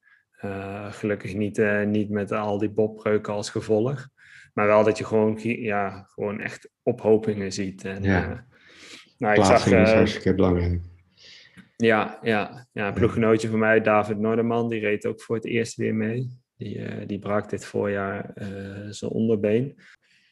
Uh, 0.44 0.92
gelukkig 0.92 1.34
niet, 1.34 1.62
niet 1.86 2.10
met 2.10 2.32
al 2.32 2.58
die 2.58 2.70
bobbreuken 2.70 3.32
als 3.32 3.50
gevolg. 3.50 4.08
Maar 4.52 4.66
wel 4.66 4.84
dat 4.84 4.98
je 4.98 5.04
gewoon, 5.04 5.38
ja, 5.42 6.06
gewoon 6.08 6.40
echt 6.40 6.70
ophopingen 6.82 7.52
ziet. 7.52 7.84
En, 7.84 8.02
ja. 8.02 8.46
nou, 9.18 9.34
ik 9.34 9.44
zag, 9.44 9.66
is 9.66 9.92
hartstikke 9.92 10.34
belangrijk. 10.34 10.80
Ja, 11.76 12.18
ja, 12.22 12.66
ja, 12.72 12.86
een 12.88 12.94
ploeggenootje 12.94 13.48
van 13.48 13.58
mij, 13.58 13.80
David 13.80 14.18
Noorderman, 14.18 14.68
die 14.68 14.80
reed 14.80 15.06
ook 15.06 15.22
voor 15.22 15.36
het 15.36 15.44
eerst 15.44 15.76
weer 15.76 15.94
mee. 15.94 16.42
Die, 16.56 16.78
uh, 16.78 17.06
die 17.06 17.18
brak 17.18 17.50
dit 17.50 17.64
voorjaar 17.64 18.30
uh, 18.34 18.46
zijn 18.88 19.10
onderbeen. 19.10 19.78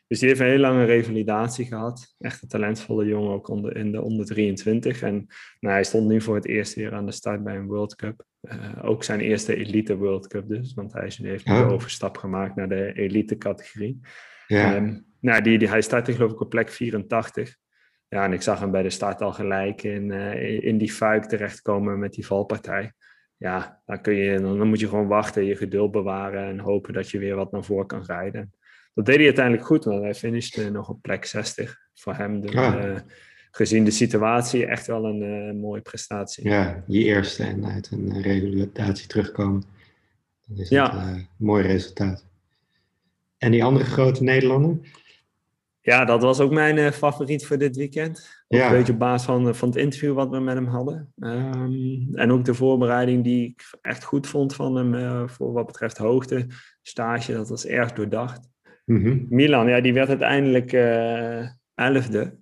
Dus 0.07 0.21
die 0.21 0.29
heeft 0.29 0.41
een 0.41 0.47
hele 0.47 0.59
lange 0.59 0.85
revalidatie 0.85 1.67
gehad. 1.67 2.15
Echt 2.19 2.43
een 2.43 2.49
talentvolle 2.49 3.07
jongen, 3.07 3.33
ook 3.33 3.49
onder, 3.49 3.77
in 3.77 3.93
de 3.93 4.03
onder 4.03 4.27
23. 4.27 5.03
En 5.03 5.27
nou, 5.61 5.75
hij 5.75 5.85
stond 5.85 6.09
nu 6.09 6.21
voor 6.21 6.35
het 6.35 6.47
eerst 6.47 6.75
weer 6.75 6.93
aan 6.93 7.07
de 7.07 7.13
start 7.13 7.45
bij 7.45 7.57
een 7.57 7.67
World 7.67 7.95
Cup. 7.95 8.25
Uh, 8.41 8.79
ook 8.83 9.05
zijn 9.05 9.21
eerste 9.21 9.57
elite 9.57 9.97
World 9.97 10.27
Cup 10.27 10.49
dus. 10.49 10.75
Want 10.75 10.93
hij 10.93 11.03
heeft 11.03 11.47
nu 11.47 11.55
oh. 11.55 11.69
de 11.69 11.75
overstap 11.75 12.17
gemaakt 12.17 12.57
naar 12.57 12.69
de 12.69 12.93
elite 12.93 13.37
categorie. 13.39 14.01
Ja. 14.47 14.77
Um, 14.77 15.07
nou, 15.21 15.43
die, 15.43 15.59
die, 15.59 15.69
hij 15.69 15.83
startte 15.83 16.13
geloof 16.13 16.33
ik 16.33 16.41
op 16.41 16.51
plek 16.51 16.71
84. 16.71 17.57
Ja, 18.13 18.25
en 18.25 18.33
ik 18.33 18.43
zag 18.43 18.61
hem 18.61 18.71
bij 18.71 18.83
de 18.83 18.91
start 18.91 19.21
al 19.21 19.33
gelijk 19.33 19.83
in, 19.83 20.11
uh, 20.11 20.65
in 20.65 20.79
die 20.79 20.93
fuik 20.93 21.25
terechtkomen 21.25 21.99
met 21.99 22.13
die 22.13 22.27
valpartij. 22.27 22.93
Ja, 23.37 23.81
dan, 23.87 24.01
kun 24.01 24.15
je, 24.15 24.41
dan, 24.41 24.69
moet 24.69 24.81
je 24.81 24.89
gewoon 24.89 25.07
wachten, 25.07 25.45
je 25.45 25.57
geduld 25.57 25.91
bewaren 25.91 26.49
en 26.49 26.59
hopen 26.59 26.93
dat 26.93 27.11
je 27.11 27.19
weer 27.19 27.35
wat 27.35 27.53
naar 27.53 27.65
voren 27.65 27.87
kan 27.87 28.05
rijden. 28.07 28.53
Dat 28.95 29.07
deed 29.07 29.17
hij 29.17 29.25
uiteindelijk 29.25 29.67
goed, 29.67 29.85
want 29.85 30.03
hij 30.03 30.15
finishte 30.15 30.71
nog 30.71 30.89
op 30.89 31.03
plek 31.03 31.25
60. 31.25 31.79
Voor 31.95 32.15
hem, 32.15 32.41
de, 32.41 32.53
uh, 32.53 32.97
gezien 33.51 33.85
de 33.85 33.91
situatie, 33.91 34.67
echt 34.67 34.87
wel 34.87 35.05
een 35.05 35.23
uh, 35.23 35.61
mooie 35.61 35.81
prestatie. 35.81 36.49
Ja, 36.49 36.85
je 36.87 37.05
eerste 37.05 37.45
en 37.45 37.67
uit 37.67 37.91
een 37.91 38.23
revalidatie 38.23 39.07
terugkomen. 39.07 39.63
Dat 40.47 40.59
is 40.59 40.69
ja. 40.69 41.07
een 41.07 41.29
mooi 41.37 41.67
resultaat. 41.67 42.25
En 43.39 43.51
die 43.51 43.65
andere 43.65 43.85
grote 43.85 44.23
Nederlander? 44.23 44.79
Ja, 45.85 46.05
dat 46.05 46.23
was 46.23 46.41
ook 46.41 46.51
mijn 46.53 46.77
uh, 46.77 46.91
favoriet 46.91 47.47
voor 47.47 47.59
dit 47.59 47.77
weekend. 47.77 48.45
Ja. 48.49 48.67
Een 48.67 48.77
beetje 48.77 48.93
op 48.93 48.99
basis 48.99 49.27
van, 49.27 49.49
eh, 49.49 49.55
van 49.55 49.69
het 49.69 49.79
interview 49.79 50.15
wat 50.15 50.31
we 50.31 50.41
met 50.41 50.55
hem 50.55 50.67
hadden. 50.67 51.13
Um, 51.17 52.09
en 52.13 52.31
ook 52.33 52.45
de 52.45 52.55
voorbereiding 52.55 53.25
die 53.25 53.49
ik 53.49 53.79
echt 53.81 54.05
goed 54.05 54.27
vond 54.27 54.55
van 54.55 54.77
hem 54.77 54.95
uh, 54.95 55.29
voor 55.29 55.53
wat 55.53 55.67
betreft 55.67 55.99
hoogte, 55.99 56.47
stage. 56.83 57.33
Dat 57.33 57.49
was 57.49 57.67
erg 57.67 57.93
doordacht. 57.93 58.49
Mm 58.85 59.05
-hmm. 59.05 59.27
Milan, 59.29 59.69
ja, 59.69 59.81
die 59.81 59.93
werd 59.93 60.09
uiteindelijk 60.09 60.73
uh, 60.73 61.47
elfde. 61.75 62.37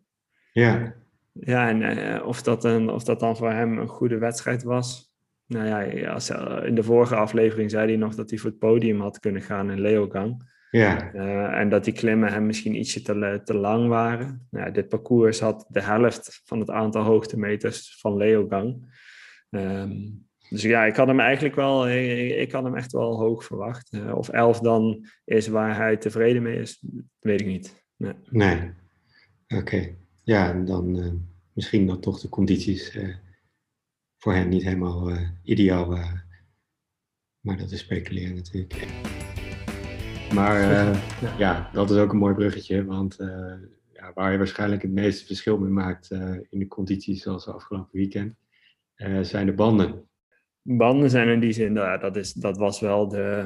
Ja. 0.53 0.95
Ja, 1.32 1.68
en 1.68 2.22
of, 2.22 2.43
dat 2.43 2.64
een, 2.64 2.91
of 2.91 3.05
dat 3.05 3.20
dan 3.20 3.36
voor 3.36 3.51
hem 3.51 3.78
een 3.78 3.88
goede 3.88 4.18
wedstrijd 4.18 4.62
was. 4.62 5.12
Nou 5.47 5.66
ja, 5.66 6.11
als, 6.12 6.30
in 6.64 6.74
de 6.74 6.82
vorige 6.82 7.14
aflevering 7.16 7.70
zei 7.70 7.86
hij 7.86 7.97
nog 7.97 8.14
dat 8.14 8.30
hij 8.30 8.38
voor 8.38 8.51
het 8.51 8.59
podium 8.59 9.01
had 9.01 9.18
kunnen 9.18 9.43
gaan 9.43 9.70
in 9.70 9.80
Leogang. 9.80 10.43
Ja. 10.71 11.14
Uh, 11.14 11.59
en 11.59 11.68
dat 11.68 11.85
die 11.85 11.93
klimmen 11.93 12.33
hem 12.33 12.47
misschien 12.47 12.75
ietsje 12.75 13.03
te, 13.03 13.41
te 13.45 13.55
lang 13.55 13.89
waren. 13.89 14.47
Nou, 14.51 14.73
dit 14.73 14.89
parcours 14.89 15.41
had 15.41 15.66
de 15.68 15.83
helft 15.83 16.41
van 16.45 16.61
het 16.61 16.71
aantal 16.71 17.03
hoogtemeters 17.03 17.97
van 18.01 18.16
Leogang. 18.16 18.99
Um, 19.51 20.29
dus 20.49 20.62
ja, 20.62 20.85
ik 20.85 20.97
had 20.97 21.07
hem 21.07 21.21
eigenlijk 21.21 21.55
wel, 21.55 21.89
ik, 21.89 22.31
ik 22.37 22.53
had 22.53 22.64
hem 22.64 22.77
echt 22.77 22.93
wel 22.93 23.18
hoog 23.18 23.45
verwacht. 23.45 23.93
Uh, 23.93 24.14
of 24.14 24.29
11 24.29 24.61
dan 24.61 25.07
is 25.25 25.49
waar 25.49 25.77
hij 25.77 25.97
tevreden 25.97 26.43
mee 26.43 26.61
is, 26.61 26.85
weet 27.18 27.41
ik 27.41 27.47
niet. 27.47 27.85
Nee. 27.97 28.14
nee. 28.31 28.71
Oké. 29.49 29.95
Ja, 30.23 30.53
dan 30.53 30.97
uh, 30.97 31.12
misschien 31.53 31.87
dat 31.87 32.03
toch 32.03 32.21
de 32.21 32.29
condities 32.29 32.99
voor 34.18 34.35
hem 34.35 34.49
niet 34.49 34.62
helemaal 34.62 35.11
ideaal 35.43 35.89
waren. 35.89 36.25
Maar 37.41 37.57
dat 37.57 37.71
is 37.71 37.81
speculeren 37.81 38.35
natuurlijk. 38.35 38.89
Maar 40.35 40.61
uh, 40.72 41.39
ja, 41.39 41.70
dat 41.72 41.91
is 41.91 41.97
ook 41.97 42.12
een 42.12 42.18
mooi 42.18 42.35
bruggetje, 42.35 42.85
want 42.85 43.20
uh, 43.20 43.53
ja, 43.93 44.12
waar 44.14 44.33
je 44.33 44.39
waarschijnlijk 44.39 44.83
het 44.83 44.91
meeste 44.91 45.26
verschil 45.26 45.59
mee 45.59 45.70
maakt 45.70 46.11
uh, 46.11 46.37
in 46.49 46.59
de 46.59 46.66
condities 46.66 47.22
zoals 47.22 47.49
afgelopen 47.49 47.99
weekend, 47.99 48.35
zijn 49.20 49.47
de 49.47 49.53
banden. 49.53 50.09
Banden 50.62 51.11
zijn 51.11 51.28
in 51.28 51.41
die 51.41 51.53
zin, 51.53 51.72
nou, 51.72 52.01
dat, 52.01 52.16
is, 52.16 52.33
dat 52.33 52.57
was 52.57 52.81
wel 52.81 53.09
de, 53.09 53.45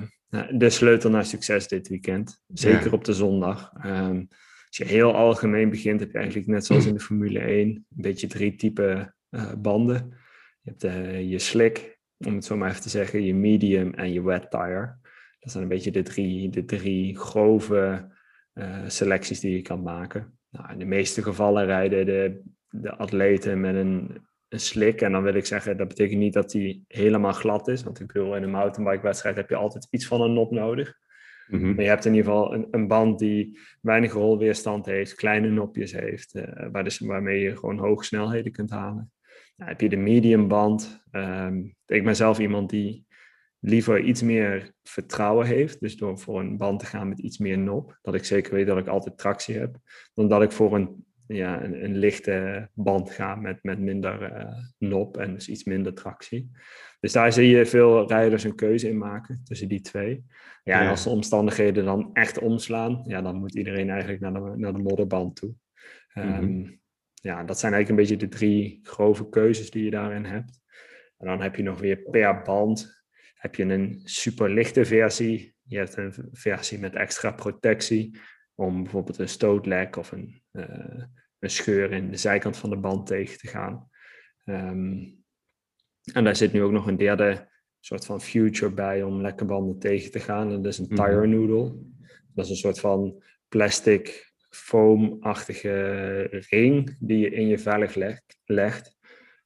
de 0.50 0.70
sleutel 0.70 1.10
naar 1.10 1.24
succes 1.24 1.68
dit 1.68 1.88
weekend. 1.88 2.42
Zeker 2.46 2.92
op 2.92 3.04
de 3.04 3.12
zondag. 3.12 3.72
Um, 3.86 4.28
als 4.66 4.76
je 4.88 4.94
heel 4.94 5.14
algemeen 5.14 5.70
begint, 5.70 6.00
heb 6.00 6.10
je 6.10 6.18
eigenlijk 6.18 6.46
net 6.46 6.66
zoals 6.66 6.86
in 6.86 6.94
de 6.94 7.00
Formule 7.00 7.38
1 7.38 7.68
een 7.68 7.84
beetje 7.88 8.26
drie 8.26 8.54
typen 8.54 9.14
banden. 9.58 10.16
Je 10.62 10.70
hebt 10.76 10.82
je 11.28 11.38
slick, 11.38 11.98
om 12.26 12.34
het 12.34 12.44
zo 12.44 12.56
maar 12.56 12.70
even 12.70 12.82
te 12.82 12.88
zeggen, 12.88 13.22
je 13.22 13.34
medium 13.34 13.94
en 13.94 14.12
je 14.12 14.22
wet 14.22 14.50
tire. 14.50 15.02
Dat 15.44 15.52
zijn 15.52 15.62
een 15.62 15.68
beetje 15.68 15.90
de 15.90 16.02
drie, 16.02 16.48
de 16.48 16.64
drie 16.64 17.18
grove 17.18 18.08
uh, 18.54 18.82
selecties 18.86 19.40
die 19.40 19.56
je 19.56 19.62
kan 19.62 19.82
maken. 19.82 20.38
Nou, 20.50 20.72
in 20.72 20.78
de 20.78 20.84
meeste 20.84 21.22
gevallen 21.22 21.64
rijden 21.64 22.06
de, 22.06 22.40
de 22.68 22.96
atleten 22.96 23.60
met 23.60 23.74
een, 23.74 24.26
een 24.48 24.60
slik. 24.60 25.00
En 25.00 25.12
dan 25.12 25.22
wil 25.22 25.34
ik 25.34 25.46
zeggen, 25.46 25.76
dat 25.76 25.88
betekent 25.88 26.18
niet 26.18 26.32
dat 26.32 26.50
die 26.50 26.84
helemaal 26.88 27.32
glad 27.32 27.68
is. 27.68 27.82
Want 27.82 28.00
ik 28.00 28.06
bedoel, 28.06 28.36
in 28.36 28.42
een 28.42 28.50
mountainbike-wedstrijd 28.50 29.36
heb 29.36 29.48
je 29.48 29.56
altijd 29.56 29.86
iets 29.90 30.06
van 30.06 30.20
een 30.20 30.32
nop 30.32 30.50
nodig. 30.50 30.98
Mm 31.46 31.60
-hmm. 31.60 31.74
Maar 31.74 31.84
je 31.84 31.90
hebt 31.90 32.04
in 32.04 32.14
ieder 32.14 32.30
geval 32.30 32.54
een, 32.54 32.68
een, 32.70 32.88
band 32.88 33.18
die 33.18 33.58
weinig 33.80 34.12
rolweerstand 34.12 34.86
heeft, 34.86 35.14
kleine 35.14 35.48
nopjes 35.48 35.92
heeft, 35.92 36.34
uh, 36.34 36.44
waar 36.72 36.84
dus, 36.84 36.98
waarmee 36.98 37.40
je 37.40 37.56
gewoon 37.56 37.78
hoge 37.78 38.04
snelheden 38.04 38.52
kunt 38.52 38.70
halen. 38.70 39.12
Nou, 39.56 39.70
heb 39.70 39.80
je 39.80 39.88
de 39.88 39.96
medium 39.96 40.48
band. 40.48 41.04
Um, 41.12 41.74
ik 41.86 42.04
ben 42.04 42.16
zelf 42.16 42.38
iemand 42.38 42.70
die 42.70 43.06
liever 43.64 44.00
iets 44.00 44.22
meer 44.22 44.72
vertrouwen 44.82 45.46
heeft. 45.46 45.80
Dus 45.80 45.96
door 45.96 46.18
voor 46.18 46.40
een 46.40 46.56
band 46.56 46.80
te 46.80 46.86
gaan 46.86 47.08
met 47.08 47.18
iets 47.18 47.38
meer 47.38 47.58
nop. 47.58 47.98
Dat 48.02 48.14
ik 48.14 48.24
zeker 48.24 48.54
weet 48.54 48.66
dat 48.66 48.78
ik 48.78 48.86
altijd 48.86 49.18
tractie 49.18 49.58
heb. 49.58 49.76
Dan 50.14 50.28
dat 50.28 50.42
ik 50.42 50.52
voor 50.52 50.74
een, 50.74 51.04
ja, 51.26 51.62
een, 51.62 51.84
een 51.84 51.96
lichte 51.96 52.68
band 52.74 53.10
ga 53.10 53.34
met, 53.34 53.62
met 53.62 53.78
minder 53.78 54.32
uh, 54.32 54.52
nop 54.78 55.16
en 55.16 55.32
dus 55.34 55.48
iets 55.48 55.64
minder 55.64 55.94
tractie. 55.94 56.50
Dus 57.00 57.12
daar 57.12 57.32
zie 57.32 57.48
je 57.48 57.66
veel 57.66 58.08
rijders 58.08 58.44
een 58.44 58.54
keuze 58.54 58.88
in 58.88 58.98
maken 58.98 59.40
tussen 59.44 59.68
die 59.68 59.80
twee. 59.80 60.24
Ja, 60.64 60.80
en 60.80 60.88
als 60.88 61.04
de 61.04 61.10
omstandigheden 61.10 61.84
dan 61.84 62.10
echt 62.12 62.38
omslaan, 62.38 63.02
ja, 63.06 63.22
dan 63.22 63.36
moet 63.36 63.54
iedereen 63.54 63.90
eigenlijk 63.90 64.20
naar 64.20 64.32
de, 64.32 64.52
naar 64.56 64.72
de 64.72 64.78
modderband 64.78 65.36
toe. 65.36 65.54
Mm 66.14 66.82
ja, 67.24 67.44
dat 67.44 67.58
zijn 67.58 67.72
eigenlijk 67.72 67.88
een 67.88 68.16
beetje 68.16 68.28
de 68.28 68.36
drie 68.36 68.80
grove 68.82 69.28
keuzes 69.28 69.70
die 69.70 69.84
je 69.84 69.90
daarin 69.90 70.24
hebt. 70.24 70.60
En 71.18 71.26
dan 71.26 71.40
heb 71.40 71.56
je 71.56 71.62
nog 71.62 71.80
weer 71.80 71.96
per 71.96 72.42
band 72.42 73.03
heb 73.44 73.54
je 73.54 73.64
een 73.64 74.00
superlichte 74.04 74.84
versie. 74.84 75.54
Je 75.62 75.76
hebt 75.76 75.96
een 75.96 76.14
versie 76.32 76.78
met 76.78 76.94
extra 76.94 77.32
protectie. 77.32 78.20
Om 78.54 78.82
bijvoorbeeld 78.82 79.18
een 79.18 79.28
stootlek 79.28 79.96
of 79.96 80.12
een, 80.12 80.42
uh, 80.52 81.04
een 81.38 81.50
scheur 81.50 81.92
in 81.92 82.10
de 82.10 82.16
zijkant 82.16 82.56
van 82.56 82.70
de 82.70 82.76
band 82.76 83.06
tegen 83.06 83.38
te 83.38 83.46
gaan. 83.46 83.88
Um, 84.44 85.24
en 86.12 86.24
daar 86.24 86.36
zit 86.36 86.52
nu 86.52 86.62
ook 86.62 86.72
nog 86.72 86.86
een 86.86 86.96
derde 86.96 87.48
soort 87.80 88.06
van 88.06 88.20
future 88.20 88.72
bij 88.72 89.02
om 89.02 89.20
lekke 89.20 89.44
banden 89.44 89.78
tegen 89.78 90.10
te 90.10 90.20
gaan. 90.20 90.50
En 90.50 90.62
dat 90.62 90.72
is 90.72 90.78
een 90.78 90.86
mhm. 90.88 91.04
tire 91.04 91.26
noodle. 91.26 91.76
Dat 92.34 92.44
is 92.44 92.50
een 92.50 92.56
soort 92.56 92.80
van 92.80 93.22
plastic 93.48 94.32
foamachtige 94.50 96.26
ring 96.48 96.96
die 97.00 97.18
je 97.18 97.30
in 97.30 97.46
je 97.46 97.58
velg 97.58 97.94
legt, 97.94 98.38
legt. 98.44 98.96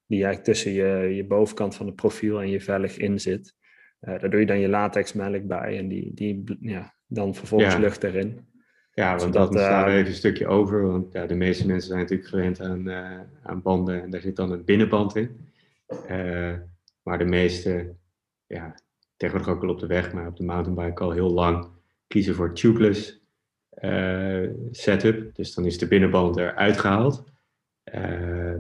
Die 0.07 0.25
eigenlijk 0.25 0.45
tussen 0.45 0.73
je, 0.73 1.15
je 1.15 1.27
bovenkant 1.27 1.75
van 1.75 1.87
het 1.87 1.95
profiel 1.95 2.41
en 2.41 2.51
je 2.51 2.61
velg 2.61 2.97
in 2.97 3.21
zit. 3.21 3.57
Uh, 4.01 4.21
daar 4.21 4.31
doe 4.31 4.41
je 4.41 4.47
dan 4.47 4.61
je 4.61 4.69
latexmelk 4.69 5.47
bij 5.47 5.79
en 5.79 5.89
die, 5.89 6.15
die 6.15 6.57
ja, 6.61 6.95
dan 7.07 7.35
vervolgens 7.35 7.77
lucht 7.77 8.05
erin. 8.05 8.47
Ja, 8.93 9.17
want 9.17 9.33
dat 9.33 9.55
uh, 9.55 9.61
daar 9.61 9.89
even 9.89 10.07
een 10.07 10.15
stukje 10.15 10.47
over. 10.47 10.87
Want 10.87 11.13
ja, 11.13 11.27
de 11.27 11.35
meeste 11.35 11.67
mensen 11.67 11.89
zijn 11.89 12.01
natuurlijk 12.01 12.29
gewend 12.29 12.61
aan, 12.61 12.89
uh, 12.89 13.21
aan 13.43 13.63
banden 13.63 14.03
en 14.03 14.11
daar 14.11 14.21
zit 14.21 14.37
dan 14.37 14.53
een 14.53 14.65
binnenband 14.65 15.17
in. 15.17 15.49
maar 17.03 17.19
de 17.19 17.25
meeste 17.25 17.95
ja, 18.47 18.75
tegenwoordig 19.17 19.55
ook 19.55 19.61
wel 19.61 19.71
op 19.71 19.79
de 19.79 19.87
weg, 19.87 20.13
maar 20.13 20.27
op 20.27 20.37
de 20.37 20.45
mountainbike 20.45 21.03
al 21.03 21.11
heel 21.11 21.31
lang 21.31 21.67
kiezen 22.07 22.35
voor 22.35 22.55
tubeless 22.55 23.23
setup. 24.71 25.35
Dus 25.35 25.55
dan 25.55 25.65
is 25.65 25.79
de 25.79 25.89
binnenband 25.89 26.37
eruit 26.37 26.79
gehaald. 26.79 27.25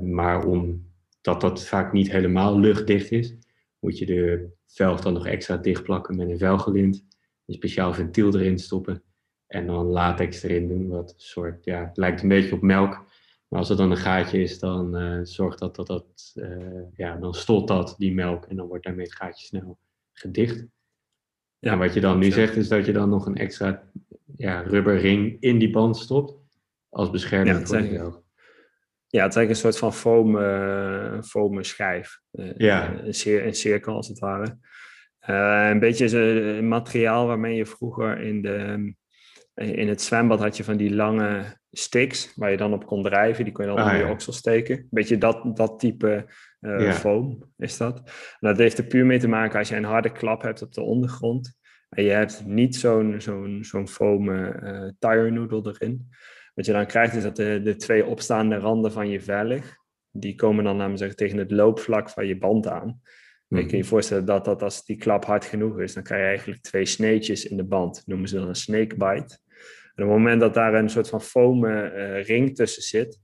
Maar 0.02 0.44
omdat 0.44 1.40
dat 1.40 1.66
vaak 1.66 1.92
niet 1.92 2.10
helemaal 2.10 2.60
luchtdicht 2.60 3.10
is, 3.10 3.34
moet 3.78 3.98
je 3.98 4.06
de 4.06 4.56
velg 4.68 5.00
dan 5.00 5.12
nog 5.12 5.26
extra 5.26 5.56
dichtplakken 5.56 6.16
met 6.16 6.28
een 6.28 6.38
velgelint. 6.38 7.04
Een 7.46 7.54
speciaal 7.54 7.94
ventiel 7.94 8.34
erin 8.34 8.58
stoppen. 8.58 9.02
En 9.46 9.66
dan 9.66 9.86
latex 9.86 10.42
erin 10.42 10.68
doen, 10.68 10.88
wat 10.88 11.14
soort, 11.16 11.64
ja, 11.64 11.84
het 11.86 11.96
lijkt 11.96 12.22
een 12.22 12.28
beetje 12.28 12.54
op 12.54 12.62
melk. 12.62 13.06
Maar 13.48 13.58
als 13.58 13.70
er 13.70 13.76
dan 13.76 13.90
een 13.90 13.96
gaatje 13.96 14.42
is, 14.42 14.58
dan 14.58 15.02
uh, 15.02 15.20
zorgt 15.22 15.58
dat 15.58 15.76
dat, 15.76 15.86
dat 15.86 16.34
ja, 16.94 17.16
dan 17.16 17.34
stolt 17.34 17.68
dat, 17.68 17.94
die 17.98 18.14
melk. 18.14 18.44
En 18.44 18.56
dan 18.56 18.66
wordt 18.66 18.84
daarmee 18.84 19.04
het 19.04 19.14
gaatje 19.14 19.46
snel 19.46 19.78
gedicht. 20.12 20.66
Ja, 21.58 21.72
en 21.72 21.78
wat 21.78 21.94
je 21.94 22.00
dan 22.00 22.18
nu 22.18 22.30
zegt, 22.30 22.56
is 22.56 22.68
dat 22.68 22.86
je 22.86 22.92
dan 22.92 23.08
nog 23.08 23.26
een 23.26 23.36
extra 23.36 23.90
ja, 24.36 24.60
rubberring 24.60 25.36
in 25.40 25.58
die 25.58 25.70
band 25.70 25.96
stopt. 25.96 26.34
Als 26.88 27.10
bescherming 27.10 27.58
ja, 27.58 27.66
voor 27.66 27.76
de 27.76 27.88
velg. 27.88 28.22
Ja, 29.10 29.22
het 29.22 29.30
is 29.30 29.36
eigenlijk 29.36 29.48
een 29.48 29.72
soort 29.72 29.78
van 29.78 29.94
foam, 29.94 30.36
uh, 30.36 31.22
foam 31.22 31.62
schijf. 31.62 32.20
Uh, 32.32 32.50
ja. 32.56 32.94
Een, 33.04 33.14
cir 33.14 33.46
een, 33.46 33.54
cirkel 33.54 33.94
als 33.94 34.08
het 34.08 34.18
ware. 34.18 34.58
Uh, 35.28 35.68
een 35.70 35.78
beetje 35.78 36.18
een 36.18 36.68
materiaal 36.68 37.26
waarmee 37.26 37.56
je 37.56 37.66
vroeger 37.66 38.20
in, 38.20 38.42
de, 38.42 38.94
in 39.54 39.88
het 39.88 40.02
zwembad 40.02 40.40
had 40.40 40.56
je 40.56 40.64
van 40.64 40.76
die 40.76 40.94
lange 40.94 41.56
sticks 41.70 42.32
waar 42.34 42.50
je 42.50 42.56
dan 42.56 42.72
op 42.72 42.86
kon 42.86 43.02
drijven. 43.02 43.44
Die 43.44 43.52
kon 43.52 43.64
je 43.64 43.70
dan 43.70 43.80
ah, 43.80 43.86
onder 43.86 44.06
je 44.06 44.12
oksel 44.12 44.32
steken. 44.32 44.76
Een 44.78 44.88
beetje 44.90 45.18
dat, 45.18 45.56
dat 45.56 45.78
type 45.78 46.26
uh, 46.60 46.92
foam 46.92 47.52
is 47.56 47.76
dat. 47.76 47.98
En 48.40 48.48
dat 48.48 48.58
heeft 48.58 48.78
er 48.78 48.84
puur 48.84 49.06
mee 49.06 49.18
te 49.18 49.28
maken 49.28 49.58
als 49.58 49.68
je 49.68 49.76
een 49.76 49.84
harde 49.84 50.12
klap 50.12 50.42
hebt 50.42 50.62
op 50.62 50.72
de 50.72 50.82
ondergrond. 50.82 51.56
En 51.88 52.04
je 52.04 52.10
hebt 52.10 52.46
niet 52.46 52.76
zo'n 52.76 53.14
zo'n 53.20 53.58
zo'n 53.64 53.88
foam 53.88 54.24
tire 54.98 55.30
noodle 55.30 55.76
erin. 55.78 56.10
Wat 56.58 56.66
je 56.66 56.72
dan 56.72 56.86
krijgt 56.86 57.14
is 57.14 57.22
dat 57.22 57.36
de, 57.36 57.60
de 57.64 57.76
twee 57.76 58.06
opstaande 58.06 58.56
randen 58.56 58.92
van 58.92 59.08
je 59.08 59.20
velg, 59.20 59.76
die 60.10 60.34
komen 60.34 60.64
dan 60.64 60.76
namelijk 60.76 61.14
tegen 61.14 61.38
het 61.38 61.50
loopvlak 61.50 62.10
van 62.10 62.26
je 62.26 62.38
band 62.38 62.66
aan. 62.66 63.00
Mm 63.48 63.58
Je 63.58 63.66
kan 63.66 63.78
je 63.78 63.84
voorstellen 63.84 64.24
dat, 64.24 64.44
dat 64.44 64.62
als 64.62 64.84
die 64.84 64.96
klap 64.96 65.24
hard 65.24 65.44
genoeg 65.44 65.80
is, 65.80 65.94
dan 65.94 66.02
krijg 66.02 66.20
je 66.20 66.26
eigenlijk 66.26 66.60
twee 66.60 66.86
sneetjes 66.86 67.44
in 67.44 67.56
de 67.56 67.64
band. 67.64 68.02
Noemen 68.06 68.28
ze 68.28 68.36
dan 68.36 68.48
een 68.48 68.54
snakebite. 68.54 69.38
En 69.94 70.04
op 70.04 70.08
het 70.10 70.18
moment 70.18 70.40
dat 70.40 70.54
daar 70.54 70.74
een 70.74 70.88
soort 70.88 71.08
van 71.08 71.20
foam 71.20 71.64
uh, 71.64 72.24
ring 72.24 72.54
tussen 72.54 72.82
zit, 72.82 73.20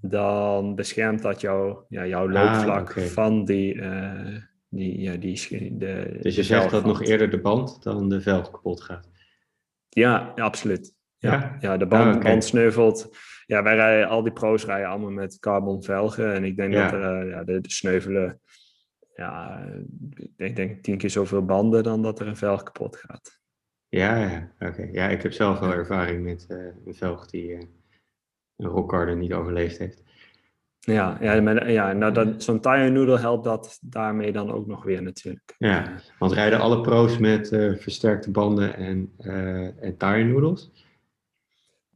dan 0.00 0.74
beschermt 0.74 1.22
dat 1.22 1.40
jou, 1.40 1.84
ja, 1.88 2.06
jouw 2.06 2.28
ah, 2.28 2.32
loopvlak 2.32 2.92
van 3.00 3.44
die, 3.44 3.74
uh, 3.74 4.36
die, 4.68 5.00
ja, 5.00 5.16
die 5.16 5.76
de, 5.76 6.18
Dus 6.20 6.36
je 6.36 6.42
zegt 6.42 6.70
dat 6.70 6.84
nog 6.84 7.02
eerder 7.02 7.30
de 7.30 7.40
band 7.40 7.82
dan 7.82 8.08
de 8.08 8.20
velg 8.20 8.50
kapot 8.50 8.82
gaat? 8.82 9.08
Ja, 9.88 10.32
absoluut. 10.34 10.95
Ja, 11.30 11.56
ja? 11.60 11.76
de 11.76 11.86
band, 11.86 12.16
ah, 12.16 12.22
band 12.22 12.44
sneuvelt. 12.44 13.16
Ja, 13.46 13.62
wij 13.62 13.74
rijden, 13.74 14.08
al 14.08 14.22
die 14.22 14.32
pro's 14.32 14.64
rijden 14.64 14.88
allemaal 14.88 15.10
met 15.10 15.38
carbon 15.38 15.82
velgen. 15.82 16.34
En 16.34 16.44
ik 16.44 16.56
denk 16.56 16.72
dat 16.72 16.92
uh, 16.92 17.30
ja, 17.30 17.44
de, 17.44 17.60
de, 17.60 17.70
sneuvelen, 17.70 18.40
ja, 19.14 19.62
ik 20.36 20.56
denk 20.56 20.82
tien 20.82 20.98
keer 20.98 21.10
zoveel 21.10 21.44
banden 21.44 21.82
dan 21.82 22.02
dat 22.02 22.20
er 22.20 22.26
een 22.26 22.36
velg 22.36 22.62
kapot 22.62 22.96
gaat. 22.96 23.38
Ja, 23.88 24.16
ja, 24.16 24.52
oké. 24.58 24.88
Ja, 24.92 25.08
ik 25.08 25.22
heb 25.22 25.32
zelf 25.32 25.58
wel 25.58 25.72
ervaring 25.72 26.24
met 26.24 26.46
uh, 26.48 26.58
een 26.84 26.94
velg 26.94 27.26
die 27.26 27.48
uh, 27.48 27.62
een 28.56 28.66
rockgarden 28.66 29.18
niet 29.18 29.32
overleefd 29.32 29.78
heeft. 29.78 30.02
Ja, 30.78 31.16
ja, 31.20 31.40
maar, 31.40 31.70
ja 31.70 31.92
nou 31.92 32.12
dat, 32.12 32.42
zo'n 32.42 32.60
tire 32.60 32.90
noodle 32.90 33.18
helpt 33.18 33.44
dat 33.44 33.78
daarmee 33.80 34.32
dan 34.32 34.52
ook 34.52 34.66
nog 34.66 34.84
weer 34.84 35.02
natuurlijk. 35.02 35.54
Ja, 35.58 35.94
want 36.18 36.32
rijden 36.32 36.60
alle 36.60 36.80
pro's 36.80 37.18
met 37.18 37.52
uh, 37.52 37.76
versterkte 37.76 38.30
banden 38.30 38.76
en, 38.76 39.12
en 39.80 39.96
tire 39.96 40.24
noodles? 40.24 40.85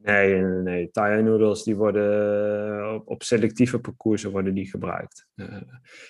Nee, 0.03 0.43
nee, 0.43 0.91
nee. 0.93 1.23
Noodles 1.23 1.63
die 1.63 1.77
worden 1.77 2.95
op, 2.95 3.09
op 3.09 3.23
selectieve 3.23 3.79
parcoursen 3.79 4.31
worden 4.31 4.55
die 4.55 4.71
gebruikt. 4.71 5.27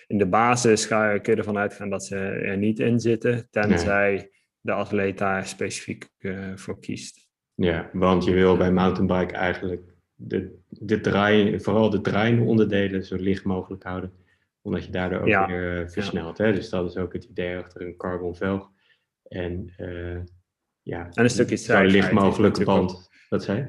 in 0.06 0.18
de 0.18 0.26
basis 0.26 0.86
ga, 0.86 1.18
kun 1.18 1.32
je 1.32 1.38
ervan 1.38 1.58
uitgaan 1.58 1.90
dat 1.90 2.04
ze 2.04 2.16
er 2.16 2.56
niet 2.56 2.78
in 2.78 3.00
zitten, 3.00 3.48
tenzij 3.50 4.30
de 4.60 4.72
atleet 4.72 5.18
daar 5.18 5.46
specifiek 5.46 6.08
uh, 6.18 6.56
voor 6.56 6.80
kiest. 6.80 7.28
Ja, 7.54 7.90
want 7.92 8.24
je 8.24 8.32
wil 8.32 8.56
bij 8.56 8.72
mountainbike 8.72 9.34
eigenlijk 9.34 9.82
de, 10.14 10.58
de 10.68 11.00
draaien, 11.00 11.62
vooral 11.62 11.90
de 11.90 12.00
draaiende 12.00 12.44
onderdelen 12.44 13.04
zo 13.04 13.16
licht 13.16 13.44
mogelijk 13.44 13.82
houden. 13.82 14.12
Omdat 14.62 14.84
je 14.84 14.90
daardoor 14.90 15.20
ook 15.20 15.46
weer 15.46 15.82
uh, 15.82 15.88
versnelt. 15.88 16.38
Ja. 16.38 16.44
Hè? 16.44 16.52
Dus 16.52 16.68
dat 16.68 16.90
is 16.90 16.96
ook 16.96 17.12
het 17.12 17.24
idee 17.24 17.56
achter 17.56 17.82
een 17.82 17.96
carbon 17.96 18.36
velg. 18.36 18.70
En 19.22 19.74
ja, 20.82 21.08
en 21.10 21.22
een 21.24 21.30
stukje 21.30 21.56
zo 21.56 21.82
licht 21.82 22.12
mogelijk 22.12 22.64
band. 22.64 23.09
Wat 23.30 23.42
zei 23.42 23.68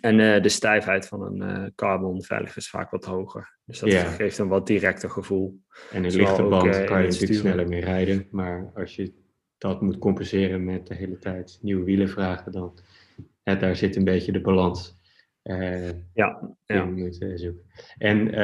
En 0.00 0.18
uh, 0.18 0.42
de 0.42 0.48
stijfheid 0.48 1.06
van 1.06 1.22
een 1.22 1.62
uh, 1.62 1.66
carbon 1.74 2.22
velg 2.22 2.56
is 2.56 2.70
vaak 2.70 2.90
wat 2.90 3.04
hoger. 3.04 3.58
Dus 3.64 3.78
dat 3.78 3.92
geeft 3.92 4.38
een 4.38 4.48
wat 4.48 4.66
directer 4.66 5.10
gevoel. 5.10 5.60
En 5.92 6.04
een 6.04 6.14
lichte 6.14 6.42
band 6.42 6.76
ook, 6.76 6.86
kan 6.86 7.02
je 7.02 7.08
natuurlijk 7.08 7.40
sneller 7.40 7.68
mee 7.68 7.80
rijden. 7.80 8.28
Maar 8.30 8.70
als 8.74 8.96
je 8.96 9.12
dat 9.58 9.80
moet 9.80 9.98
compenseren 9.98 10.64
met 10.64 10.86
de 10.86 10.94
hele 10.94 11.18
tijd 11.18 11.58
nieuwe 11.62 11.84
wielen 11.84 12.08
vragen, 12.08 12.52
dan 12.52 12.78
daar 13.42 13.76
zit 13.76 13.96
een 13.96 14.04
beetje 14.04 14.32
de 14.32 14.40
balans. 14.40 14.96
Ja, 16.14 16.56
ja. 16.64 16.84
Moet, 16.84 17.16
zoeken. 17.34 17.64
En, 17.98 18.34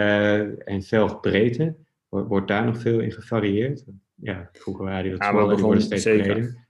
en 0.64 0.82
velgbreedte, 0.82 1.76
wordt, 2.08 2.28
wordt 2.28 2.48
daar 2.48 2.64
nog 2.64 2.78
veel 2.80 3.00
in 3.00 3.12
gevarieerd? 3.12 3.84
Ja, 4.14 4.48
vroeger 4.52 4.84
waren 4.84 5.02
die 5.02 5.18
die 5.56 5.64
worden 5.64 5.82
steeds 5.82 6.02
breder. 6.02 6.63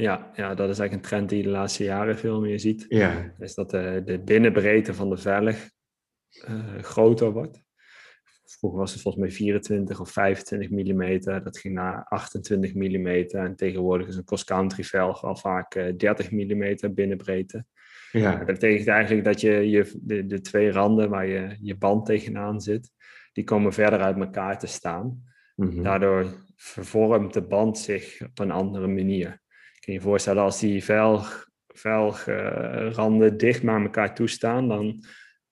Ja, 0.00 0.30
ja, 0.34 0.54
dat 0.54 0.68
is 0.70 0.78
eigenlijk 0.78 0.92
een 0.92 1.08
trend 1.08 1.28
die 1.28 1.38
je 1.38 1.44
de 1.44 1.50
laatste 1.50 1.84
jaren 1.84 2.18
veel 2.18 2.40
meer 2.40 2.60
ziet. 2.60 2.84
Ja. 2.88 3.34
Is 3.38 3.54
dat 3.54 3.70
de, 3.70 4.02
de 4.04 4.18
binnenbreedte 4.18 4.94
van 4.94 5.10
de 5.10 5.16
velg 5.16 5.70
groter 6.80 7.32
wordt. 7.32 7.62
Vroeger 8.44 8.78
was 8.78 8.92
het 8.92 9.02
volgens 9.02 9.24
mij 9.24 9.32
24 9.32 10.00
of 10.00 10.10
25 10.10 10.70
mm. 10.70 11.20
Dat 11.42 11.58
ging 11.58 11.74
naar 11.74 12.04
28 12.04 12.74
mm. 12.74 13.06
En 13.06 13.56
tegenwoordig 13.56 14.08
is 14.08 14.16
een 14.16 14.24
cross-country 14.24 14.84
velg 14.84 15.24
al 15.24 15.36
vaak 15.36 15.72
30 15.96 16.30
mm 16.30 16.94
binnenbreedte. 16.94 17.64
Ja. 18.12 18.36
Dat 18.36 18.46
betekent 18.46 18.88
eigenlijk 18.88 19.24
dat 19.24 19.40
je, 19.40 19.50
je 19.50 19.92
de, 20.02 20.26
de 20.26 20.40
twee 20.40 20.72
randen 20.72 21.10
waar 21.10 21.26
je, 21.26 21.56
je 21.60 21.76
band 21.76 22.06
tegenaan 22.06 22.60
zit, 22.60 22.90
die 23.32 23.44
komen 23.44 23.72
verder 23.72 24.00
uit 24.00 24.16
elkaar 24.16 24.58
te 24.58 24.66
staan. 24.66 25.28
Mm 25.54 25.82
Daardoor 25.82 26.26
vervormt 26.56 27.32
de 27.32 27.42
band 27.42 27.78
zich 27.78 28.22
op 28.22 28.38
een 28.38 28.50
andere 28.50 28.86
manier. 28.86 29.40
Je 29.80 29.86
kan 29.86 29.94
je 29.94 30.00
voorstellen 30.00 30.42
als 30.42 30.60
die 30.60 30.84
velg, 30.84 31.46
velgranden 31.66 33.36
dicht 33.36 33.62
naar 33.62 33.82
elkaar 33.82 34.14
toe 34.14 34.28
staan, 34.28 34.68
dan, 34.68 35.04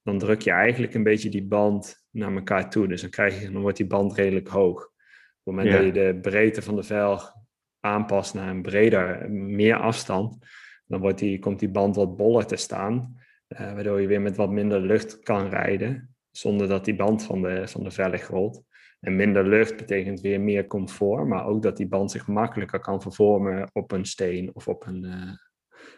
dan 0.03 0.19
druk 0.19 0.41
je 0.41 0.51
eigenlijk 0.51 0.95
een 0.95 1.03
beetje 1.03 1.29
die 1.29 1.45
band 1.45 2.05
naar 2.11 2.35
elkaar 2.35 2.71
toe. 2.71 2.89
Dus 2.89 3.01
dan, 3.01 3.11
krijg 3.11 3.41
je, 3.41 3.51
dan 3.51 3.63
wordt 3.63 3.77
die 3.77 3.87
band 3.87 4.15
redelijk 4.15 4.49
hoog. 4.49 4.83
Op 4.85 5.55
het 5.55 5.55
moment 5.55 5.73
dat 5.73 5.85
je 5.85 5.93
de 5.93 6.19
breedte 6.23 6.63
van 6.63 6.77
de 6.77 6.83
velg 6.83 7.33
aanpast 7.81 8.35
naar 8.35 8.49
een 8.49 8.63
breder, 8.63 9.31
meer 9.31 9.77
afstand, 9.77 10.47
dan 10.87 11.01
wordt 11.01 11.19
die, 11.19 11.39
komt 11.39 11.59
die 11.59 11.71
band 11.71 11.97
wat 11.97 12.17
boller 12.17 12.47
te 12.47 12.57
staan, 12.57 13.15
uh, 13.49 13.59
waardoor 13.59 14.01
je 14.01 14.07
weer 14.07 14.21
met 14.21 14.37
wat 14.37 14.51
minder 14.51 14.81
lucht 14.81 15.19
kan 15.19 15.49
rijden, 15.49 16.15
zonder 16.31 16.69
dat 16.69 16.85
die 16.85 16.97
band 16.97 17.23
van 17.23 17.43
de, 17.43 17.69
van 17.69 17.83
de 17.83 17.91
velg 17.91 18.27
rolt. 18.27 18.63
En 19.01 19.17
minder 19.17 19.49
lucht 19.49 19.77
betekent 19.77 20.21
weer 20.21 20.41
meer 20.41 20.67
comfort, 20.67 21.27
maar 21.27 21.47
ook 21.47 21.63
dat 21.63 21.77
die 21.77 21.89
band 21.89 22.11
zich 22.11 22.27
makkelijker 22.27 22.81
kan 22.81 23.03
vervormen 23.03 23.71
op 23.73 23.93
een 23.93 24.05
steen 24.05 24.55
of 24.55 24.69
op 24.69 24.87
een, 24.87 25.05
uh, 25.05 25.33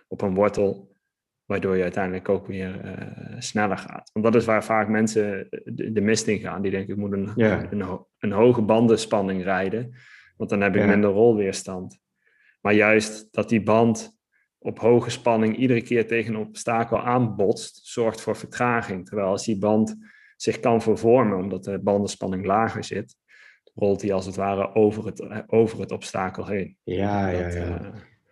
op 0.08 0.22
een 0.22 0.34
wortel, 0.34 0.96
waardoor 1.44 1.76
je 1.76 1.82
uiteindelijk 1.82 2.28
ook 2.28 2.46
weer 2.46 2.84
uh, 2.84 3.36
sneller 3.38 3.78
gaat. 3.78 4.10
Want 4.12 4.24
dat 4.24 4.34
is 4.34 4.44
waar 4.44 4.64
vaak 4.64 4.88
mensen 4.88 5.46
de, 5.64 5.92
de 5.92 6.00
mist 6.00 6.26
in 6.26 6.38
gaan. 6.38 6.62
Die 6.62 6.70
denken, 6.70 6.94
ik 6.94 7.00
moet 7.00 7.12
een, 7.12 7.32
een, 7.36 8.06
een, 8.18 8.32
hoge 8.32 8.62
bandenspanning 8.62 9.42
rijden, 9.42 9.94
want 10.36 10.50
dan 10.50 10.60
heb 10.60 10.76
ik 10.76 10.86
minder 10.86 11.10
rolweerstand. 11.10 11.98
Maar 12.60 12.74
juist 12.74 13.28
dat 13.30 13.48
die 13.48 13.62
band 13.62 14.18
op 14.58 14.78
hoge 14.78 15.10
spanning 15.10 15.56
iedere 15.56 15.82
keer 15.82 16.06
tegen 16.06 16.34
een 16.34 16.40
obstakel 16.40 17.00
aanbotst, 17.00 17.86
zorgt 17.86 18.20
voor 18.20 18.36
vertraging. 18.36 19.06
Terwijl 19.06 19.28
als 19.28 19.44
die 19.44 19.58
band 19.58 19.96
zich 20.42 20.60
kan 20.60 20.82
vervormen, 20.82 21.38
omdat 21.38 21.64
de 21.64 21.78
bandenspanning 21.78 22.46
lager 22.46 22.84
zit, 22.84 23.16
rolt 23.74 24.02
hij 24.02 24.12
als 24.12 24.26
het 24.26 24.36
ware 24.36 24.74
over 24.74 25.06
het, 25.06 25.44
over 25.46 25.80
het 25.80 25.92
obstakel 25.92 26.46
heen. 26.46 26.76
Ja, 26.82 27.28
ja, 27.28 27.48
ja. 27.48 27.80
Uh, 27.80 27.88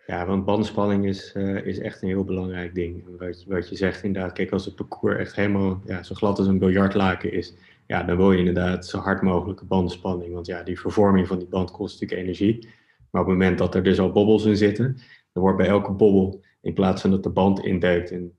ja, 0.07 0.25
want 0.25 0.45
bandspanning 0.45 1.05
is, 1.05 1.33
uh, 1.37 1.65
is 1.65 1.79
echt 1.79 2.01
een 2.01 2.07
heel 2.07 2.23
belangrijk 2.23 2.75
ding. 2.75 3.03
Wat, 3.17 3.43
wat 3.47 3.69
je 3.69 3.75
zegt 3.75 4.03
inderdaad, 4.03 4.33
kijk, 4.33 4.51
als 4.51 4.65
het 4.65 4.75
parcours 4.75 5.17
echt 5.17 5.35
helemaal 5.35 5.81
ja, 5.85 6.03
zo 6.03 6.15
glad 6.15 6.37
als 6.37 6.47
een 6.47 6.59
biljartlaken 6.59 7.31
is, 7.31 7.53
ja, 7.87 8.03
dan 8.03 8.17
wil 8.17 8.31
je 8.31 8.37
inderdaad 8.37 8.87
zo 8.87 8.97
hard 8.97 9.21
mogelijke 9.21 9.65
bandspanning. 9.65 10.33
Want 10.33 10.45
ja, 10.45 10.63
die 10.63 10.79
vervorming 10.79 11.27
van 11.27 11.39
die 11.39 11.47
band 11.47 11.71
kost 11.71 11.99
natuurlijk 11.99 12.27
energie. 12.27 12.67
Maar 13.09 13.21
op 13.21 13.27
het 13.27 13.37
moment 13.37 13.57
dat 13.57 13.75
er 13.75 13.83
dus 13.83 13.99
al 13.99 14.11
bobbels 14.11 14.45
in 14.45 14.57
zitten, 14.57 14.97
dan 15.31 15.43
wordt 15.43 15.57
bij 15.57 15.67
elke 15.67 15.91
bobbel, 15.91 16.41
in 16.61 16.73
plaats 16.73 17.01
van 17.01 17.11
dat 17.11 17.23
de 17.23 17.29
band 17.29 17.59
induikt, 17.59 18.11
en 18.11 18.37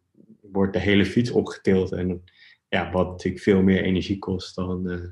wordt 0.53 0.73
de 0.73 0.79
hele 0.79 1.07
fiets 1.07 1.31
opgetild. 1.31 1.93
En 1.93 2.23
ja, 2.71 2.91
wat 2.91 3.09
natuurlijk 3.09 3.43
veel 3.43 3.63
meer 3.63 3.83
energie 3.83 4.19
kost 4.19 4.55
dan, 4.55 4.91
uh, 4.91 5.03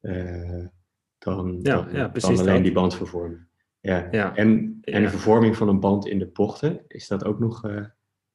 uh, 0.00 0.66
dan, 1.18 1.58
ja, 1.62 1.82
dan, 1.82 1.92
ja, 1.92 2.08
dan 2.08 2.38
alleen 2.38 2.62
die 2.62 2.72
band 2.72 2.96
vervormen. 2.96 3.48
Ja, 3.80 4.08
ja. 4.10 4.36
En, 4.36 4.78
en 4.80 5.02
de 5.02 5.10
vervorming 5.10 5.56
van 5.56 5.68
een 5.68 5.80
band 5.80 6.06
in 6.06 6.18
de 6.18 6.26
bochten, 6.26 6.84
is 6.88 7.08
dat 7.08 7.24
ook 7.24 7.38
nog 7.38 7.64
uh, 7.64 7.84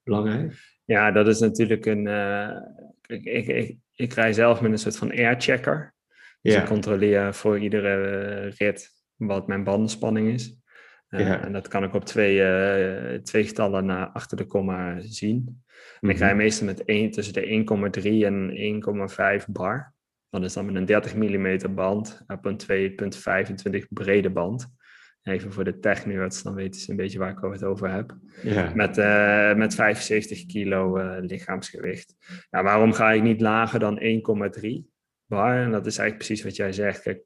belangrijk? 0.03 0.53
Ja, 0.85 1.11
dat 1.11 1.27
is 1.27 1.39
natuurlijk 1.39 1.85
een. 1.85 2.07
Ik, 3.07 3.23
ik, 3.23 3.47
ik, 3.47 3.77
ik, 3.95 4.13
rij 4.13 4.33
zelf 4.33 4.61
met 4.61 4.71
een 4.71 4.77
soort 4.77 4.97
van 4.97 5.11
airchecker. 5.11 5.93
Dus 6.41 6.55
ik 6.55 6.65
controleer 6.65 7.33
voor 7.33 7.59
iedere 7.59 8.53
rit 8.57 8.89
wat 9.15 9.47
mijn 9.47 9.63
bandenspanning 9.63 10.27
is. 10.27 10.60
Ja. 11.17 11.43
En 11.43 11.53
dat 11.53 11.67
kan 11.67 11.83
ik 11.83 11.93
op 11.93 12.05
twee, 12.05 12.35
twee 13.21 13.43
getallen 13.43 13.85
naar 13.85 14.07
achter 14.07 14.37
de 14.37 14.45
komma 14.45 14.99
zien. 14.99 15.63
En 15.99 16.09
ik 16.09 16.17
rij 16.17 16.27
mhm. 16.27 16.37
meestal 16.37 16.65
met 16.65 16.85
1, 16.85 17.11
tussen 17.11 17.33
de 17.33 17.65
1,3 18.01 18.03
en 18.25 19.41
1,5 19.41 19.45
bar. 19.47 19.93
Dat 20.29 20.43
is 20.43 20.53
dan 20.53 20.65
met 20.65 20.75
een 20.75 20.85
30 20.85 21.15
mm 21.15 21.75
band 21.75 22.23
op 22.27 22.45
een 22.45 22.59
2,25 23.81 23.87
brede 23.89 24.29
band. 24.29 24.73
Even 25.23 25.53
voor 25.53 25.63
de 25.63 25.79
technerds, 25.79 26.43
dan 26.43 26.53
weten 26.53 26.81
ze 26.81 26.91
een 26.91 26.95
beetje 26.95 27.19
waar 27.19 27.31
ik 27.31 27.51
het 27.51 27.63
over 27.63 27.91
heb. 27.91 28.17
Ja. 28.43 28.71
Met, 28.75 28.97
uh, 28.97 29.53
met 29.53 29.75
75 29.75 30.45
kilo 30.45 30.97
uh, 30.97 31.15
lichaamsgewicht. 31.19 32.15
Ja, 32.49 32.63
waarom 32.63 32.93
ga 32.93 33.11
ik 33.11 33.21
niet 33.21 33.41
lager 33.41 33.79
dan 33.79 33.99
1,3 33.99 34.69
bar? 35.25 35.63
En 35.63 35.71
dat 35.71 35.85
is 35.85 35.97
eigenlijk 35.97 36.17
precies 36.17 36.43
wat 36.43 36.55
jij 36.55 36.71
zegt. 36.71 37.01
Kijk, 37.01 37.23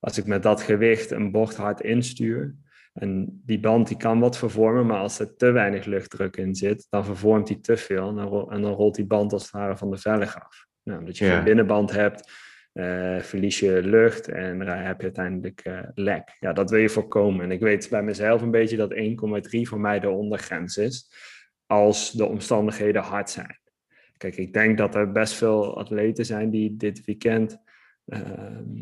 als 0.00 0.18
ik 0.18 0.26
met 0.26 0.42
dat 0.42 0.62
gewicht 0.62 1.10
een 1.10 1.30
bocht 1.30 1.56
hard 1.56 1.80
instuur, 1.80 2.54
en 2.98 3.42
die 3.44 3.60
band 3.60 3.88
die 3.88 3.96
kan 3.96 4.20
wat 4.20 4.38
vervormen, 4.38 4.86
maar 4.86 4.98
als 4.98 5.18
er 5.18 5.36
te 5.36 5.50
weinig 5.50 5.84
luchtdruk 5.84 6.36
in 6.36 6.54
zit, 6.54 6.86
dan 6.90 7.04
vervormt 7.04 7.46
die 7.46 7.60
te 7.60 7.76
veel 7.76 8.08
en 8.08 8.14
dan, 8.14 8.50
en 8.50 8.62
dan 8.62 8.72
rolt 8.72 8.94
die 8.94 9.06
band 9.06 9.32
als 9.32 9.42
het 9.42 9.50
ware 9.50 9.76
van 9.76 9.90
de 9.90 9.98
velg 9.98 10.40
af. 10.40 10.66
Nou, 10.82 10.98
omdat 10.98 11.18
je 11.18 11.24
ja. 11.24 11.38
een 11.38 11.44
binnenband 11.44 11.92
hebt, 11.92 12.30
uh, 12.72 13.18
verlies 13.20 13.60
je 13.60 13.82
lucht 13.82 14.28
en 14.28 14.58
dan 14.58 14.68
heb 14.68 14.96
je 14.96 15.02
uiteindelijk 15.02 15.64
uh, 15.66 15.80
lek. 15.94 16.36
Ja, 16.40 16.52
dat 16.52 16.70
wil 16.70 16.80
je 16.80 16.88
voorkomen. 16.88 17.44
En 17.44 17.50
ik 17.50 17.60
weet 17.60 17.88
bij 17.90 18.02
mezelf 18.02 18.42
een 18.42 18.50
beetje 18.50 18.76
dat 18.76 18.94
1,3 18.94 19.60
voor 19.62 19.80
mij 19.80 20.00
de 20.00 20.10
ondergrens 20.10 20.76
is, 20.76 21.12
als 21.66 22.12
de 22.12 22.24
omstandigheden 22.24 23.02
hard 23.02 23.30
zijn. 23.30 23.58
Kijk, 24.16 24.36
ik 24.36 24.52
denk 24.52 24.78
dat 24.78 24.94
er 24.94 25.12
best 25.12 25.34
veel 25.34 25.78
atleten 25.78 26.24
zijn 26.24 26.50
die 26.50 26.76
dit 26.76 27.04
weekend, 27.04 27.58
uh, 28.06 28.20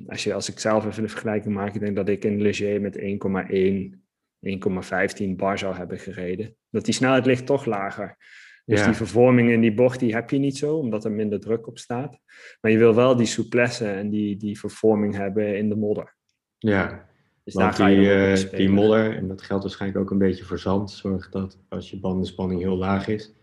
als, 0.07 0.25
je, 0.25 0.35
als 0.35 0.49
ik 0.49 0.59
zelf 0.59 0.87
even 0.87 1.03
een 1.03 1.09
vergelijking 1.09 1.55
maak, 1.55 1.75
ik 1.75 1.81
denk 1.81 1.97
dat 1.97 2.09
ik 2.09 2.25
in 2.25 2.43
Leger 2.43 2.81
met 2.81 2.99
1,1, 2.99 4.06
1,15 4.41 5.37
bar 5.37 5.59
zou 5.59 5.77
hebben 5.77 5.99
gereden. 5.99 6.57
Dat 6.71 6.85
die 6.85 6.95
snelheid 6.95 7.27
ligt 7.27 7.47
toch 7.47 7.65
lager. 7.65 8.17
Dus 8.65 8.85
die 8.85 8.93
vervorming 8.93 9.51
in 9.51 9.61
die 9.61 9.75
bocht, 9.75 10.01
die 10.01 10.15
heb 10.15 10.31
je 10.31 10.39
niet 10.39 10.57
zo, 10.57 10.77
omdat 10.77 11.05
er 11.05 11.13
minder 11.13 11.41
druk 11.41 11.67
op 11.67 11.79
staat. 11.79 12.19
Maar 12.61 12.71
je 12.71 12.79
wil 12.79 12.95
wel 12.95 13.17
die 13.17 13.27
souplesse 13.27 13.89
en 13.89 14.11
die, 14.11 14.37
die 14.37 14.59
vervorming 14.59 15.15
hebben 15.15 15.57
in 15.57 15.69
de 15.69 15.77
modder. 15.77 16.17
Ja, 16.59 17.09
dus 17.45 17.55
want 17.55 17.77
daar 17.77 17.89
die, 17.89 17.99
uh, 17.99 18.51
die 18.51 18.69
modder, 18.69 19.17
en 19.17 19.29
dat 19.29 19.43
geldt 19.43 19.63
waarschijnlijk 19.63 20.01
ook 20.01 20.11
een 20.11 20.19
beetje 20.19 20.45
voor 20.45 20.59
zand, 20.59 20.91
zorgt 20.91 21.33
dat 21.33 21.59
als 21.69 21.91
je 21.91 22.01
bandenspanning 22.01 22.61
heel 22.61 22.77
laag 22.77 23.09
is, 23.09 23.35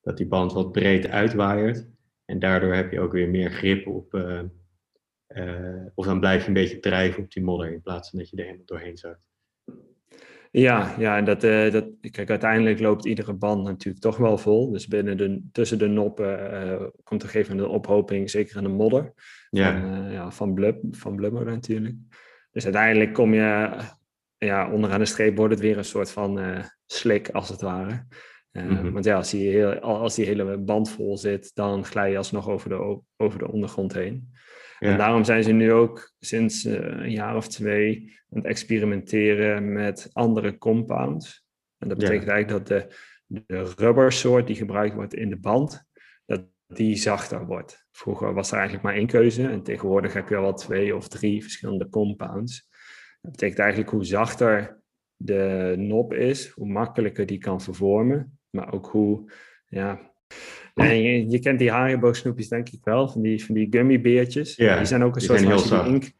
dat 0.00 0.16
die 0.16 0.26
band 0.26 0.52
wat 0.52 0.72
breed 0.72 1.08
uitwaaiert. 1.08 1.88
En 2.24 2.38
daardoor 2.38 2.74
heb 2.74 2.92
je 2.92 3.00
ook 3.00 3.12
weer 3.12 3.28
meer 3.28 3.50
grip 3.50 3.86
op, 3.86 4.14
uh, 4.14 4.40
uh, 5.28 5.86
of 5.94 6.06
dan 6.06 6.20
blijf 6.20 6.42
je 6.42 6.48
een 6.48 6.54
beetje 6.54 6.80
drijven 6.80 7.22
op 7.22 7.32
die 7.32 7.42
modder, 7.42 7.72
in 7.72 7.82
plaats 7.82 8.10
van 8.10 8.18
dat 8.18 8.30
je 8.30 8.36
er 8.36 8.44
helemaal 8.44 8.66
doorheen 8.66 8.96
zakt. 8.96 9.20
Ja, 10.54 10.94
ja 10.98 11.16
en 11.16 11.24
dat, 11.24 11.44
uh, 11.44 11.72
dat, 11.72 11.84
kijk, 12.10 12.30
uiteindelijk 12.30 12.80
loopt 12.80 13.04
iedere 13.04 13.32
band 13.32 13.64
natuurlijk 13.64 14.02
toch 14.02 14.16
wel 14.16 14.38
vol. 14.38 14.70
Dus 14.70 14.86
binnen 14.86 15.16
de, 15.16 15.42
tussen 15.52 15.78
de 15.78 15.86
noppen 15.86 16.52
uh, 16.52 16.86
komt 17.02 17.22
er 17.22 17.28
een 17.28 17.32
gegeven 17.32 17.56
moment 17.56 17.72
een 17.72 17.78
ophoping, 17.78 18.30
zeker 18.30 18.56
in 18.56 18.62
de 18.62 18.68
modder. 18.68 19.12
Ja. 19.50 19.80
Van, 19.80 20.04
uh, 20.04 20.12
ja, 20.12 20.30
van, 20.30 20.54
blub, 20.54 20.82
van 20.90 21.16
blubber 21.16 21.44
natuurlijk. 21.44 21.96
Dus 22.50 22.64
uiteindelijk 22.64 23.12
kom 23.12 23.34
je, 23.34 23.70
ja, 24.38 24.70
onderaan 24.70 24.98
de 24.98 25.04
streep 25.04 25.36
wordt 25.36 25.54
het 25.54 25.62
weer 25.62 25.78
een 25.78 25.84
soort 25.84 26.10
van 26.10 26.40
slik, 26.86 27.28
als 27.30 27.48
het 27.48 27.60
ware. 27.60 28.06
Mm-hmm. 28.52 28.92
Want 28.92 29.04
ja, 29.04 29.16
als 29.16 29.30
die, 29.30 29.48
heel, 29.48 29.78
als 29.78 30.14
die 30.14 30.26
hele 30.26 30.58
band 30.58 30.90
vol 30.90 31.16
zit, 31.16 31.50
dan 31.54 31.84
glij 31.84 32.10
je 32.10 32.16
alsnog 32.16 32.48
over 32.48 32.68
de, 32.68 33.00
over 33.16 33.38
de 33.38 33.52
ondergrond 33.52 33.94
heen. 33.94 34.32
En 34.90 34.98
daarom 34.98 35.24
zijn 35.24 35.42
ze 35.42 35.52
nu 35.52 35.72
ook 35.72 36.12
sinds 36.18 36.64
uh, 36.64 36.74
een 36.74 37.10
jaar 37.10 37.36
of 37.36 37.48
twee 37.48 38.18
aan 38.30 38.38
het 38.38 38.46
experimenteren 38.46 39.72
met 39.72 40.10
andere 40.12 40.58
compounds. 40.58 41.44
En 41.78 41.88
dat 41.88 41.98
betekent 41.98 42.28
eigenlijk 42.28 42.66
dat 42.66 42.88
de, 42.88 42.94
de 43.46 43.72
rubbersoort 43.76 44.46
die 44.46 44.56
gebruikt 44.56 44.94
wordt 44.94 45.14
in 45.14 45.28
de 45.28 45.38
band, 45.38 45.84
dat 46.26 46.44
die 46.66 46.96
zachter 46.96 47.46
wordt. 47.46 47.86
Vroeger 47.90 48.34
was 48.34 48.50
er 48.50 48.56
eigenlijk 48.56 48.84
maar 48.84 48.94
één 48.94 49.06
keuze 49.06 49.48
en 49.48 49.62
tegenwoordig 49.62 50.12
heb 50.12 50.28
je 50.28 50.36
al 50.36 50.42
wel 50.42 50.54
twee 50.54 50.96
of 50.96 51.08
drie 51.08 51.42
verschillende 51.42 51.88
compounds. 51.88 52.68
Dat 53.20 53.30
betekent 53.30 53.58
eigenlijk 53.58 53.90
hoe 53.90 54.04
zachter 54.04 54.80
de 55.16 55.74
nop 55.78 56.14
is, 56.14 56.48
hoe 56.48 56.68
makkelijker 56.68 57.26
die 57.26 57.38
kan 57.38 57.60
vervormen, 57.60 58.38
maar 58.50 58.72
ook 58.72 58.86
hoe 58.86 59.32
ja, 59.66 60.12
en 60.74 61.02
je, 61.02 61.30
je, 61.30 61.38
kent 61.38 61.58
die 61.58 61.70
Haribo 61.70 62.12
snoepjes 62.12 62.48
denk 62.48 62.68
ik 62.68 62.80
wel, 62.84 63.08
van 63.08 63.22
die, 63.22 63.44
van 63.44 63.54
die 63.54 63.66
gummibeertjes. 63.70 64.56
Ja, 64.56 64.76
die 64.76 64.86
zijn 64.86 65.04
ook 65.04 65.14
een 65.14 65.20
soort 65.20 65.40
van, 65.40 65.52
als 65.52 65.68
je, 65.68 65.82
die 65.82 65.92
ink, 65.92 66.10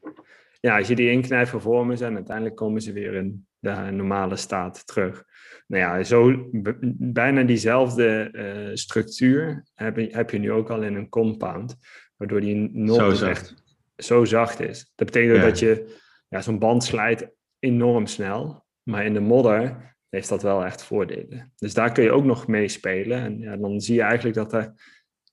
ja, 0.61 0.79
als 0.79 0.89
je 0.89 0.95
die 0.95 1.11
inknijpt 1.11 1.49
vervormen 1.49 1.99
ze 1.99 2.05
en 2.05 2.15
uiteindelijk 2.15 2.57
komen 2.57 2.81
ze 2.81 2.93
weer 2.93 3.15
in 3.15 3.47
de 3.59 3.89
normale 3.91 4.37
staat 4.37 4.87
terug. 4.87 5.25
Nou 5.67 5.83
ja, 5.83 6.03
zo 6.03 6.49
bijna 6.99 7.43
diezelfde 7.43 8.29
uh, 8.33 8.77
structuur 8.77 9.65
heb 9.75 9.97
je, 9.97 10.09
heb 10.11 10.31
je 10.31 10.39
nu 10.39 10.53
ook 10.53 10.71
al 10.71 10.83
in 10.83 10.95
een 10.95 11.09
compound, 11.09 11.77
waardoor 12.17 12.41
die 12.41 12.71
nog 12.73 12.97
zo 12.97 13.11
zacht. 13.11 13.55
zo 13.97 14.25
zacht 14.25 14.61
is. 14.61 14.93
Dat 14.95 15.07
betekent 15.07 15.37
ja. 15.37 15.43
dat 15.43 15.59
je 15.59 16.01
ja, 16.29 16.41
zo'n 16.41 16.59
band 16.59 16.85
slijt 16.85 17.31
enorm 17.59 18.07
snel, 18.07 18.65
maar 18.83 19.05
in 19.05 19.13
de 19.13 19.21
modder 19.21 19.92
heeft 20.15 20.29
dat 20.29 20.43
wel 20.43 20.65
echt 20.65 20.83
voordelen. 20.83 21.53
Dus 21.57 21.75
daar 21.75 21.93
kun 21.93 22.05
je 22.05 22.13
ook 22.13 22.25
nog 22.25 22.47
mee 22.47 22.69
spelen. 22.69 23.19
En 23.19 23.39
ja, 23.39 23.57
dan 23.57 23.81
zie 23.81 23.95
je 23.95 24.03
eigenlijk 24.03 24.37
dat 24.37 24.53
er 24.53 24.73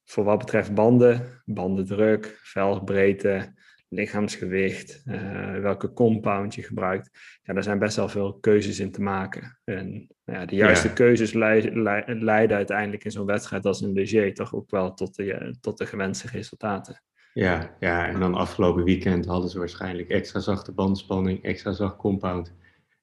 voor 0.06 0.24
wat 0.24 0.38
betreft 0.38 0.74
banden, 0.74 1.42
bandendruk, 1.46 2.40
velgbreedte, 2.44 3.54
lichaamsgewicht, 3.90 5.04
uh, 5.06 5.60
welke 5.60 5.94
compound 5.94 6.56
je 6.56 6.64
gebruikt. 6.64 7.10
Ja, 7.42 7.54
daar 7.54 7.64
zijn 7.64 7.80
best 7.80 7.96
wel 7.96 8.10
veel 8.10 8.34
keuzes 8.34 8.80
in 8.80 8.92
te 8.92 9.02
maken. 9.02 9.60
En 9.64 9.90
nou 10.26 10.40
ja, 10.40 10.46
de 10.46 10.56
juiste 10.56 10.94
keuzes 10.94 11.34
leiden, 11.34 12.24
leiden 12.24 12.58
uiteindelijk 12.58 13.04
in 13.04 13.12
zo'n 13.12 13.26
wedstrijd 13.26 13.66
als 13.66 13.82
een 13.82 13.94
Leger 13.94 14.34
toch 14.34 14.56
ook 14.56 14.70
wel 14.70 14.94
tot 14.94 15.16
de, 15.16 15.56
tot 15.62 15.78
de 15.78 15.86
gewenste 15.86 16.28
resultaten. 16.28 17.04
Ja, 17.34 17.76
ja, 17.80 18.08
en 18.08 18.20
dan 18.20 18.34
afgelopen 18.34 18.84
weekend 18.84 19.26
hadden 19.26 19.50
ze 19.50 19.60
waarschijnlijk 19.60 20.10
extra 20.10 20.40
zachte 20.40 20.72
bandspanning, 20.72 21.44
extra 21.44 21.72
zacht 21.72 21.96
compound 21.96 22.58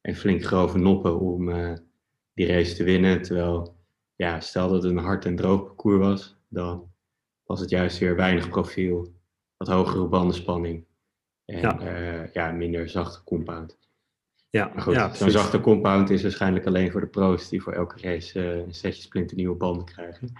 en 0.07 0.14
flink 0.14 0.44
grove 0.44 0.78
noppen 0.78 1.20
om 1.20 1.48
uh, 1.48 1.72
die 2.34 2.46
race 2.46 2.74
te 2.74 2.84
winnen. 2.84 3.22
Terwijl, 3.22 3.76
ja, 4.16 4.40
stel 4.40 4.68
dat 4.68 4.82
het 4.82 4.92
een 4.92 4.98
hard 4.98 5.24
en 5.24 5.36
droog 5.36 5.64
parcours 5.64 5.98
was, 5.98 6.36
dan 6.48 6.92
was 7.44 7.61
het 7.61 7.70
juist 7.70 7.98
weer 7.98 8.16
weinig 8.16 8.48
profiel, 8.48 9.12
wat 9.57 9.68
hogere 9.68 10.07
bandenspanning 10.07 10.84
en 11.44 11.61
ja, 11.61 11.80
uh, 11.80 12.32
ja 12.32 12.50
minder 12.50 12.88
zachte 12.88 13.24
compound. 13.24 13.78
Ja, 14.50 14.70
maar 14.74 14.82
goed, 14.82 14.94
ja, 14.94 15.14
zo'n 15.14 15.30
zachte 15.30 15.61
compound 15.61 16.11
is 16.11 16.22
waarschijnlijk 16.22 16.66
alleen 16.66 16.90
voor 16.90 17.00
de 17.00 17.07
pro's 17.07 17.48
die 17.48 17.62
voor 17.62 17.72
elke 17.72 18.00
race 18.00 18.40
uh, 18.40 18.57
een 18.57 18.74
setje 18.74 19.02
splinternieuwe 19.02 19.57
banden 19.57 19.84
krijgen. 19.84 20.32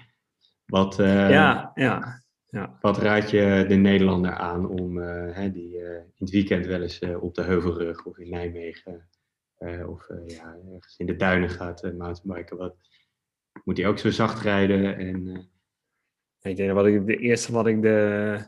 Wat, 0.67 0.97
ja, 0.97 1.73
ja, 1.75 2.23
ja. 2.47 2.79
wat 2.81 2.99
raad 2.99 3.31
je 3.31 3.65
de 3.69 3.75
Nederlander 3.75 4.35
aan 4.35 4.69
om 4.69 4.97
hè, 4.97 5.51
die 5.51 5.77
in 5.79 6.13
het 6.19 6.31
weekend 6.31 6.67
wel 6.67 6.83
eens 6.83 7.01
op 7.21 7.35
de 7.35 7.43
Heuvelrug 7.43 8.05
of 8.05 8.19
in 8.19 8.31
Nijmegen 8.31 9.09
of 9.87 10.09
uh, 10.09 10.27
ja, 10.27 10.57
ergens 10.73 10.97
in 10.97 11.07
de 11.07 11.17
duinen 11.17 11.51
gaat 11.51 11.85
uh, 11.85 11.93
mountainbiken, 11.93 12.57
wat, 12.57 12.77
moet 13.65 13.77
hij 13.77 13.87
ook 13.87 13.99
zo 13.99 14.11
zacht 14.11 14.43
rijden? 14.43 14.97
En, 14.97 15.51
Ik 16.41 16.57
denk 16.57 16.69
dat 16.69 16.77
wat 16.77 16.87
ik, 16.87 17.07
de 17.07 17.17
eerste 17.17 17.53
wat 17.53 17.67
ik, 17.67 17.83
de, 17.83 18.39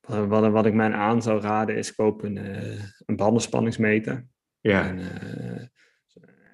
wat, 0.00 0.50
wat 0.50 0.66
ik 0.66 0.74
mij 0.74 0.92
aan 0.92 1.22
zou 1.22 1.40
raden 1.40 1.76
is 1.76 1.94
kopen 1.94 2.36
een, 2.36 2.78
een 3.06 3.16
bandenspanningsmeter. 3.16 4.26
Ja. 4.60 4.88
Een 4.88 5.70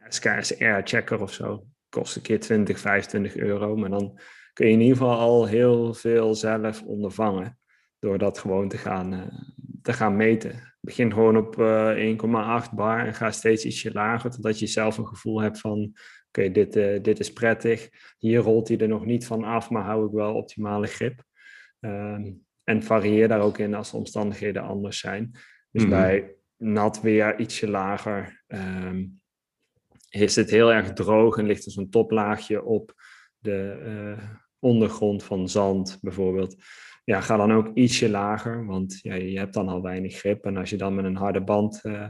SKSR 0.09 0.81
checker 0.85 1.22
of 1.22 1.33
zo. 1.33 1.66
Kost 1.89 2.16
een 2.16 2.22
keer 2.22 2.41
20, 2.41 2.79
25 2.79 3.37
euro. 3.37 3.76
Maar 3.76 3.91
dan 3.91 4.20
kun 4.53 4.66
je 4.66 4.72
in 4.72 4.81
ieder 4.81 4.97
geval 4.97 5.18
al 5.18 5.47
heel 5.47 5.95
veel 5.95 6.35
zelf 6.35 6.83
ondervangen. 6.83 7.58
Door 7.99 8.19
dat 8.19 8.39
gewoon 8.39 8.69
te 8.69 8.79
gaan, 8.79 9.31
te 9.83 9.93
gaan 9.93 10.17
meten 10.17 10.69
begin 10.81 11.13
gewoon 11.13 11.37
op 11.37 11.57
1,8 11.57 11.61
eh, 11.63 12.73
bar 12.73 13.07
en 13.07 13.15
ga 13.15 13.31
steeds 13.31 13.65
ietsje 13.65 13.93
lager, 13.93 14.31
totdat 14.31 14.59
je 14.59 14.67
zelf 14.67 14.99
een 14.99 15.07
gevoel 15.07 15.41
hebt 15.41 15.61
van, 15.61 15.93
oké, 16.29 16.51
dit, 16.51 16.77
uh, 16.77 17.03
dit 17.03 17.21
is 17.21 17.33
prettig. 17.33 17.89
Hier 18.19 18.41
rolt 18.41 18.69
hij 18.69 18.79
er 18.79 18.89
nog 18.89 19.05
niet 19.05 19.27
van 19.27 19.45
af, 19.45 19.71
maar 19.71 19.85
hou 19.85 20.07
ik 20.07 20.13
wel 20.13 20.35
optimale 20.35 20.87
grip. 20.87 21.23
Um, 21.81 22.47
en 22.65 22.83
varieer 22.83 23.29
daar 23.29 23.41
ook 23.41 23.59
in 23.59 23.75
als 23.75 23.91
de 23.91 23.97
omstandigheden 23.97 24.63
anders 24.63 24.99
zijn. 24.99 25.31
Dus 25.71 25.83
mhm. 25.83 25.91
bij 25.91 26.35
nat 26.57 27.01
weer 27.01 27.41
ietsje 27.41 27.69
lager 27.69 28.45
um, 28.47 29.21
is 30.11 30.37
het 30.37 30.51
heel 30.51 30.73
erg 30.73 30.93
droog 30.93 31.39
en 31.39 31.47
ligt 31.47 31.65
er 31.65 31.73
zo'n 31.73 31.91
toplaagje 31.91 32.65
op 32.65 32.95
de 33.39 34.17
ondergrond 34.59 35.23
van 35.23 35.49
zand 35.49 35.99
bijvoorbeeld 36.01 36.57
ja, 37.09 37.21
ga 37.21 37.37
dan 37.37 37.53
ook 37.53 37.71
ietsje 37.75 38.11
lager, 38.11 38.67
want 38.67 38.99
ja, 39.03 39.15
je 39.15 39.39
hebt 39.39 39.55
dan 39.55 39.69
al 39.69 39.83
weinig 39.83 40.17
grip. 40.17 40.45
En 40.45 40.57
als 40.57 40.71
je 40.71 40.77
dan 40.77 40.95
met 40.95 41.05
een 41.05 41.17
harde 41.17 41.41
band 41.41 41.81
uh, 41.83 42.07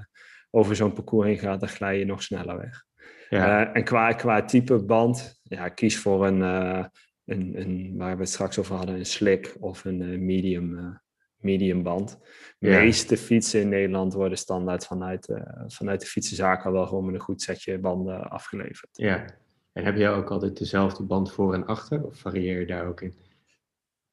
over 0.50 0.76
zo'n 0.76 0.92
parcours 0.92 1.26
heen 1.26 1.38
gaat, 1.38 1.60
dan 1.60 1.68
glij 1.68 1.98
je 1.98 2.04
nog 2.04 2.22
sneller 2.22 2.56
weg. 2.56 2.84
Ja. 3.28 3.72
en 3.72 3.84
qua, 3.84 4.12
qua 4.12 4.44
type 4.44 4.84
band, 4.84 5.40
ja, 5.42 5.68
kies 5.68 5.98
voor 5.98 6.26
een, 6.26 6.40
een, 6.40 7.60
een, 7.60 7.94
waar 7.96 8.14
we 8.14 8.20
het 8.20 8.30
straks 8.30 8.58
over 8.58 8.76
hadden, 8.76 8.94
een 8.94 9.06
slick 9.06 9.56
of 9.60 9.84
een 9.84 10.24
medium, 10.24 11.00
medium 11.36 11.82
band. 11.82 12.18
De 12.58 12.68
meeste 12.68 13.16
fietsen 13.16 13.60
in 13.60 13.68
Nederland 13.68 14.12
worden 14.12 14.38
standaard 14.38 14.86
vanuit, 14.86 15.32
vanuit 15.66 16.00
de 16.00 16.06
fietsenzaak 16.06 16.64
al 16.64 16.72
wel 16.72 16.86
gewoon 16.86 17.04
met 17.04 17.14
een 17.14 17.20
goed 17.20 17.42
setje 17.42 17.78
banden 17.78 18.30
afgeleverd. 18.30 18.90
Ja, 18.92 19.24
en 19.72 19.84
heb 19.84 19.96
jij 19.96 20.12
ook 20.12 20.30
altijd 20.30 20.58
dezelfde 20.58 21.02
band 21.02 21.32
voor 21.32 21.54
en 21.54 21.66
achter 21.66 22.04
of 22.04 22.18
varieer 22.18 22.60
je 22.60 22.66
daar 22.66 22.86
ook 22.86 23.00
in? 23.00 23.27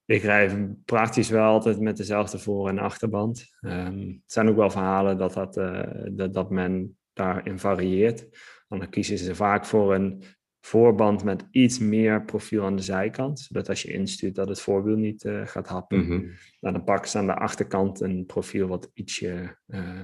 Ik 0.05 0.21
rij 0.21 0.75
praktisch 0.85 1.29
wel 1.29 1.43
altijd 1.43 1.79
met 1.79 1.97
dezelfde 1.97 2.39
voor- 2.39 2.69
en 2.69 2.79
achterband. 2.79 3.55
Um, 3.61 4.07
het 4.07 4.31
zijn 4.31 4.49
ook 4.49 4.55
wel 4.55 4.69
verhalen 4.69 5.17
dat, 5.17 5.33
dat, 5.33 5.57
uh, 5.57 5.83
dat, 6.11 6.33
dat 6.33 6.49
men 6.49 6.97
daarin 7.13 7.59
varieert. 7.59 8.27
Dan 8.67 8.89
kiezen 8.89 9.17
ze 9.17 9.35
vaak 9.35 9.65
voor 9.65 9.95
een 9.95 10.23
voorband 10.61 11.23
met 11.23 11.47
iets 11.51 11.79
meer 11.79 12.23
profiel 12.23 12.65
aan 12.65 12.75
de 12.75 12.81
zijkant. 12.81 13.39
Zodat 13.39 13.69
als 13.69 13.81
je 13.81 13.93
instuurt 13.93 14.35
dat 14.35 14.47
het 14.47 14.61
voorwiel 14.61 14.95
niet 14.95 15.23
uh, 15.23 15.47
gaat 15.47 15.67
happen. 15.67 15.97
Mm 15.97 16.07
-hmm. 16.07 16.31
Dan 16.59 16.83
pakken 16.83 17.09
ze 17.09 17.17
aan 17.17 17.27
de 17.27 17.35
achterkant 17.35 17.99
een 17.99 18.25
profiel 18.25 18.67
wat 18.67 18.91
ietsje, 18.93 19.57
uh, 19.67 20.03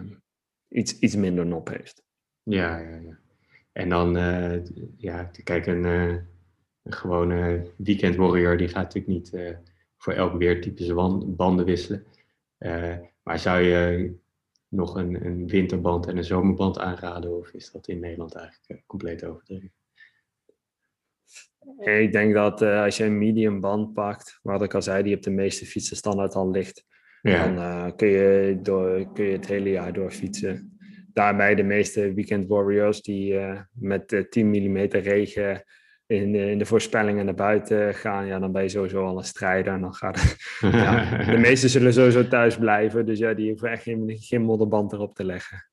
iets, 0.68 1.00
iets 1.00 1.16
minder 1.16 1.46
nop 1.46 1.70
heeft. 1.70 2.04
Ja, 2.44 2.78
ja, 2.78 2.96
ja. 2.96 3.20
En 3.72 3.90
dan, 3.90 4.18
uh, 4.18 4.66
ja, 4.98 5.32
kijk, 5.44 5.66
een, 5.66 5.84
een 5.84 6.28
gewone 6.84 7.72
weekend 7.78 8.16
warrior 8.16 8.58
die 8.58 8.68
gaat 8.68 8.94
natuurlijk 8.94 9.14
niet 9.14 9.32
voor 10.02 10.14
elk 10.14 10.38
weertype 10.38 10.84
zijn 10.84 11.36
banden 11.36 11.66
wisselen. 11.66 12.06
Uh, 12.60 12.98
maar 13.24 13.40
zou 13.40 13.62
je 13.62 14.14
nog 14.68 14.96
een, 14.96 15.26
een, 15.26 15.48
winterband 15.48 16.08
en 16.08 16.18
een 16.18 16.24
zomerband 16.24 16.80
aanraden, 16.80 17.38
of 17.38 17.54
is 17.54 17.72
dat 17.72 17.88
in 17.88 18.00
Nederland 18.00 18.36
eigenlijk 18.36 18.70
uh, 18.72 18.78
compleet 18.86 19.26
overdreven? 19.26 19.72
Ik 21.80 22.12
denk 22.12 22.34
dat 22.34 22.62
uh, 22.62 22.84
als 22.84 22.98
je 22.98 23.04
een 23.04 23.18
medium 23.18 23.60
band 23.60 23.94
pakt, 23.94 24.40
wat 24.44 24.62
ik 24.62 24.74
al 24.74 24.82
zei, 24.82 25.04
die 25.04 25.16
op 25.16 25.24
de 25.24 25.30
meeste 25.30 25.66
fietsen 25.66 25.98
standaard 25.98 26.36
al 26.36 26.52
ligt, 26.52 26.86
ja. 27.22 27.54
dan 27.54 27.96
kun, 27.96 28.08
je 28.08 28.60
door, 28.62 29.12
kun 29.14 29.26
je 29.26 29.32
het 29.32 29.48
hele 29.48 29.70
jaar 29.70 29.94
door 29.94 30.12
fietsen. 30.12 30.78
Daarbij 31.14 31.56
de 31.56 31.64
meeste 31.64 32.14
weekend 32.14 32.48
warriors 32.48 33.02
die 33.02 33.40
met 33.72 34.26
10 34.30 34.50
mm 34.50 34.78
regen 34.78 35.64
in, 36.12 36.36
in 36.36 36.58
de 36.58 36.66
voorspellingen 36.66 37.26
naar 37.26 37.36
buiten 37.36 37.94
gaan, 37.94 38.26
ja, 38.26 38.40
dan 38.40 38.52
ben 38.52 38.64
je 38.64 38.70
sowieso 38.70 39.06
al 39.06 39.18
een 39.18 39.24
strijder. 39.24 39.74
En 39.74 39.82
dan 39.82 39.94
gaat 39.94 40.36
ja, 40.60 41.24
de 41.26 41.38
meesten 41.38 41.70
zullen 41.70 41.94
sowieso 41.94 42.28
thuis 42.28 42.58
blijven. 42.58 43.06
Dus 43.06 43.20
ja, 43.20 43.34
die 43.34 43.50
hoeven 43.50 43.72
echt 43.72 43.84
geen, 43.84 44.18
geen 44.20 44.42
modderband 44.42 44.94
erop 44.94 45.16
te 45.16 45.24
leggen. 45.24 45.66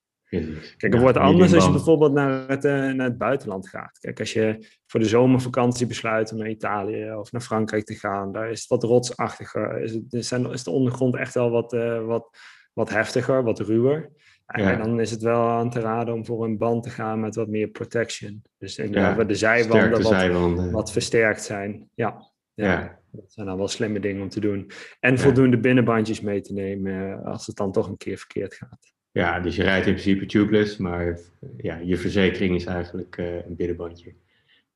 Kijk, 0.76 0.92
het 0.92 0.98
wordt 0.98 1.16
anders 1.16 1.54
als 1.54 1.64
je 1.64 1.70
bijvoorbeeld 1.70 2.12
naar 2.12 2.48
het, 2.48 2.64
uh, 2.64 2.72
naar 2.72 3.06
het 3.06 3.18
buitenland 3.18 3.68
gaat. 3.68 3.98
Kijk, 3.98 4.20
als 4.20 4.32
je 4.32 4.66
voor 4.86 5.00
de 5.00 5.06
zomervakantie 5.06 5.86
besluit 5.86 6.32
om 6.32 6.38
naar 6.38 6.48
Italië 6.48 7.12
of 7.12 7.32
naar 7.32 7.40
Frankrijk 7.40 7.84
te 7.84 7.94
gaan, 7.94 8.32
daar 8.32 8.50
is 8.50 8.60
het 8.60 8.68
wat 8.68 8.82
rotsachtiger. 8.82 9.80
Is, 9.80 9.92
het, 9.92 10.12
is 10.52 10.64
de 10.64 10.70
ondergrond 10.70 11.16
echt 11.16 11.34
wel 11.34 11.50
wat, 11.50 11.72
uh, 11.72 12.04
wat, 12.04 12.38
wat 12.72 12.90
heftiger, 12.90 13.42
wat 13.42 13.60
ruwer. 13.60 14.10
Ja. 14.56 14.72
En 14.72 14.78
dan 14.78 15.00
is 15.00 15.10
het 15.10 15.22
wel 15.22 15.48
aan 15.48 15.70
te 15.70 15.80
raden 15.80 16.14
om 16.14 16.24
voor 16.24 16.44
een 16.44 16.58
band 16.58 16.82
te 16.82 16.90
gaan 16.90 17.20
met 17.20 17.34
wat 17.34 17.48
meer 17.48 17.68
protection. 17.68 18.42
Dus 18.58 18.78
in 18.78 18.92
ja, 18.92 19.24
de 19.24 19.34
zijwanden 19.34 19.90
wat, 19.90 20.06
zijwanden 20.06 20.70
wat, 20.70 20.92
versterkt 20.92 21.42
zijn. 21.42 21.90
Ja. 21.94 22.30
ja. 22.54 22.98
dat 23.10 23.32
zijn 23.32 23.46
dan 23.46 23.56
wel 23.56 23.68
slimme 23.68 24.00
dingen 24.00 24.22
om 24.22 24.28
te 24.28 24.40
doen. 24.40 24.70
En 25.00 25.18
voldoende 25.18 25.58
binnenbandjes 25.58 26.20
mee 26.20 26.40
te 26.40 26.52
nemen 26.52 27.12
eh, 27.12 27.26
als 27.26 27.46
het 27.46 27.56
dan 27.56 27.72
toch 27.72 27.88
een 27.88 27.96
keer 27.96 28.18
verkeerd 28.18 28.54
gaat. 28.54 28.92
Ja, 29.10 29.40
dus 29.40 29.56
je 29.56 29.62
rijdt 29.62 29.86
in 29.86 29.92
principe 29.92 30.26
tubeless, 30.26 30.76
maar 30.76 31.18
ja, 31.56 31.76
je 31.76 31.96
verzekering 31.96 32.54
is 32.54 32.64
eigenlijk 32.64 33.16
uh, 33.16 33.34
een 33.34 33.56
binnenbandje. 33.56 34.14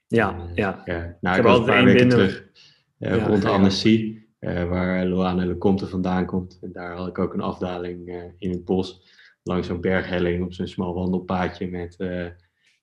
Ja, 0.07 0.51
ja. 0.55 0.83
ja. 0.85 1.17
Nou, 1.21 1.37
ik, 1.37 1.43
ik 1.43 1.49
was 1.49 1.59
een 1.59 1.65
paar 1.65 1.85
weken 1.85 2.09
binnen... 2.09 2.17
terug 2.17 2.49
uh, 2.99 3.27
rond 3.27 3.45
Annecy, 3.45 4.19
waar 4.41 5.07
Loane 5.07 5.47
Lecomte 5.47 5.87
vandaan 5.87 6.27
komt. 6.27 6.59
En 6.63 6.73
daar 6.73 6.97
had 6.97 7.09
ik 7.09 7.19
ook 7.19 7.35
een 7.35 7.41
afdaling 7.41 8.33
in 8.39 8.51
het 8.51 8.65
bos 8.65 9.21
langs 9.43 9.67
zo'n 9.67 9.81
berghelling 9.81 10.45
op 10.45 10.53
zo'n 10.53 10.67
smal 10.67 10.95
wandelpaadje 10.95 11.71
met 11.71 11.95
uh, 11.99 12.27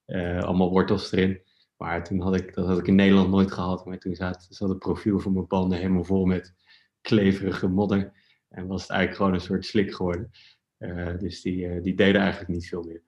uh, 0.05 0.41
allemaal 0.41 0.69
wortels 0.69 1.11
erin. 1.11 1.41
Maar 1.77 2.03
toen 2.03 2.19
had 2.19 2.35
ik, 2.35 2.53
dat 2.53 2.67
had 2.67 2.79
ik 2.79 2.87
in 2.87 2.95
Nederland 2.95 3.29
nooit 3.29 3.51
gehad, 3.51 3.85
maar 3.85 3.97
toen 3.97 4.15
zat, 4.15 4.47
zat 4.49 4.69
het 4.69 4.79
profiel 4.79 5.19
van 5.19 5.33
mijn 5.33 5.47
banden 5.47 5.77
helemaal 5.77 6.03
vol 6.03 6.25
met 6.25 6.55
kleverige 7.01 7.67
modder. 7.67 8.11
En 8.49 8.67
was 8.67 8.81
het 8.81 8.89
eigenlijk 8.89 9.19
gewoon 9.19 9.33
een 9.33 9.45
soort 9.45 9.65
slik 9.65 9.93
geworden. 9.93 10.31
Uh, 10.77 11.17
dus 11.17 11.41
die, 11.41 11.81
die 11.81 11.95
deden 11.95 12.21
eigenlijk 12.21 12.51
niet 12.51 12.67
veel 12.67 12.83
meer. 12.83 13.03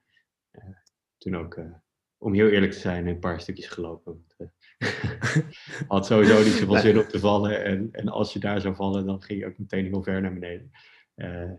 toen 1.18 1.36
ook, 1.36 1.60
om 2.18 2.34
heel 2.34 2.48
eerlijk 2.48 2.72
te 2.72 2.78
zijn, 2.78 3.06
een 3.06 3.18
paar 3.18 3.40
stukjes 3.40 3.66
gelopen. 3.66 4.26
had 5.88 6.06
sowieso 6.06 6.42
niet 6.42 6.52
zoveel 6.52 6.76
zin 6.76 6.98
om 6.98 7.08
te 7.08 7.18
vallen. 7.18 7.64
En, 7.64 7.88
en 7.92 8.08
als 8.08 8.32
je 8.32 8.38
daar 8.38 8.60
zou 8.60 8.74
vallen, 8.74 9.06
dan 9.06 9.22
ging 9.22 9.40
je 9.40 9.46
ook 9.46 9.58
meteen 9.58 9.84
heel 9.84 10.02
ver 10.02 10.20
naar 10.20 10.32
beneden. 10.32 10.70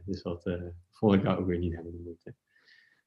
dus 0.06 0.22
dat, 0.22 0.46
vond 0.94 1.14
ik 1.14 1.26
ook 1.26 1.48
weer 1.48 1.60
niet 1.60 1.72
de 1.72 2.02
moeite. 2.04 2.34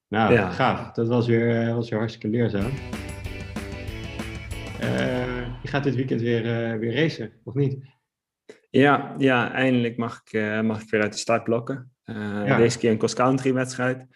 Nou, 0.08 0.32
ja. 0.32 0.50
gaaf. 0.50 0.92
Dat 0.92 1.08
was 1.08 1.26
weer, 1.26 1.66
uh, 1.66 1.74
was 1.74 1.90
weer 1.90 1.98
hartstikke 1.98 2.28
leerzaam. 2.28 2.70
Uh, 4.80 5.62
je 5.62 5.68
gaat 5.68 5.84
dit 5.84 5.94
weekend 5.94 6.20
weer, 6.20 6.72
uh, 6.72 6.78
weer 6.78 6.94
racen, 6.94 7.32
of 7.44 7.54
niet? 7.54 7.78
Ja, 8.70 9.14
ja 9.18 9.52
eindelijk 9.52 9.96
mag 9.96 10.22
ik, 10.24 10.62
mag 10.62 10.82
ik 10.82 10.90
weer 10.90 11.02
uit 11.02 11.12
de 11.12 11.18
startblokken. 11.18 11.90
Ja. 12.04 12.56
Deze 12.56 12.78
keer 12.78 12.90
een 12.90 12.98
cross-country 12.98 13.52
wedstrijd. 13.52 14.06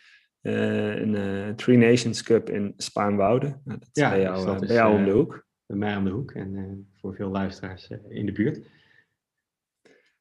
een 0.40 1.56
Three 1.56 1.76
Nations 1.76 2.22
Cup 2.22 2.50
in 2.50 2.72
Spaanwouden. 2.76 3.60
Nou, 3.64 3.78
dat 3.78 3.88
is 3.92 4.02
ja, 4.02 4.10
bij 4.10 4.20
jou, 4.20 4.58
dus 4.58 4.66
bij 4.66 4.76
jou 4.76 4.94
om 4.94 5.04
de 5.04 5.10
hoek. 5.10 5.46
Bij 5.66 5.76
mij 5.76 5.96
om 5.96 6.04
de 6.04 6.10
hoek 6.10 6.32
en 6.32 6.86
voor 6.96 7.14
veel 7.14 7.30
luisteraars 7.30 7.90
in 8.08 8.26
de 8.26 8.32
buurt. 8.32 8.66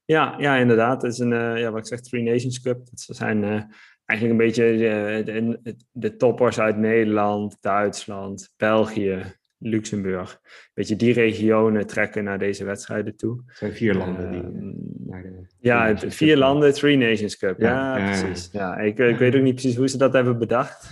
Ja, 0.10 0.36
ja, 0.38 0.56
inderdaad. 0.56 1.02
Het 1.02 1.12
is 1.12 1.20
een, 1.20 1.32
uh, 1.32 1.60
ja, 1.60 1.72
wat 1.72 1.80
ik 1.80 1.86
zeg, 1.86 2.00
Three 2.00 2.24
Nations 2.24 2.62
Cup. 2.62 2.78
Dat 2.78 3.16
zijn 3.16 3.44
uh, 3.44 3.62
eigenlijk 4.06 4.40
een 4.40 4.46
beetje 4.46 4.74
uh, 4.74 5.26
de, 5.26 5.76
de, 5.92 6.16
toppers 6.16 6.60
uit 6.60 6.78
Nederland, 6.78 7.58
Duitsland, 7.62 8.54
België, 8.58 9.24
Luxemburg. 9.58 10.40
Een 10.44 10.72
beetje 10.74 10.96
die 10.96 11.14
regionen 11.14 11.88
trekken 11.88 12.24
naar 12.24 12.40
deze 12.40 12.66
wedstrijden 12.66 13.16
toe. 13.16 13.44
Het 13.46 13.58
zijn 13.58 13.74
vier 13.74 13.94
landen 13.94 14.32
die 14.32 14.42
ehm, 14.42 15.22
de... 15.22 15.48
Ja, 15.60 15.98
vier 15.98 16.38
landen, 16.38 16.74
Three 16.74 16.98
Nations 16.98 17.38
Cup. 17.38 17.60
Ja, 17.60 17.98
ja 17.98 18.06
precies. 18.06 18.50
Ja, 18.52 18.78
ik, 18.78 18.98
ik 18.98 19.18
weet 19.18 19.36
ook 19.36 19.42
niet 19.42 19.56
precies 19.56 19.76
hoe 19.76 19.90
ze 19.90 19.98
dat 19.98 20.14
hebben 20.14 20.40
bedacht. 20.40 20.90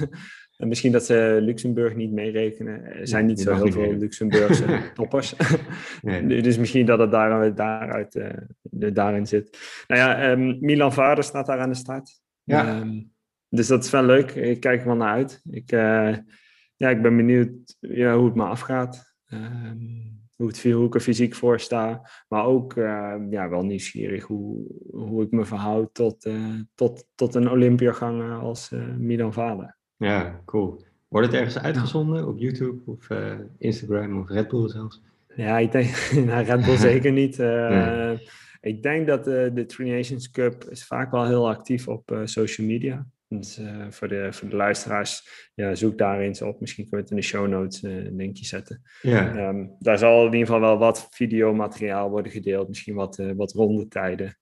En 0.58 0.68
misschien 0.68 0.92
dat 0.92 1.06
ze 1.06 1.38
Luxemburg 1.42 1.96
niet 1.96 2.12
meerekenen. 2.12 2.86
Er 2.86 3.08
zijn 3.08 3.26
niet 3.26 3.40
zo 3.40 3.56
heel 3.56 3.72
veel 3.72 3.94
Luxemburgse 3.94 4.80
toppers. 4.94 5.36
nee. 6.02 6.42
Dus 6.48 6.58
misschien 6.58 6.86
dat 6.86 7.00
het 7.00 7.12
daar, 7.12 7.56
daaruit, 7.56 8.16
uh, 8.16 8.30
daarin 8.94 9.28
zit. 9.28 9.58
Nou 9.88 10.02
ja, 10.02 10.32
um, 10.32 10.58
Milan 10.60 10.94
Vader 10.94 11.24
staat 11.24 11.46
daar 11.46 11.60
aan 11.60 11.70
de 11.70 11.76
start. 11.76 12.22
Ja. 12.44 12.80
Um, 12.80 13.12
dus 13.50 13.68
dat 13.68 13.84
is 13.84 13.90
wel 13.90 14.04
leuk. 14.04 14.32
Ik 14.32 14.60
kijk 14.60 14.80
er 14.80 14.88
wel 14.88 14.96
naar 14.96 15.14
uit. 15.14 15.42
Ik, 15.50 15.72
uh, 15.72 16.16
ja, 16.76 16.90
ik 16.90 17.02
ben 17.02 17.16
benieuwd 17.16 17.76
ja, 17.80 18.16
hoe 18.16 18.26
het 18.26 18.36
me 18.36 18.44
afgaat. 18.44 19.16
Um, 19.34 20.16
hoe, 20.36 20.48
het, 20.48 20.64
hoe 20.64 20.86
ik 20.86 20.96
er 20.96 21.02
fysiek 21.02 21.36
voor 21.36 21.60
sta. 21.60 22.10
Maar 22.28 22.46
ook 22.46 22.76
uh, 22.76 23.16
ja, 23.30 23.50
wel 23.50 23.64
nieuwsgierig 23.64 24.24
hoe, 24.24 24.66
hoe 24.92 25.24
ik 25.24 25.32
me 25.32 25.46
verhoud 25.46 25.94
tot, 25.94 26.26
uh, 26.26 26.60
tot, 26.76 27.06
tot 27.16 27.36
een 27.36 27.50
Olympiagang 27.50 28.42
als 28.42 28.72
Milan 28.98 29.34
Vader. 29.34 29.77
Ja, 29.98 30.42
cool. 30.46 30.86
Wordt 31.08 31.28
het 31.28 31.36
ergens 31.36 31.60
uitgezonden 31.60 32.28
op 32.28 32.40
YouTube 32.40 32.92
of 32.92 33.10
uh, 33.10 33.34
Instagram 33.58 34.20
of 34.20 34.30
Red 34.30 34.48
Bull 34.48 34.70
zelfs? 34.70 35.02
Ja, 35.36 35.58
ik 35.58 35.72
denk, 35.72 36.12
nou, 36.26 36.46
Red 36.46 36.66
Bull 36.66 36.78
zeker 36.78 37.12
niet. 37.12 37.40
Uh, 37.40 37.70
nee. 37.70 38.30
Ik 38.62 38.84
denk 38.84 39.08
dat 39.08 39.28
uh, 39.28 39.48
de 39.54 39.66
Three 39.66 39.92
Nations 39.92 40.32
Cup 40.32 40.64
is 40.64 40.86
vaak 40.86 41.12
wel 41.12 41.26
heel 41.26 41.50
actief 41.50 41.88
op 41.88 42.22
social 42.24 42.68
media. 42.68 43.06
Dus 43.30 43.62
voor, 43.90 44.08
de, 44.08 44.34
voor 44.34 44.50
de 44.50 44.56
luisteraars, 44.56 45.30
ja, 45.56 45.76
zoek 45.76 45.98
daar 45.98 46.20
eens 46.20 46.42
op. 46.42 46.60
Misschien 46.60 46.90
kunnen 46.90 47.06
we 47.06 47.14
het 47.14 47.26
in 47.26 47.30
de 47.30 47.38
show 47.38 47.48
notes 47.48 47.84
een 47.84 48.16
linkje 48.16 48.46
zetten. 48.46 48.82
Ja. 49.02 49.48
Um, 49.48 49.76
daar 49.80 49.98
zal 49.98 50.20
in 50.20 50.26
ieder 50.26 50.40
geval 50.40 50.60
wel 50.60 50.78
wat 50.78 51.08
videomateriaal 51.10 52.10
worden 52.10 52.32
gedeeld. 52.32 52.68
Misschien 52.68 52.96
wat, 52.96 53.22
wat 53.36 53.52
rondetijden. 53.52 54.38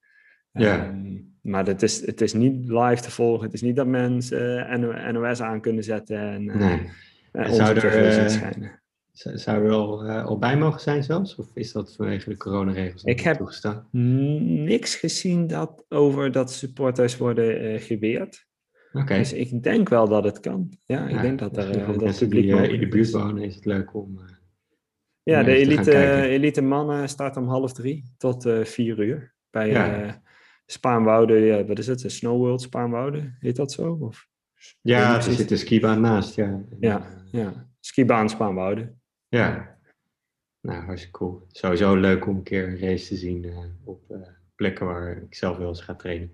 Ja. 0.56 0.88
Um, 0.88 1.34
maar 1.42 1.66
het 1.66 1.82
is, 1.82 2.06
het 2.06 2.22
is 2.22 2.34
niet 2.34 2.68
live 2.68 3.02
te 3.02 3.12
volgen. 3.12 3.46
Het 3.46 3.54
is 3.54 3.62
niet 3.62 3.76
dat 3.76 3.88
mensen 3.88 4.82
uh, 4.82 5.12
NOS 5.12 5.42
aan 5.42 5.62
kunnen 5.62 5.84
zetten 5.84 6.20
en 6.20 6.44
uh, 6.44 6.56
nee. 6.56 6.90
uh, 7.34 7.52
zou 7.52 7.78
er, 7.80 8.30
schijnen. 8.30 8.82
Zou 9.12 9.66
er 9.66 9.72
al, 9.72 10.10
al 10.10 10.38
bij 10.38 10.58
mogen 10.58 10.82
zijn 10.82 11.04
zelfs? 11.04 11.36
Of 11.36 11.48
is 11.54 11.72
dat 11.72 11.96
vanwege 11.96 12.30
de 12.30 12.38
coronaregels 12.38 13.04
Ik 13.04 13.20
heb 13.20 13.38
toegestaan? 13.38 13.88
niks 13.92 14.96
gezien 14.96 15.48
dat, 15.48 15.86
over 15.90 16.32
dat 16.32 16.52
supporters 16.52 17.18
worden 17.18 17.80
geweerd. 17.80 18.46
Okay. 18.94 19.18
Dus 19.18 19.34
ik 19.34 19.64
denk 19.64 19.90
wel 19.90 20.08
dat 20.08 20.24
het 20.24 20.40
kan. 20.40 20.78
Ja, 20.86 21.08
ik 21.08 21.22
denk 21.22 21.40
dat 21.40 21.58
er 21.58 21.86
dat 21.86 22.02
mensen 22.02 22.30
die 22.30 22.70
in 22.70 22.80
de 22.80 22.88
buurt 22.88 23.12
wonen 23.12 23.44
is 23.44 23.56
het 23.56 23.66
leuk 23.66 23.94
om. 23.94 24.20
ja, 25.24 25.44
de 25.44 25.56
elite, 25.56 26.22
elite 26.22 26.62
mannen 26.62 27.10
starten 27.10 27.42
om 27.42 27.48
half 27.48 27.74
drie 27.74 28.14
tot 28.18 28.50
vier 28.64 29.00
uur 29.00 29.34
bij. 29.50 29.70
Ja 29.70 30.24
Spaanwouden, 30.66 31.42
ja, 31.42 31.66
wat 31.66 31.80
is 31.80 31.88
het? 31.88 32.04
Snow 32.08 32.38
World 32.38 32.62
Spaanwouden, 32.62 33.38
heet 33.40 33.56
dat 33.56 33.72
zo? 33.72 33.98
Of 34.02 34.28
Ja, 34.82 35.16
er 35.16 35.22
zit 35.22 35.52
een 35.52 35.58
skibaan 35.58 36.02
naast, 36.02 36.36
ja. 36.36 36.62
Ja, 36.80 37.26
ja. 37.32 37.68
skibaan 37.80 38.30
Spaanwouden. 38.30 39.02
Ja, 39.28 39.78
nou, 40.62 40.84
hartstikke 40.84 41.18
cool. 41.18 41.46
Sowieso 41.52 41.96
leuk 41.96 42.28
om 42.28 42.36
een 42.36 42.44
keer 42.44 42.68
een 42.68 42.80
race 42.80 43.08
te 43.08 43.16
zien 43.16 43.44
uh, 43.44 43.58
op 43.84 44.04
uh, 44.12 44.18
plekken 44.56 44.86
waar 44.86 45.18
ik 45.18 45.36
zelf 45.36 45.58
wel 45.58 45.68
eens 45.68 45.82
ga 45.82 45.96
trainen. 45.96 46.32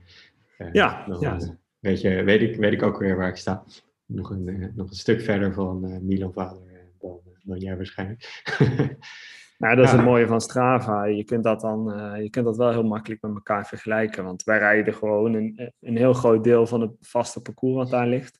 Uh, 0.57 0.67
ja, 0.71 1.05
dan, 1.07 1.19
ja. 1.19 1.57
weet, 1.79 2.01
je, 2.01 2.23
weet, 2.23 2.41
ik, 2.41 2.55
weet 2.55 2.73
ik 2.73 2.83
ook 2.83 2.99
weer 2.99 3.17
waar 3.17 3.29
ik 3.29 3.35
sta. 3.35 3.63
Nog 4.05 4.29
een, 4.29 4.71
nog 4.75 4.89
een 4.89 4.95
stuk 4.95 5.21
verder 5.21 5.53
van 5.53 6.05
Milan 6.05 6.33
Vader 6.33 6.59
dan, 6.99 7.19
dan 7.43 7.57
jij 7.57 7.75
waarschijnlijk. 7.75 8.41
Nou, 9.61 9.75
dat 9.75 9.85
is 9.85 9.91
het 9.91 10.03
mooie 10.03 10.27
van 10.27 10.41
Strava. 10.41 11.03
Je 11.03 11.23
kunt 11.23 11.43
dat 11.43 11.61
dan 11.61 11.83
je 12.23 12.29
kunt 12.29 12.45
dat 12.45 12.57
wel 12.57 12.69
heel 12.69 12.83
makkelijk 12.83 13.21
met 13.21 13.33
elkaar 13.33 13.67
vergelijken. 13.67 14.23
Want 14.23 14.43
wij 14.43 14.57
rijden 14.57 14.93
gewoon 14.93 15.33
een, 15.33 15.73
een 15.79 15.97
heel 15.97 16.13
groot 16.13 16.43
deel 16.43 16.67
van 16.67 16.81
het 16.81 16.91
vaste 16.99 17.41
parcours 17.41 17.75
wat 17.75 17.89
daar 17.89 18.07
ligt. 18.07 18.39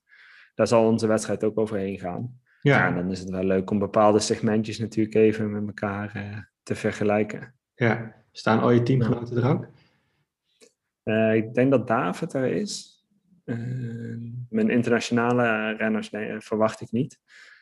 Daar 0.56 0.68
zal 0.68 0.88
onze 0.88 1.08
wedstrijd 1.08 1.44
ook 1.44 1.60
overheen 1.60 2.00
gaan. 2.00 2.40
Ja. 2.62 2.88
en 2.88 2.96
dan 2.96 3.12
is 3.12 3.20
het 3.20 3.30
wel 3.30 3.44
leuk 3.44 3.70
om 3.72 3.80
bepaalde 3.80 4.20
segmentjes 4.20 4.80
natuurlijk 4.80 5.16
even 5.16 5.52
met 5.52 5.68
elkaar 5.68 6.12
uh, 6.16 6.38
te 6.64 6.76
vergelijken. 6.76 7.56
Ja, 7.76 8.16
staan 8.32 8.60
al 8.60 8.72
je 8.72 8.84
teamgenoten 8.84 9.38
er 9.38 9.50
ook? 9.50 9.68
Uh, 11.04 11.36
ik 11.36 11.54
denk 11.54 11.72
dat 11.72 11.88
David 11.88 12.34
er 12.34 12.46
is. 12.46 13.00
Mijn 14.50 14.70
internationale 14.70 15.76
renners 15.76 16.10
nee, 16.10 16.40
verwacht 16.40 16.82
ik 16.82 16.92
niet. 16.92 17.20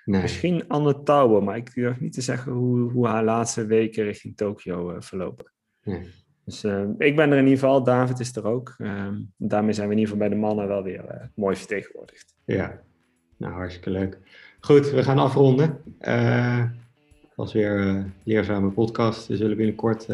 Nee. 0.09 0.21
Misschien 0.21 0.67
Anne 0.67 1.03
Tauber, 1.03 1.43
maar 1.43 1.57
ik 1.57 1.73
durf 1.73 1.99
niet 1.99 2.13
te 2.13 2.21
zeggen 2.21 2.51
hoe, 2.51 2.91
hoe 2.91 3.07
haar 3.07 3.23
laatste 3.23 3.65
weken 3.65 4.03
richting 4.03 4.37
Tokio 4.37 4.95
verlopen. 4.99 5.51
Nee. 5.83 6.01
Dus 6.45 6.63
ik 6.97 7.15
ben 7.15 7.31
er 7.31 7.37
in 7.37 7.43
ieder 7.43 7.59
geval, 7.59 7.83
David 7.83 8.19
is 8.19 8.35
er 8.35 8.45
ook. 8.45 8.75
Ehm, 8.77 9.15
daarmee 9.37 9.73
zijn 9.73 9.87
we 9.87 9.93
in 9.93 9.99
ieder 9.99 10.13
geval 10.13 10.27
bij 10.27 10.37
de 10.37 10.41
mannen 10.41 10.67
wel 10.67 10.83
weer 10.83 11.31
mooi 11.35 11.55
vertegenwoordigd. 11.55 12.35
Ja, 12.45 12.81
nou 13.37 13.53
hartstikke 13.53 13.89
leuk. 13.89 14.17
Goed, 14.59 14.91
we 14.91 15.03
gaan 15.03 15.17
afronden. 15.17 15.81
Was 17.35 17.53
weer 17.53 17.79
een 17.79 18.13
leerzame 18.23 18.69
podcast. 18.69 19.27
We 19.27 19.35
zullen 19.35 19.57
binnenkort 19.57 20.07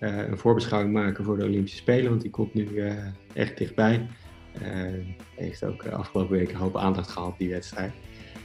een 0.00 0.38
voorbeschouwing 0.38 0.92
maken 0.92 1.24
voor 1.24 1.36
de 1.36 1.44
Olympische 1.44 1.76
Spelen, 1.76 2.10
want 2.10 2.22
die 2.22 2.30
komt 2.30 2.54
nu 2.54 2.68
echt 3.34 3.58
dichtbij. 3.58 4.06
heeft 5.36 5.64
ook 5.64 5.82
de 5.82 5.90
afgelopen 5.90 6.36
weken 6.36 6.54
een 6.54 6.60
hoop 6.60 6.76
aandacht 6.76 7.10
gehad, 7.10 7.38
die 7.38 7.50
wedstrijd. 7.50 7.92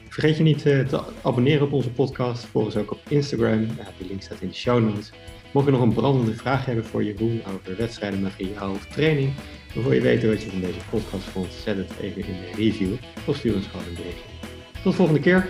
Vergeet 0.09 0.37
je 0.37 0.43
niet 0.43 0.61
te 0.61 0.99
abonneren 1.21 1.65
op 1.65 1.73
onze 1.73 1.89
podcast. 1.89 2.45
Volg 2.45 2.65
ons 2.65 2.75
ook 2.75 2.91
op 2.91 2.99
Instagram. 3.07 3.67
de 3.97 4.05
link 4.07 4.21
staat 4.21 4.41
in 4.41 4.47
de 4.47 4.53
show 4.53 4.83
notes. 4.83 5.11
Mocht 5.53 5.65
je 5.65 5.71
nog 5.71 5.81
een 5.81 5.93
brandende 5.93 6.33
vraag 6.33 6.65
hebben 6.65 6.85
voor 6.85 7.03
Jeroen 7.03 7.41
over 7.47 7.77
wedstrijden, 7.77 8.21
materiaal 8.21 8.71
of 8.71 8.85
training, 8.85 9.33
of 9.75 9.83
wil 9.83 9.91
je 9.91 10.01
weten 10.01 10.29
wat 10.29 10.41
je 10.41 10.49
van 10.49 10.59
deze 10.59 10.79
podcast 10.89 11.23
vond, 11.23 11.53
zet 11.53 11.77
het 11.77 11.91
even 12.01 12.21
in 12.21 12.33
de 12.41 12.55
review 12.55 12.93
of 13.27 13.35
stuur 13.35 13.55
ons 13.55 13.67
gewoon 13.67 13.85
een 13.85 13.93
berichtje. 13.93 14.25
Tot 14.73 14.83
de 14.83 14.91
volgende 14.91 15.19
keer. 15.19 15.49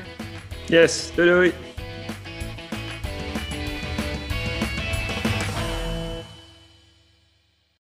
Yes, 0.67 1.11
doei 1.15 1.29
doei. 1.29 1.76